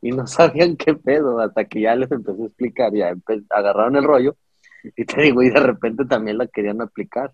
y 0.00 0.10
no 0.10 0.26
sabían 0.26 0.76
qué 0.76 0.94
pedo, 0.94 1.38
hasta 1.40 1.64
que 1.64 1.80
ya 1.82 1.94
les 1.94 2.10
empecé 2.10 2.42
a 2.42 2.46
explicar, 2.46 2.92
ya 2.92 3.14
agarraron 3.50 3.96
el 3.96 4.04
rollo 4.04 4.36
y 4.96 5.04
te 5.04 5.22
digo, 5.22 5.42
y 5.42 5.50
de 5.50 5.60
repente 5.60 6.04
también 6.04 6.38
la 6.38 6.46
querían 6.48 6.80
aplicar. 6.82 7.32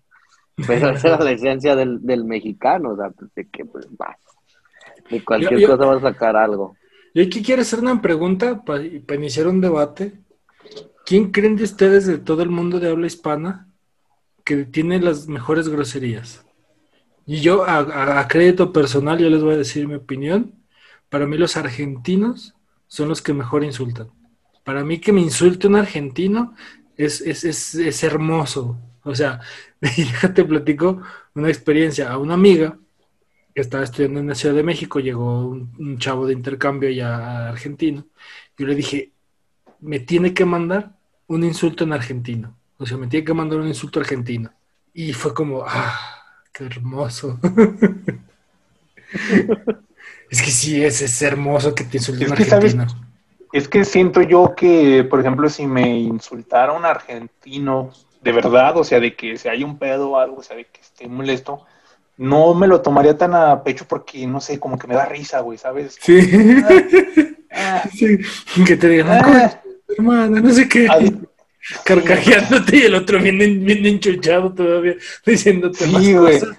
Pero 0.67 0.89
esa 0.89 1.07
era 1.07 1.23
la 1.23 1.31
esencia 1.31 1.75
del, 1.75 2.05
del 2.05 2.25
mexicano, 2.25 2.91
o 2.91 2.95
sea, 2.97 3.09
pues, 3.11 3.33
de 3.33 3.47
que 3.47 3.63
pues 3.65 3.87
va, 3.99 4.17
de 5.09 5.23
cualquier 5.23 5.53
Yo- 5.59 5.67
yo- 5.67 5.77
cosa 5.77 5.85
vas 5.89 6.03
a 6.03 6.11
sacar 6.11 6.35
algo. 6.35 6.75
Yo 7.15 7.23
aquí 7.23 7.41
quiero 7.41 7.63
hacer 7.63 7.79
una 7.79 8.01
pregunta 8.01 8.61
para 8.63 8.83
iniciar 8.83 9.47
un 9.47 9.61
debate. 9.61 10.13
¿Quién 11.09 11.31
creen 11.31 11.55
de 11.55 11.63
ustedes 11.63 12.05
de 12.05 12.19
todo 12.19 12.43
el 12.43 12.51
mundo 12.51 12.79
de 12.79 12.87
habla 12.87 13.07
hispana 13.07 13.67
que 14.45 14.57
tiene 14.65 14.99
las 14.99 15.27
mejores 15.27 15.67
groserías? 15.67 16.45
Y 17.25 17.41
yo, 17.41 17.63
a, 17.67 18.27
crédito 18.27 18.71
personal, 18.71 19.17
yo 19.17 19.27
les 19.27 19.41
voy 19.41 19.55
a 19.55 19.57
decir 19.57 19.87
mi 19.87 19.95
opinión. 19.95 20.53
Para 21.09 21.25
mí 21.25 21.35
los 21.35 21.57
argentinos 21.57 22.53
son 22.85 23.09
los 23.09 23.23
que 23.23 23.33
mejor 23.33 23.63
insultan. 23.63 24.11
Para 24.63 24.83
mí 24.83 24.99
que 24.99 25.11
me 25.11 25.19
insulte 25.21 25.65
un 25.65 25.77
argentino 25.77 26.53
es, 26.95 27.21
es, 27.21 27.43
es, 27.43 27.73
es 27.73 28.03
hermoso. 28.03 28.77
O 29.01 29.15
sea, 29.15 29.41
déjate 29.81 30.45
platico 30.45 31.01
una 31.33 31.49
experiencia. 31.49 32.11
A 32.11 32.19
una 32.19 32.35
amiga 32.35 32.77
que 33.55 33.61
estaba 33.61 33.83
estudiando 33.83 34.19
en 34.19 34.27
la 34.27 34.35
Ciudad 34.35 34.53
de 34.53 34.61
México, 34.61 34.99
llegó 34.99 35.47
un, 35.47 35.73
un 35.79 35.97
chavo 35.97 36.27
de 36.27 36.33
intercambio 36.33 36.91
ya 36.91 37.49
argentino. 37.49 38.05
Yo 38.55 38.67
le 38.67 38.75
dije, 38.75 39.11
me 39.79 39.99
tiene 39.99 40.35
que 40.35 40.45
mandar 40.45 40.98
un 41.29 41.43
insulto 41.43 41.85
en 41.85 41.93
argentino. 41.93 42.55
O 42.77 42.85
sea, 42.85 42.97
me 42.97 43.07
tiene 43.07 43.25
que 43.25 43.33
mandar 43.33 43.59
un 43.59 43.67
insulto 43.67 43.99
argentino. 43.99 44.51
Y 44.93 45.13
fue 45.13 45.33
como, 45.33 45.63
ah, 45.65 45.97
qué 46.51 46.65
hermoso. 46.65 47.39
es 50.29 50.41
que 50.41 50.51
sí, 50.51 50.83
es, 50.83 51.01
es 51.01 51.21
hermoso 51.21 51.73
que 51.73 51.85
te 51.85 51.97
insulte 51.97 52.25
Es 52.25 52.31
un 52.31 52.37
argentino. 52.37 52.87
Es 53.51 53.67
que 53.67 53.83
siento 53.85 54.21
yo 54.21 54.53
que, 54.55 55.03
por 55.03 55.19
ejemplo, 55.19 55.49
si 55.49 55.65
me 55.65 55.99
insultara 55.99 56.73
un 56.73 56.85
argentino 56.85 57.91
de 58.21 58.31
verdad, 58.31 58.77
o 58.77 58.83
sea, 58.83 58.99
de 58.99 59.15
que 59.15 59.37
si 59.37 59.47
hay 59.47 59.63
un 59.63 59.77
pedo 59.77 60.11
o 60.11 60.17
algo, 60.17 60.37
o 60.37 60.43
sea, 60.43 60.57
de 60.57 60.65
que 60.65 60.81
esté 60.81 61.07
molesto, 61.07 61.65
no 62.17 62.53
me 62.53 62.67
lo 62.67 62.81
tomaría 62.81 63.17
tan 63.17 63.33
a 63.33 63.63
pecho 63.63 63.85
porque, 63.87 64.27
no 64.27 64.41
sé, 64.41 64.59
como 64.59 64.77
que 64.77 64.87
me 64.87 64.95
da 64.95 65.05
risa, 65.05 65.39
güey, 65.39 65.57
¿sabes? 65.57 65.97
Sí. 66.01 66.19
Ah, 67.51 67.83
sí. 67.93 68.19
Que 68.65 68.75
te 68.75 68.89
digan, 68.89 69.07
ah, 69.09 69.61
"Coño, 69.95 69.97
hermano, 70.13 70.39
no 70.41 70.49
sé 70.53 70.67
qué. 70.69 70.87
ay, 70.89 71.19
Carcajeándote 71.83 72.77
y 72.77 72.81
el 72.83 72.95
otro 72.95 73.19
bien, 73.19 73.37
bien 73.37 73.85
enchuchado 73.85 74.53
todavía, 74.53 74.95
diciéndote 75.25 75.85
más 75.87 76.03
Sí, 76.03 76.13
güey. 76.13 76.39
cosas. 76.39 76.57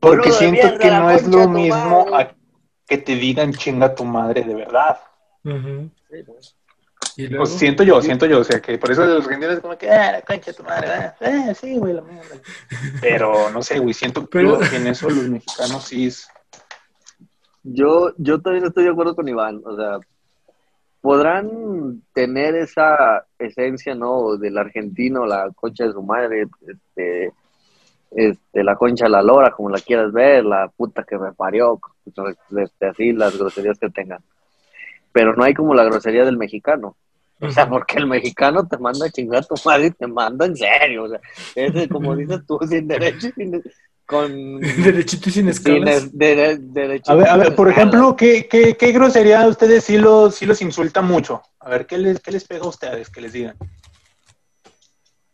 Porque 0.00 0.32
siento 0.32 0.78
que 0.78 0.90
no 0.90 1.10
es 1.10 1.26
lo 1.28 1.48
mismo 1.48 2.06
a 2.14 2.32
que 2.88 2.98
te 2.98 3.14
digan 3.14 3.52
chinga 3.52 3.94
tu 3.94 4.04
madre 4.04 4.42
de 4.42 4.54
verdad. 4.54 4.98
Y 7.16 7.26
luego, 7.28 7.44
Pues 7.44 7.50
siento 7.58 7.82
yo, 7.84 8.00
siento 8.00 8.26
yo, 8.26 8.40
o 8.40 8.44
sea, 8.44 8.60
que 8.60 8.78
por 8.78 8.90
eso 8.90 9.04
los 9.04 9.24
argentinos 9.24 9.56
es 9.56 9.60
como 9.60 9.76
que, 9.76 9.90
ah, 9.90 10.12
la 10.12 10.22
concha 10.22 10.50
de 10.50 10.54
tu 10.56 10.62
madre, 10.64 10.88
ah, 10.88 11.14
ah, 11.20 11.54
sí, 11.54 11.76
güey, 11.76 11.92
la 11.94 12.00
mierda. 12.02 12.36
Pero, 13.00 13.50
no 13.50 13.62
sé, 13.62 13.78
güey, 13.78 13.92
siento 13.94 14.24
Pero- 14.26 14.58
que 14.58 14.76
en 14.76 14.86
eso 14.86 15.08
los 15.10 15.28
mexicanos 15.28 15.84
sí 15.84 16.06
es... 16.06 16.26
Yo, 17.62 18.12
yo 18.16 18.40
también 18.40 18.64
estoy 18.64 18.84
de 18.84 18.90
acuerdo 18.90 19.14
con 19.14 19.28
Iván, 19.28 19.60
o 19.64 19.76
sea, 19.76 19.98
podrán 21.02 22.02
tener 22.14 22.54
esa 22.54 23.26
esencia, 23.38 23.94
¿no? 23.94 24.36
Del 24.36 24.56
argentino, 24.56 25.26
la 25.26 25.50
concha 25.54 25.84
de 25.84 25.92
su 25.92 26.02
madre, 26.02 26.46
este, 26.66 27.32
este, 28.12 28.64
la 28.64 28.76
concha 28.76 29.06
de 29.06 29.10
la 29.10 29.22
lora, 29.22 29.50
como 29.50 29.68
la 29.68 29.80
quieras 29.80 30.12
ver, 30.12 30.44
la 30.44 30.68
puta 30.68 31.02
que 31.02 31.18
me 31.18 31.32
parió, 31.32 31.80
este, 32.56 32.86
así 32.86 33.12
las 33.12 33.36
groserías 33.36 33.78
que 33.78 33.90
tengan. 33.90 34.20
Pero 35.12 35.34
no 35.34 35.44
hay 35.44 35.52
como 35.52 35.74
la 35.74 35.84
grosería 35.84 36.24
del 36.24 36.38
mexicano. 36.38 36.96
O 37.40 37.50
sea, 37.50 37.68
porque 37.68 37.98
el 37.98 38.06
mexicano 38.06 38.68
te 38.68 38.78
manda 38.78 39.06
a 39.06 39.10
chingar 39.10 39.42
a 39.42 39.46
tu 39.46 39.56
madre 39.64 39.86
y 39.86 39.90
te 39.90 40.06
manda 40.06 40.46
en 40.46 40.56
serio. 40.56 41.04
O 41.04 41.08
sea, 41.08 41.20
es 41.56 41.88
como 41.88 42.14
dices 42.14 42.46
tú, 42.46 42.56
sin 42.68 42.86
derecho, 42.86 43.26
y 43.28 43.32
sin, 43.32 43.62
con, 44.06 44.60
derechito 44.60 45.28
y 45.28 45.32
sin 45.32 45.48
escalas. 45.48 46.16
de-. 46.16 47.02
A 47.06 47.14
ver, 47.14 47.28
a 47.28 47.36
ver, 47.36 47.46
sin 47.48 47.56
por 47.56 47.68
escalas. 47.68 47.70
ejemplo, 47.70 48.16
¿qué, 48.16 48.48
qué, 48.48 48.76
qué 48.76 48.92
grosería 48.92 49.42
a 49.42 49.48
ustedes 49.48 49.84
sí 49.84 49.98
los, 49.98 50.34
sí 50.34 50.46
los 50.46 50.60
insulta 50.62 51.02
mucho? 51.02 51.42
A 51.60 51.70
ver, 51.70 51.86
¿qué 51.86 51.98
les, 51.98 52.20
qué 52.20 52.32
les 52.32 52.44
pega 52.46 52.64
a 52.64 52.68
ustedes 52.68 53.08
que 53.10 53.20
les 53.20 53.32
digan? 53.32 53.56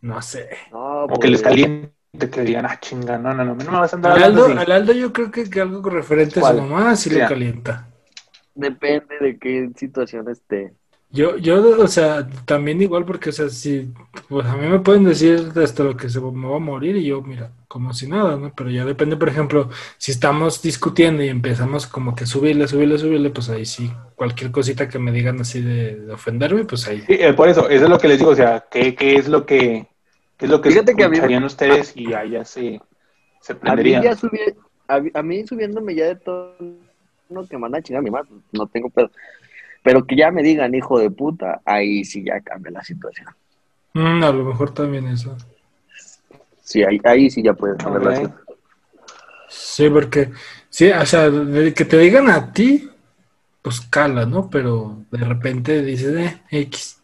No 0.00 0.22
sé. 0.22 0.48
No, 0.70 1.04
O 1.04 1.18
que 1.18 1.28
les 1.28 1.42
pues, 1.42 1.50
caliente, 1.50 1.92
que 2.30 2.40
digan, 2.42 2.66
ah, 2.66 2.78
chinga, 2.80 3.18
no, 3.18 3.34
no, 3.34 3.44
no, 3.44 3.54
no 3.54 3.72
me 3.72 3.78
vas 3.78 3.92
a 3.92 3.96
andar 3.96 4.12
hablando 4.12 4.46
Aldo, 4.46 4.60
al 4.60 4.72
Aldo 4.72 4.92
yo 4.92 5.12
creo 5.12 5.30
que, 5.30 5.48
que 5.50 5.60
algo 5.60 5.88
referente 5.90 6.40
a 6.40 6.52
su 6.52 6.62
mamá 6.62 6.96
sí 6.96 7.10
lo 7.10 7.26
calienta. 7.28 7.88
depende 8.54 9.18
de 9.20 9.38
qué 9.38 9.70
situación 9.76 10.28
esté. 10.30 10.72
Yo, 11.11 11.38
yo, 11.38 11.80
o 11.82 11.88
sea, 11.88 12.28
también 12.44 12.82
igual 12.82 13.06
porque, 13.06 13.30
o 13.30 13.32
sea, 13.32 13.48
si, 13.48 13.90
pues 14.28 14.46
a 14.46 14.56
mí 14.59 14.66
me 14.68 14.80
pueden 14.80 15.04
decir 15.04 15.52
hasta 15.56 15.82
lo 15.82 15.96
que 15.96 16.11
se 16.11 16.20
me 16.20 16.46
va 16.46 16.56
a 16.56 16.59
morir 16.59 16.96
y 16.96 17.06
yo, 17.06 17.22
mira, 17.22 17.50
como 17.66 17.94
si 17.94 18.06
nada, 18.06 18.36
¿no? 18.36 18.52
Pero 18.54 18.68
ya 18.70 18.84
depende, 18.84 19.16
por 19.16 19.30
ejemplo, 19.30 19.70
si 19.96 20.12
estamos 20.12 20.61
discutiendo 20.61 21.22
y 21.22 21.28
empezamos 21.28 21.86
como 21.86 22.14
que 22.14 22.26
subirle, 22.26 22.68
subirle, 22.68 22.98
subirle, 22.98 23.30
pues 23.30 23.48
ahí 23.48 23.64
sí, 23.64 23.90
cualquier 24.16 24.50
cosita 24.50 24.86
que 24.88 24.98
me 24.98 25.11
digan 25.11 25.40
así 25.40 25.62
de, 25.62 26.12
ofenderme, 26.12 26.64
pues 26.66 26.86
ahí. 26.88 27.00
Sí, 27.00 27.14
eh, 27.18 27.32
por 27.32 27.48
eso, 27.48 27.70
eso 27.70 27.84
es 27.84 27.90
lo 27.90 27.98
que 27.98 28.09
les 28.09 28.18
digo, 28.18 28.32
o 28.32 28.36
sea, 28.36 28.66
¿qué, 28.70 28.94
qué 28.94 29.16
es 29.16 29.28
lo 29.28 29.46
que, 29.46 29.88
qué 30.36 30.44
es 30.44 30.50
lo 30.50 30.61
que 30.61 30.68
Fíjate 30.68 30.94
que 30.94 31.04
a 31.04 31.09
mí- 31.09 31.16
escucharían 31.16 31.44
ustedes 31.44 31.96
y 31.96 32.12
allá 32.12 32.44
se, 32.44 32.82
se 33.40 33.54
A 33.62 33.76
mí 33.76 33.80
prenderían? 33.80 34.02
ya 34.02 34.14
subí, 34.14 34.38
a, 34.88 35.00
mí- 35.00 35.11
a 35.14 35.22
mí 35.22 35.46
subiéndome 35.46 35.94
ya 35.94 36.06
de 36.06 36.16
todo 36.16 36.56
lo 37.30 37.46
que 37.46 37.59
manda 37.59 37.78
a 37.78 37.82
chingar 37.82 38.00
a 38.00 38.02
mi 38.02 38.11
madre, 38.11 38.30
no 38.52 38.66
tengo 38.66 38.90
pedo. 38.90 39.11
Pero 39.82 40.06
que 40.06 40.16
ya 40.16 40.30
me 40.30 40.42
digan 40.42 40.74
hijo 40.74 40.98
de 40.98 41.10
puta, 41.10 41.60
ahí 41.64 42.04
sí 42.04 42.24
ya 42.24 42.40
cambia 42.40 42.72
la 42.72 42.84
situación. 42.84 43.28
Mm, 43.94 44.22
a 44.22 44.30
lo 44.32 44.44
mejor 44.44 44.72
también 44.74 45.06
eso. 45.08 45.36
Sí, 46.62 46.82
ahí, 46.82 47.00
ahí 47.04 47.30
sí 47.30 47.42
ya 47.42 47.54
puede 47.54 47.76
cambiar 47.76 48.04
la 48.04 48.16
situación. 48.16 48.58
Sí, 49.48 49.88
porque, 49.88 50.30
sí, 50.68 50.90
o 50.90 51.06
sea, 51.06 51.30
de 51.30 51.72
que 51.72 51.84
te 51.84 51.96
digan 51.98 52.28
a 52.28 52.52
ti, 52.52 52.88
pues 53.62 53.80
cala, 53.80 54.26
¿no? 54.26 54.50
Pero 54.50 55.04
de 55.10 55.24
repente 55.24 55.82
dices, 55.82 56.14
eh, 56.16 56.42
X. 56.50 57.00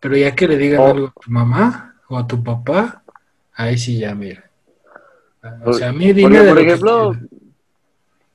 Pero 0.00 0.16
ya 0.16 0.34
que 0.34 0.48
le 0.48 0.56
digan 0.56 0.80
O- 0.82 0.86
algo 0.88 1.06
a 1.08 1.20
tu 1.20 1.30
mamá 1.30 1.94
o 2.08 2.18
a 2.18 2.26
tu 2.26 2.42
papá, 2.42 3.02
ahí 3.54 3.78
sí 3.78 3.98
ya, 3.98 4.14
mira. 4.14 4.44
O 5.64 5.72
sea, 5.72 5.90
a 5.90 5.92
mí 5.92 6.12
dime 6.12 6.30
Porque, 6.30 6.42
de 6.42 6.48
por 6.48 6.58
ejemplo. 6.58 7.16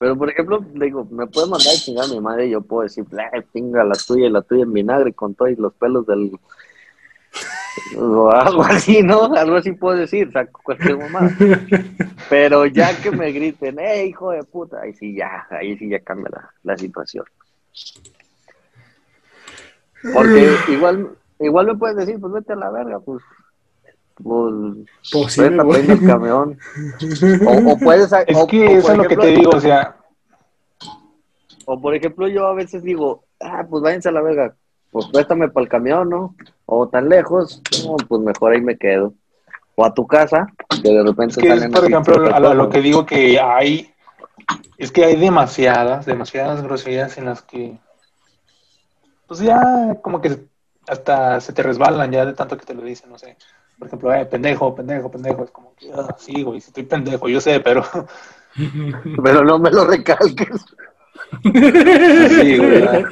Pero 0.04 0.18
por 0.18 0.30
ejemplo, 0.30 0.66
le 0.74 0.88
digo, 0.88 1.08
me 1.12 1.28
puede 1.28 1.48
mandar 1.48 1.74
a 1.74 1.78
chingar 1.78 2.04
a 2.04 2.08
mi 2.10 2.20
madre 2.20 2.48
y 2.48 2.50
yo 2.50 2.60
puedo 2.60 2.84
decir, 2.84 3.06
"Eh, 3.32 3.42
pinga 3.54 3.86
la 3.86 3.96
tuya 3.96 4.28
y 4.28 4.30
la 4.30 4.42
tuya 4.42 4.64
en 4.64 4.74
vinagre 4.74 5.14
con 5.14 5.34
todo 5.34 5.48
y 5.48 5.56
los 5.56 5.74
pelos 5.76 6.06
del... 6.06 6.38
o 7.98 8.30
algo 8.30 8.64
así, 8.70 9.02
¿no? 9.02 9.34
Algo 9.34 9.56
así 9.56 9.72
puedo 9.72 9.96
decir, 9.96 10.30
saco 10.34 10.60
cualquier 10.62 10.98
mamá. 10.98 11.32
Pero 12.30 12.66
ya 12.66 13.02
que 13.02 13.12
me 13.12 13.32
griten, 13.32 13.80
eh, 13.80 14.08
hijo 14.08 14.32
de 14.32 14.44
puta, 14.44 14.82
ahí 14.82 14.92
sí 14.92 15.16
ya, 15.16 15.48
ahí 15.50 15.78
sí 15.78 15.88
ya 15.88 16.02
cambia 16.02 16.32
la, 16.34 16.54
la 16.64 16.78
situación. 16.78 17.24
Porque 20.14 20.54
igual, 20.68 21.12
igual 21.40 21.68
me 21.68 21.76
puedes 21.76 21.96
decir, 21.96 22.20
pues 22.20 22.34
vete 22.34 22.52
a 22.52 22.58
la 22.58 22.72
verga, 22.72 23.00
pues. 23.00 23.24
Pues, 24.24 24.54
Pues 25.12 25.36
güey. 25.38 25.50
prender 25.50 25.92
el 25.92 26.08
camión. 26.08 26.58
O, 27.46 27.72
o 27.74 27.78
puedes. 27.84 28.12
Es 28.28 28.38
o- 28.38 28.48
que 28.48 28.66
o, 28.68 28.70
eso 28.72 28.82
por 28.88 28.92
es 28.92 28.98
lo 28.98 29.04
que 29.04 29.14
ejemplo- 29.16 29.24
te 29.24 29.28
digo, 29.32 29.52
o 29.52 29.60
sea, 29.60 29.98
O 31.66 31.80
por 31.82 31.96
ejemplo, 31.96 32.28
yo 32.28 32.48
a 32.48 32.54
veces 32.54 32.84
digo, 32.84 33.24
ah, 33.42 33.66
pues 33.70 33.84
váyanse 33.84 34.10
a 34.10 34.12
la 34.14 34.22
verga, 34.22 34.56
pues 34.92 35.08
préstame 35.08 35.50
para 35.50 35.64
el 35.64 35.70
camión, 35.70 36.10
¿no? 36.10 36.36
O 36.66 36.88
tan 36.88 37.10
lejos, 37.10 37.62
no, 37.86 37.96
pues 38.08 38.22
mejor 38.22 38.54
ahí 38.54 38.62
me 38.62 38.78
quedo. 38.78 39.14
O 39.76 39.84
a 39.86 39.94
tu 39.94 40.06
casa, 40.06 40.48
que 40.84 40.90
de 40.90 41.04
repente 41.04 41.32
es 41.32 41.38
que 41.38 41.48
es, 41.48 41.56
salen 41.56 41.72
por 41.72 41.84
así 41.84 41.92
ejemplo, 41.92 42.16
a 42.36 42.40
lo, 42.40 42.50
a 42.50 42.54
lo 42.54 42.66
cosas. 42.66 42.74
que 42.76 42.82
digo 42.82 43.06
que 43.06 43.40
hay, 43.40 43.92
es 44.78 44.92
que 44.92 45.04
hay 45.06 45.16
demasiadas, 45.16 46.06
demasiadas 46.06 46.62
groserías 46.62 47.18
en 47.18 47.26
las 47.26 47.42
que, 47.42 47.78
pues 49.28 49.40
ya 49.40 49.60
como 50.02 50.22
que 50.22 50.46
hasta 50.88 51.40
se 51.42 51.54
te 51.54 51.64
resbalan 51.64 52.12
ya 52.12 52.26
de 52.26 52.34
tanto 52.34 52.56
que 52.58 52.66
te 52.66 52.74
lo 52.76 52.84
dicen, 52.84 53.10
no 53.10 53.18
sé. 53.18 53.36
Por 53.80 53.88
ejemplo, 53.88 54.14
eh, 54.14 54.26
pendejo, 54.26 54.74
pendejo, 54.76 55.12
pendejo, 55.12 55.44
es 55.44 55.52
como 55.52 55.76
que, 55.76 55.92
ah, 55.94 56.16
sí, 56.18 56.44
güey, 56.44 56.62
sí 56.62 56.68
estoy 56.70 56.84
pendejo, 56.84 57.28
yo 57.28 57.42
sé, 57.42 57.60
pero 57.60 57.84
Pero 59.24 59.44
no 59.44 59.58
me 59.60 59.72
lo 59.72 59.86
recalques. 59.86 60.64
sí, 61.44 62.58
güey. 62.58 62.84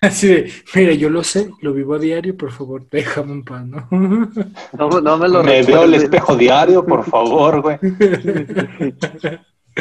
Así 0.00 0.26
de, 0.28 0.52
mira, 0.74 0.92
yo 0.94 1.08
lo 1.10 1.22
sé, 1.22 1.48
lo 1.60 1.72
vivo 1.72 1.94
a 1.94 1.98
diario, 1.98 2.36
por 2.36 2.50
favor, 2.50 2.86
déjame 2.90 3.32
en 3.32 3.44
paz, 3.44 3.64
¿no? 3.64 3.86
No, 4.78 5.00
no 5.00 5.16
me 5.16 5.28
lo 5.28 5.42
Me 5.44 5.62
veo 5.62 5.84
el 5.84 5.94
espejo 5.94 6.36
diario, 6.36 6.84
por 6.84 7.04
favor, 7.04 7.60
güey. 7.62 7.78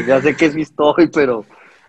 Ya 0.08 0.22
sé 0.22 0.36
que 0.36 0.52
sí 0.52 0.62
estoy, 0.62 1.08
pero. 1.08 1.46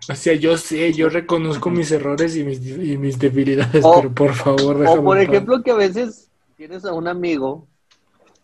O 0.09 0.13
sea, 0.15 0.33
yo 0.33 0.57
sé, 0.57 0.93
yo 0.93 1.09
reconozco 1.09 1.69
mis 1.69 1.91
errores 1.91 2.35
y 2.35 2.43
mis, 2.43 2.59
y 2.65 2.97
mis 2.97 3.17
debilidades, 3.17 3.83
O- 3.83 3.95
pero 4.01 4.13
por 4.13 4.33
favor, 4.33 4.77
déjame 4.79 4.99
O 4.99 5.03
por 5.03 5.17
en 5.17 5.25
paz. 5.25 5.33
ejemplo, 5.33 5.63
que 5.63 5.71
a 5.71 5.75
veces 5.75 6.29
tienes 6.57 6.85
a 6.85 6.93
un 6.93 7.07
amigo 7.07 7.67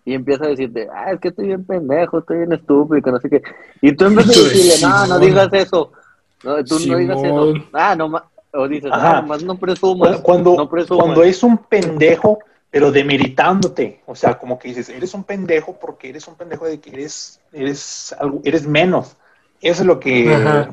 y 0.04 0.14
empieza 0.14 0.46
a 0.46 0.50
decirte, 0.50 0.88
ah, 0.94 1.12
es 1.12 1.20
que 1.20 1.28
estoy 1.30 1.48
bien 1.48 1.64
pendejo, 1.66 2.20
estoy 2.20 2.38
bien 2.38 2.54
estúpido, 2.54 3.02
que 3.02 3.12
no 3.12 3.20
sé 3.20 3.30
qué. 3.30 3.42
Y 3.82 3.96
tú 3.96 4.06
en 4.06 4.16
vez 4.16 4.28
de 4.28 4.34
Hijo 4.34 4.44
de 4.44 4.50
decirle, 4.50 4.88
no, 4.88 5.08
no 5.08 5.20
digas 5.20 5.50
eso. 5.54 5.92
No, 6.44 6.64
tú 6.64 6.80
no 6.88 6.98
digas 6.98 7.24
eso. 7.24 7.54
Ah, 7.74 7.96
no, 7.96 8.10
ma- 8.10 8.26
o 8.54 8.68
dices, 8.68 8.92
Ajá. 8.92 9.20
ah, 9.20 9.22
más 9.22 9.44
no 9.44 9.58
presumas. 9.58 10.18
Cuando, 10.22 10.56
no 10.58 10.70
presumas. 10.70 11.04
cuando 11.06 11.24
es 11.24 11.42
un 11.44 11.58
pendejo, 11.58 12.40
pero 12.70 12.92
demeritándote, 12.92 14.02
o 14.06 14.16
sea, 14.16 14.38
como 14.38 14.58
que 14.58 14.70
dices, 14.70 14.90
eres 14.90 15.14
un 15.14 15.24
pendejo 15.24 15.78
porque 15.80 16.10
eres 16.10 16.28
un 16.28 16.36
pendejo 16.36 16.66
de 16.66 16.80
que 16.80 16.90
eres, 16.92 17.40
eres 17.54 18.14
algo, 18.20 18.42
eres 18.44 18.66
menos. 18.68 19.16
Eso 19.62 19.84
es 19.84 19.88
lo 19.88 20.00
que, 20.00 20.34
Ajá. 20.34 20.72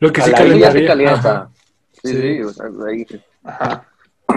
Lo 0.00 0.12
que 0.12 0.20
sí 0.20 0.30
A 0.32 0.36
se 0.72 0.84
calienta. 0.86 1.48
Sí, 2.04 2.08
Sí. 2.08 2.20
sí, 2.20 2.42
o 2.42 2.50
sea, 2.50 2.66
ahí. 2.86 3.06
ajá. 3.42 3.88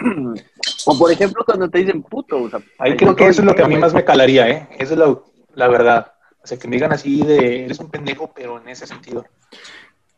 O 0.86 0.98
por 0.98 1.12
ejemplo, 1.12 1.44
cuando 1.46 1.70
te 1.70 1.80
dicen 1.80 2.02
puto, 2.02 2.42
o 2.44 2.50
sea, 2.50 2.60
Ahí 2.80 2.96
creo 2.98 3.16
que 3.16 3.28
eso 3.28 3.42
es 3.42 3.46
lo 3.46 3.56
que 3.56 3.62
a 3.64 3.68
mí 3.68 3.78
más 3.78 3.94
me 3.94 4.04
calaría, 4.04 4.50
¿eh? 4.50 4.68
Eso 4.80 4.94
es 4.94 5.00
lo- 5.00 5.26
la 5.54 5.68
verdad. 5.68 6.14
O 6.44 6.48
sea, 6.48 6.58
que 6.58 6.68
me 6.68 6.76
digan 6.76 6.92
así 6.92 7.22
de, 7.22 7.66
eres 7.66 7.80
un 7.80 7.92
pendejo, 7.92 8.32
pero 8.36 8.60
en 8.60 8.68
ese 8.70 8.88
sentido. 8.88 9.26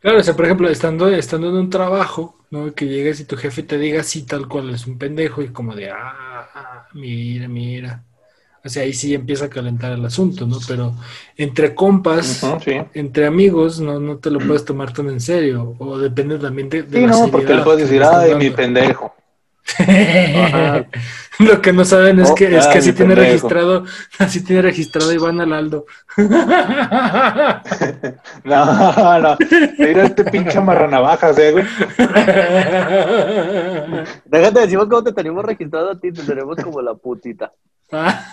Claro, 0.00 0.18
o 0.20 0.22
sea, 0.22 0.34
por 0.34 0.44
ejemplo, 0.44 0.68
estando, 0.68 1.08
estando 1.08 1.48
en 1.48 1.54
un 1.56 1.70
trabajo, 1.70 2.38
¿no? 2.50 2.74
Que 2.74 2.86
llegues 2.86 3.20
y 3.20 3.24
tu 3.24 3.36
jefe 3.36 3.62
te 3.62 3.78
diga 3.78 4.00
así 4.00 4.24
tal 4.26 4.48
cual, 4.48 4.70
es 4.70 4.86
un 4.86 4.98
pendejo 4.98 5.42
y 5.42 5.48
como 5.48 5.74
de, 5.74 5.90
ah, 5.90 6.48
ah, 6.54 6.86
mira, 6.94 7.48
mira. 7.48 8.04
O 8.64 8.68
sea, 8.70 8.82
ahí 8.84 8.94
sí 8.94 9.14
empieza 9.14 9.46
a 9.46 9.50
calentar 9.50 9.92
el 9.92 10.04
asunto, 10.04 10.46
¿no? 10.46 10.58
Pero 10.66 10.94
entre 11.36 11.74
compas, 11.74 12.42
sí. 12.64 12.72
entre 12.94 13.26
amigos, 13.26 13.80
no, 13.80 14.00
no 14.00 14.18
te 14.18 14.30
lo 14.30 14.38
puedes 14.40 14.64
tomar 14.64 14.92
tan 14.92 15.08
en 15.10 15.20
serio. 15.20 15.74
O 15.78 15.98
depende 15.98 16.38
también 16.38 16.70
de, 16.70 16.82
de 16.82 17.00
Sí, 17.00 17.06
la 17.06 17.12
no, 17.12 17.30
porque 17.30 17.54
le 17.54 17.62
puedes 17.62 17.82
decir, 17.82 18.02
ay, 18.02 18.34
mi 18.36 18.44
dando". 18.46 18.56
pendejo. 18.56 19.14
Ajá. 19.78 20.84
Lo 21.40 21.60
que 21.60 21.72
no 21.72 21.84
saben 21.84 22.20
es 22.20 22.30
Oh, 22.30 22.34
que, 22.36 22.56
es 22.56 22.66
que 22.68 22.78
así 22.78 22.92
tiene 22.92 23.14
pendejo. 23.16 23.48
registrado, 23.48 23.84
así 24.18 24.44
tiene 24.44 24.62
registrado 24.62 25.12
Iván 25.12 25.40
Alaldo. 25.40 25.86
No, 28.44 29.18
no. 29.18 29.36
Mira 29.78 30.04
este 30.04 30.24
pinche 30.24 30.60
marranavajas, 30.60 31.36
eh, 31.38 31.52
güey. 31.52 31.64
Déjate 34.24 34.60
decimos 34.60 34.86
cómo 34.88 35.02
te 35.02 35.12
tenemos 35.12 35.44
registrado 35.44 35.90
a 35.92 35.98
ti, 35.98 36.12
te 36.12 36.22
tenemos 36.22 36.56
como 36.62 36.80
la 36.82 36.94
putita. 36.94 37.50
Ah, 37.90 38.24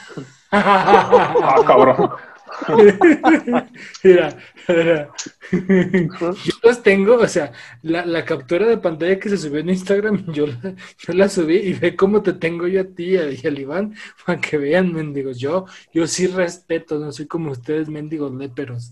cabrón. 1.65 2.11
Mira, 4.03 4.37
mira. 4.67 5.09
Yo 5.51 6.53
los 6.63 6.83
tengo, 6.83 7.15
o 7.15 7.27
sea, 7.27 7.51
la, 7.81 8.05
la 8.05 8.25
captura 8.25 8.67
de 8.67 8.77
pantalla 8.77 9.19
que 9.19 9.29
se 9.29 9.37
subió 9.37 9.59
en 9.59 9.69
Instagram, 9.69 10.25
yo 10.33 10.47
la, 10.47 10.75
yo 10.99 11.13
la 11.13 11.29
subí 11.29 11.57
y 11.57 11.73
ve 11.73 11.95
cómo 11.95 12.21
te 12.21 12.33
tengo 12.33 12.67
yo 12.67 12.81
a 12.81 12.83
ti 12.85 13.11
y 13.11 13.17
a- 13.17 13.31
y 13.31 13.45
al 13.47 13.59
Iván, 13.59 13.95
para 14.25 14.39
que 14.39 14.57
vean, 14.57 14.93
mendigos. 14.93 15.37
Yo, 15.39 15.65
yo 15.93 16.07
sí 16.07 16.27
respeto, 16.27 16.99
no 16.99 17.11
soy 17.11 17.27
como 17.27 17.51
ustedes, 17.51 17.89
mendigos 17.89 18.33
léperos. 18.33 18.91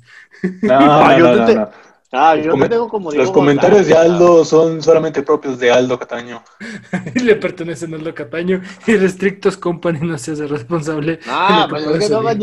No, 0.62 0.74
Ah, 0.80 1.16
no, 1.18 1.20
yo 1.20 1.36
no, 1.36 1.46
te- 1.46 1.56
no. 1.56 1.70
Ah, 2.12 2.36
tengo 2.68 2.88
como 2.90 3.12
Los 3.12 3.30
comentarios 3.30 3.86
de 3.86 3.94
Aldo 3.96 4.44
son 4.44 4.82
solamente 4.82 5.22
propios 5.22 5.60
de 5.60 5.70
Aldo 5.72 6.00
Cataño. 6.00 6.44
Le 7.14 7.36
pertenecen 7.36 7.94
a 7.94 7.98
Aldo 7.98 8.16
Cataño 8.16 8.62
y 8.88 8.96
Restrictos 8.96 9.58
Company 9.58 10.00
no 10.02 10.18
se 10.18 10.32
hace 10.32 10.48
responsable. 10.48 11.20
Ah, 11.28 11.68
de 11.72 11.74
lo 11.74 11.78
que 11.92 11.98
pues 12.00 12.10
pueda 12.10 12.34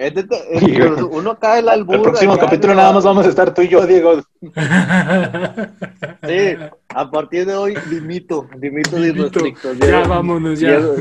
es 0.00 0.16
este, 0.16 0.24
pues, 0.78 1.02
uno 1.10 1.38
cae 1.38 1.60
el 1.60 1.68
albur. 1.68 1.96
El 1.96 2.02
próximo 2.02 2.38
capítulo 2.38 2.74
nada 2.74 2.92
más 2.92 3.04
vamos 3.04 3.26
a 3.26 3.28
estar 3.28 3.52
tú 3.52 3.60
y 3.62 3.68
yo, 3.68 3.86
Diego. 3.86 4.22
Sí, 6.26 6.56
a 6.88 7.10
partir 7.10 7.44
de 7.46 7.54
hoy 7.54 7.74
dimito, 7.90 8.48
dimito 8.56 8.96
de 8.96 9.12
Dimito. 9.12 9.20
irrestrictos. 9.40 9.78
Ya 9.78 9.86
Diego- 9.86 10.08
vámonos, 10.08 10.58
ya. 10.60 10.78
Diego, 10.78 10.94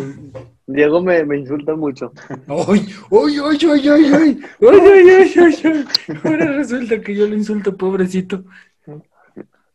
Diego 0.67 1.01
me, 1.01 1.23
me 1.23 1.37
insulta 1.37 1.75
mucho. 1.75 2.11
¡Ay! 2.47 2.87
¡Ay, 3.11 3.37
ay, 3.39 3.57
ay, 3.71 3.89
ay, 3.89 4.13
ay! 4.13 4.39
¡Ay, 4.61 5.09
ay, 5.37 5.55
ay! 5.63 5.85
Ahora 6.23 6.45
resulta 6.57 6.99
que 7.01 7.15
yo 7.15 7.25
le 7.27 7.37
insulto, 7.37 7.75
pobrecito. 7.77 8.43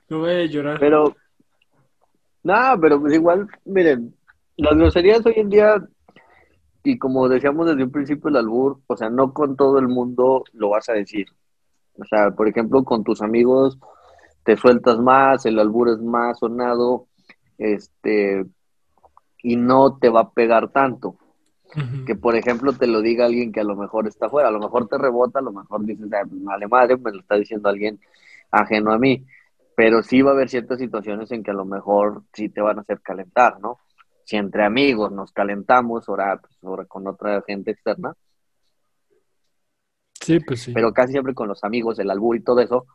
No 0.08 0.18
voy 0.18 0.32
a 0.32 0.46
llorar. 0.46 0.78
Pero, 0.78 1.16
nada, 2.42 2.76
pero 2.78 3.00
pues 3.00 3.14
igual, 3.14 3.48
miren, 3.64 4.14
las 4.58 4.76
groserías 4.76 5.24
hoy 5.24 5.34
en 5.36 5.48
día, 5.48 5.82
y 6.84 6.98
como 6.98 7.28
decíamos 7.28 7.66
desde 7.66 7.82
un 7.84 7.90
principio 7.90 8.28
el 8.28 8.36
albur, 8.36 8.80
o 8.86 8.96
sea, 8.96 9.10
no 9.10 9.32
con 9.32 9.56
todo 9.56 9.78
el 9.78 9.88
mundo 9.88 10.44
lo 10.52 10.70
vas 10.70 10.88
a 10.90 10.92
decir. 10.92 11.26
O 11.98 12.04
sea, 12.04 12.30
por 12.32 12.48
ejemplo, 12.48 12.84
con 12.84 13.04
tus 13.04 13.22
amigos 13.22 13.78
te 14.44 14.56
sueltas 14.56 14.98
más, 14.98 15.46
el 15.46 15.58
albur 15.58 15.88
es 15.88 16.00
más 16.00 16.38
sonado, 16.38 17.06
este, 17.58 18.44
y 19.42 19.56
no 19.56 19.98
te 19.98 20.10
va 20.10 20.20
a 20.20 20.30
pegar 20.30 20.70
tanto. 20.70 21.16
Que, 22.06 22.14
por 22.14 22.36
ejemplo, 22.36 22.72
te 22.72 22.86
lo 22.86 23.00
diga 23.00 23.24
alguien 23.26 23.50
que 23.50 23.60
a 23.60 23.64
lo 23.64 23.74
mejor 23.76 24.06
está 24.06 24.28
fuera, 24.28 24.48
a 24.48 24.52
lo 24.52 24.60
mejor 24.60 24.86
te 24.88 24.98
rebota, 24.98 25.40
a 25.40 25.42
lo 25.42 25.52
mejor 25.52 25.84
dices, 25.84 26.06
"Ah, 26.12 26.24
pues, 26.28 26.44
vale 26.44 26.68
madre, 26.68 26.96
me 26.98 27.10
lo 27.12 27.20
está 27.20 27.36
diciendo 27.36 27.68
alguien 27.68 27.98
ajeno 28.50 28.92
a 28.92 28.98
mí. 28.98 29.24
pero 29.76 30.02
sí 30.04 30.22
va 30.22 30.30
a 30.30 30.34
haber 30.34 30.48
ciertas 30.48 30.78
situaciones 30.78 31.32
en 31.32 31.42
que 31.42 31.50
a 31.50 31.54
lo 31.54 31.64
mejor 31.64 32.22
sí 32.32 32.48
te 32.48 32.60
van 32.60 32.78
a 32.78 32.82
hacer 32.82 33.00
calentar, 33.00 33.58
¿no? 33.60 33.78
Si 34.24 34.36
entre 34.36 34.64
amigos 34.64 35.12
nos 35.12 35.32
calentamos, 35.32 36.08
ahora, 36.08 36.40
pues, 36.40 36.56
ahora 36.62 36.84
con 36.86 37.06
otra 37.06 37.42
gente 37.46 37.70
externa, 37.70 38.14
Sí, 40.20 40.40
pues 40.40 40.62
sí. 40.62 40.72
pero 40.72 40.92
casi 40.92 41.12
siempre 41.12 41.34
con 41.34 41.48
los 41.48 41.62
amigos, 41.64 41.98
el 41.98 42.10
albur 42.10 42.36
y 42.36 42.40
todo 42.42 42.60
eso, 42.60 42.86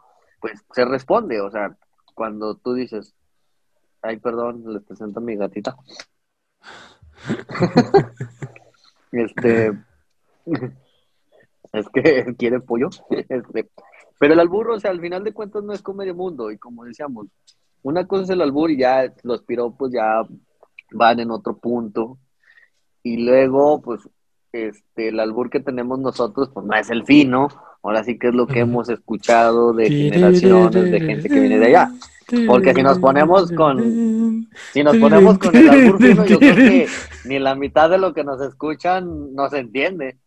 pues 0.41 0.63
se 0.73 0.85
responde, 0.85 1.39
o 1.41 1.51
sea, 1.51 1.77
cuando 2.15 2.55
tú 2.55 2.73
dices, 2.73 3.13
ay, 4.01 4.17
perdón, 4.17 4.63
les 4.73 4.83
presento 4.83 5.19
a 5.19 5.23
mi 5.23 5.35
gatita. 5.35 5.75
este, 9.11 9.73
es 11.73 11.89
que 11.93 12.25
quiere 12.37 12.59
pollo. 12.59 12.89
Este, 13.09 13.69
pero 14.19 14.33
el 14.33 14.39
albur, 14.39 14.71
o 14.71 14.79
sea, 14.79 14.91
al 14.91 15.01
final 15.01 15.23
de 15.23 15.33
cuentas 15.33 15.63
no 15.63 15.73
es 15.73 15.81
comedia 15.81 16.13
mundo, 16.13 16.51
y 16.51 16.57
como 16.57 16.83
decíamos, 16.83 17.27
una 17.83 18.05
cosa 18.07 18.23
es 18.23 18.29
el 18.31 18.41
albur 18.41 18.71
y 18.71 18.77
ya 18.77 19.13
los 19.23 19.43
piropos 19.43 19.91
ya 19.91 20.23
van 20.91 21.19
en 21.19 21.31
otro 21.31 21.57
punto, 21.57 22.17
y 23.03 23.17
luego, 23.25 23.81
pues, 23.81 24.01
este, 24.51 25.09
el 25.09 25.19
albur 25.19 25.49
que 25.49 25.59
tenemos 25.59 25.99
nosotros, 25.99 26.49
pues 26.53 26.65
no 26.65 26.73
es 26.75 26.89
el 26.89 27.05
fino, 27.05 27.47
ahora 27.83 28.03
sí 28.03 28.17
que 28.17 28.29
es 28.29 28.33
lo 28.33 28.47
que 28.47 28.59
hemos 28.61 28.89
escuchado 28.89 29.73
de 29.73 29.85
generaciones, 30.11 30.91
de 30.91 30.99
gente 31.01 31.29
que 31.29 31.39
viene 31.39 31.59
de 31.59 31.65
allá. 31.67 31.91
Porque 32.47 32.73
si 32.75 32.83
nos 32.83 32.99
ponemos 32.99 33.51
con- 33.51 34.47
Si 34.73 34.83
nos 34.83 34.95
ponemos 34.97 35.37
con 35.39 35.55
el 35.55 35.69
albur 35.69 35.97
fino, 36.01 36.25
yo 36.25 36.39
creo 36.39 36.55
que 36.55 36.87
ni 37.25 37.39
la 37.39 37.55
mitad 37.55 37.89
de 37.89 37.97
lo 37.97 38.13
que 38.13 38.23
nos 38.23 38.41
escuchan 38.41 39.33
nos 39.33 39.53
entiende. 39.53 40.17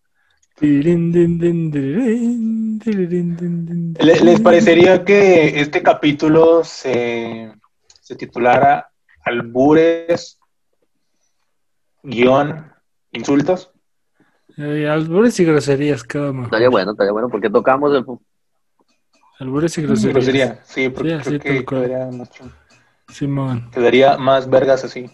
¿Le- 4.00 4.20
¿Les 4.20 4.40
parecería 4.40 5.04
que 5.04 5.60
este 5.60 5.82
capítulo 5.82 6.62
se, 6.64 7.52
se 8.00 8.16
titulara 8.16 8.88
Albures 9.24 10.38
guion 12.02 12.72
insultos? 13.12 13.70
Eh, 14.58 14.88
albures 14.88 15.38
y 15.40 15.44
groserías, 15.44 16.02
cada 16.04 16.32
mejor. 16.32 16.44
Estaría 16.46 16.68
bueno, 16.68 16.92
estaría 16.92 17.12
bueno, 17.12 17.28
porque 17.28 17.50
tocamos 17.50 17.94
el... 17.94 18.04
Albures 19.40 19.76
y 19.78 19.82
groserías. 19.82 20.14
Grosería, 20.14 20.60
sí, 20.64 20.88
porque 20.88 21.18
Sí, 21.22 21.38
creo 21.38 21.40
que 21.40 21.54
tal 21.54 21.64
cual. 21.64 21.84
quedaría, 21.84 22.06
mucho, 22.06 22.44
Simón. 23.08 23.70
quedaría 23.72 24.16
más 24.18 24.48
vergas 24.48 24.84
así. 24.84 25.10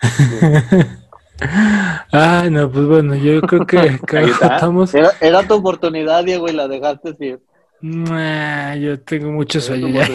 Ay, 2.12 2.50
no, 2.50 2.70
pues 2.70 2.86
bueno, 2.86 3.14
yo 3.16 3.40
creo 3.42 3.66
que, 3.66 3.98
que 4.06 4.22
estamos. 4.24 4.94
Era, 4.94 5.10
era 5.20 5.42
tu 5.46 5.54
oportunidad, 5.54 6.24
Diego, 6.24 6.48
y 6.48 6.52
la 6.52 6.68
dejaste 6.68 7.14
ir. 7.20 7.40
Nah, 7.80 8.74
yo 8.76 9.00
tengo 9.00 9.32
mucho 9.32 9.58
Era 9.58 9.66
tu 9.66 9.72
sueño 9.74 9.88
ya. 9.88 10.06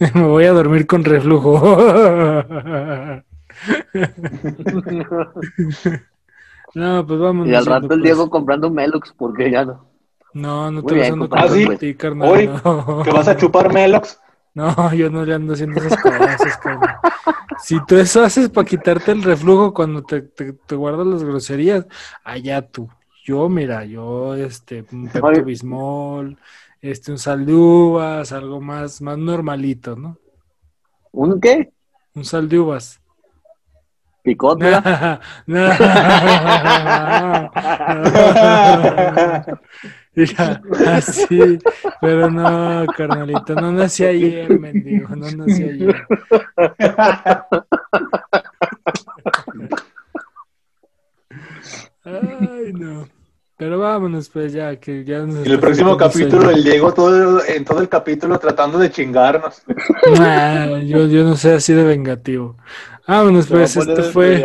Me 0.14 0.22
voy 0.22 0.44
a 0.44 0.52
dormir 0.52 0.86
con 0.86 1.04
reflujo. 1.04 1.60
No, 6.74 7.06
pues 7.06 7.18
vamos. 7.18 7.48
y 7.48 7.54
al 7.54 7.66
rato 7.66 7.94
el 7.94 8.02
Diego 8.02 8.28
comprando 8.28 8.70
Melux, 8.70 9.12
porque 9.16 9.50
ya 9.50 9.64
no. 9.64 9.86
No, 10.34 10.70
no 10.70 10.82
Muy 10.82 10.92
te 10.92 10.98
vas 10.98 11.10
ando 11.10 11.28
¿Ah, 11.32 11.44
a 11.74 11.76
ti, 11.78 11.94
carnal. 11.94 12.28
Hoy, 12.28 12.46
no. 12.46 13.02
¿Que 13.02 13.10
vas 13.10 13.28
a 13.28 13.36
chupar 13.36 13.72
Melox? 13.72 14.20
No, 14.54 14.92
yo 14.92 15.08
no 15.10 15.24
le 15.24 15.34
ando 15.34 15.54
haciendo 15.54 15.80
esas 15.80 16.00
cosas, 16.00 16.56
carnal. 16.58 16.96
Si 17.60 17.78
tú 17.86 17.96
eso 17.96 18.22
haces 18.22 18.48
para 18.50 18.66
quitarte 18.66 19.12
el 19.12 19.22
reflujo 19.22 19.72
cuando 19.72 20.02
te, 20.02 20.22
te, 20.22 20.52
te 20.52 20.74
guardas 20.74 21.06
las 21.06 21.24
groserías, 21.24 21.86
allá 22.24 22.62
tú. 22.62 22.88
Yo, 23.24 23.48
mira, 23.48 23.84
yo, 23.84 24.34
este, 24.34 24.84
un 24.92 25.08
Pepto. 25.08 25.44
Bismol, 25.44 26.38
este, 26.80 27.12
un 27.12 27.18
sal 27.18 27.44
de 27.44 27.54
uvas, 27.54 28.32
algo 28.32 28.60
más, 28.60 29.00
más 29.02 29.18
normalito, 29.18 29.96
¿no? 29.96 30.16
¿Un 31.12 31.40
qué? 31.40 31.72
Un 32.14 32.24
sal 32.24 32.48
de 32.48 32.58
uvas. 32.58 33.00
¿Picot, 34.28 34.60
verdad? 34.60 35.20
Mira, 40.14 40.60
así, 40.86 41.58
pero 41.98 42.30
no, 42.30 42.84
carnalito, 42.94 43.54
no 43.54 43.72
nací 43.72 44.04
ayer, 44.04 44.60
mendigo, 44.60 45.16
no 45.16 45.30
nací 45.30 45.62
ayer. 45.62 46.06
Ay, 52.04 52.72
no. 52.74 53.08
Pero 53.58 53.80
vámonos, 53.80 54.28
pues 54.28 54.52
ya, 54.52 54.76
que 54.76 55.04
ya 55.04 55.18
nos 55.18 55.44
En 55.44 55.50
el 55.50 55.58
próximo 55.58 55.96
capítulo, 55.96 56.42
sueño. 56.42 56.58
el 56.58 56.62
Diego 56.62 56.94
todo, 56.94 57.44
en 57.44 57.64
todo 57.64 57.80
el 57.80 57.88
capítulo 57.88 58.38
tratando 58.38 58.78
de 58.78 58.88
chingarnos. 58.88 59.62
Nah, 60.16 60.78
yo, 60.78 61.08
yo 61.08 61.24
no 61.24 61.34
sé 61.34 61.54
así 61.54 61.72
de 61.72 61.82
vengativo. 61.82 62.56
Vámonos, 63.08 63.46
pues, 63.46 63.74
esto 63.74 64.02
fue. 64.12 64.44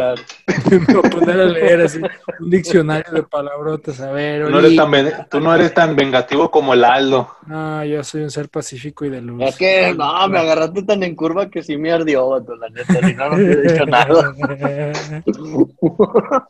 Me 0.72 0.78
voy 0.94 1.02
a 1.04 1.10
poner 1.10 1.38
a 1.42 1.46
leer 1.48 1.82
así 1.82 2.00
un 2.40 2.50
diccionario 2.50 3.12
de 3.12 3.24
palabrotas. 3.24 4.00
A 4.00 4.10
ver, 4.14 4.46
Tú 4.46 4.52
no, 4.52 4.60
eres 4.60 4.78
tan, 4.78 4.90
ven- 4.90 5.14
tú 5.30 5.42
no 5.42 5.54
eres 5.54 5.74
tan 5.74 5.98
vengativo 5.98 6.50
como 6.50 6.74
el 6.74 6.86
Aldo. 6.86 7.28
No, 7.46 7.84
yo 7.84 8.02
soy 8.06 8.24
un 8.24 8.32
ser 8.32 8.48
pacífico 8.48 9.04
y 9.04 9.10
de 9.10 9.22
luz. 9.22 9.42
Es 9.44 9.58
que 9.58 9.94
no, 9.94 10.30
me 10.30 10.40
agarraste 10.40 10.82
tan 10.84 11.04
en 11.04 11.14
curva 11.14 11.50
que 11.50 11.62
sí 11.62 11.76
me 11.76 11.92
ardió, 11.92 12.42
la 12.58 12.70
neta. 12.70 13.06
Si 13.06 13.14
no, 13.14 13.30
no 13.32 13.36
te 13.36 13.52
he 13.52 13.62
dicho 13.74 13.86
nada. 13.86 14.34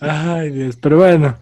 Ay, 0.00 0.50
Dios. 0.50 0.76
Pero 0.76 0.98
bueno, 0.98 1.36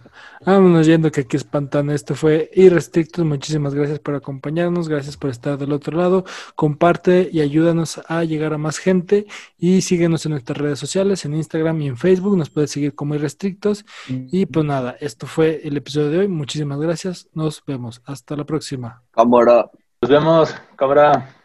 vámonos 0.53 0.87
yendo 0.87 1.11
que 1.11 1.21
aquí 1.21 1.37
espantan. 1.37 1.89
Esto 1.89 2.15
fue 2.15 2.49
Irrestrictos. 2.53 3.25
Muchísimas 3.25 3.73
gracias 3.75 3.99
por 3.99 4.15
acompañarnos. 4.15 4.87
Gracias 4.87 5.17
por 5.17 5.29
estar 5.29 5.57
del 5.57 5.73
otro 5.73 5.97
lado. 5.97 6.23
Comparte 6.55 7.29
y 7.31 7.41
ayúdanos 7.41 8.01
a 8.07 8.23
llegar 8.23 8.53
a 8.53 8.57
más 8.57 8.77
gente. 8.77 9.27
Y 9.57 9.81
síguenos 9.81 10.25
en 10.25 10.31
nuestras 10.31 10.57
redes 10.57 10.79
sociales, 10.79 11.25
en 11.25 11.35
Instagram 11.35 11.81
y 11.81 11.87
en 11.87 11.97
Facebook. 11.97 12.37
Nos 12.37 12.49
puedes 12.49 12.71
seguir 12.71 12.95
como 12.95 13.15
Irrestrictos. 13.15 13.85
Y 14.07 14.45
pues 14.45 14.65
nada, 14.65 14.95
esto 14.99 15.27
fue 15.27 15.61
el 15.63 15.77
episodio 15.77 16.09
de 16.09 16.19
hoy. 16.19 16.27
Muchísimas 16.27 16.79
gracias. 16.79 17.29
Nos 17.33 17.63
vemos. 17.65 18.01
Hasta 18.05 18.35
la 18.35 18.45
próxima. 18.45 19.03
Cámara. 19.11 19.69
Nos 20.01 20.11
vemos, 20.11 20.55
cabra. 20.75 21.35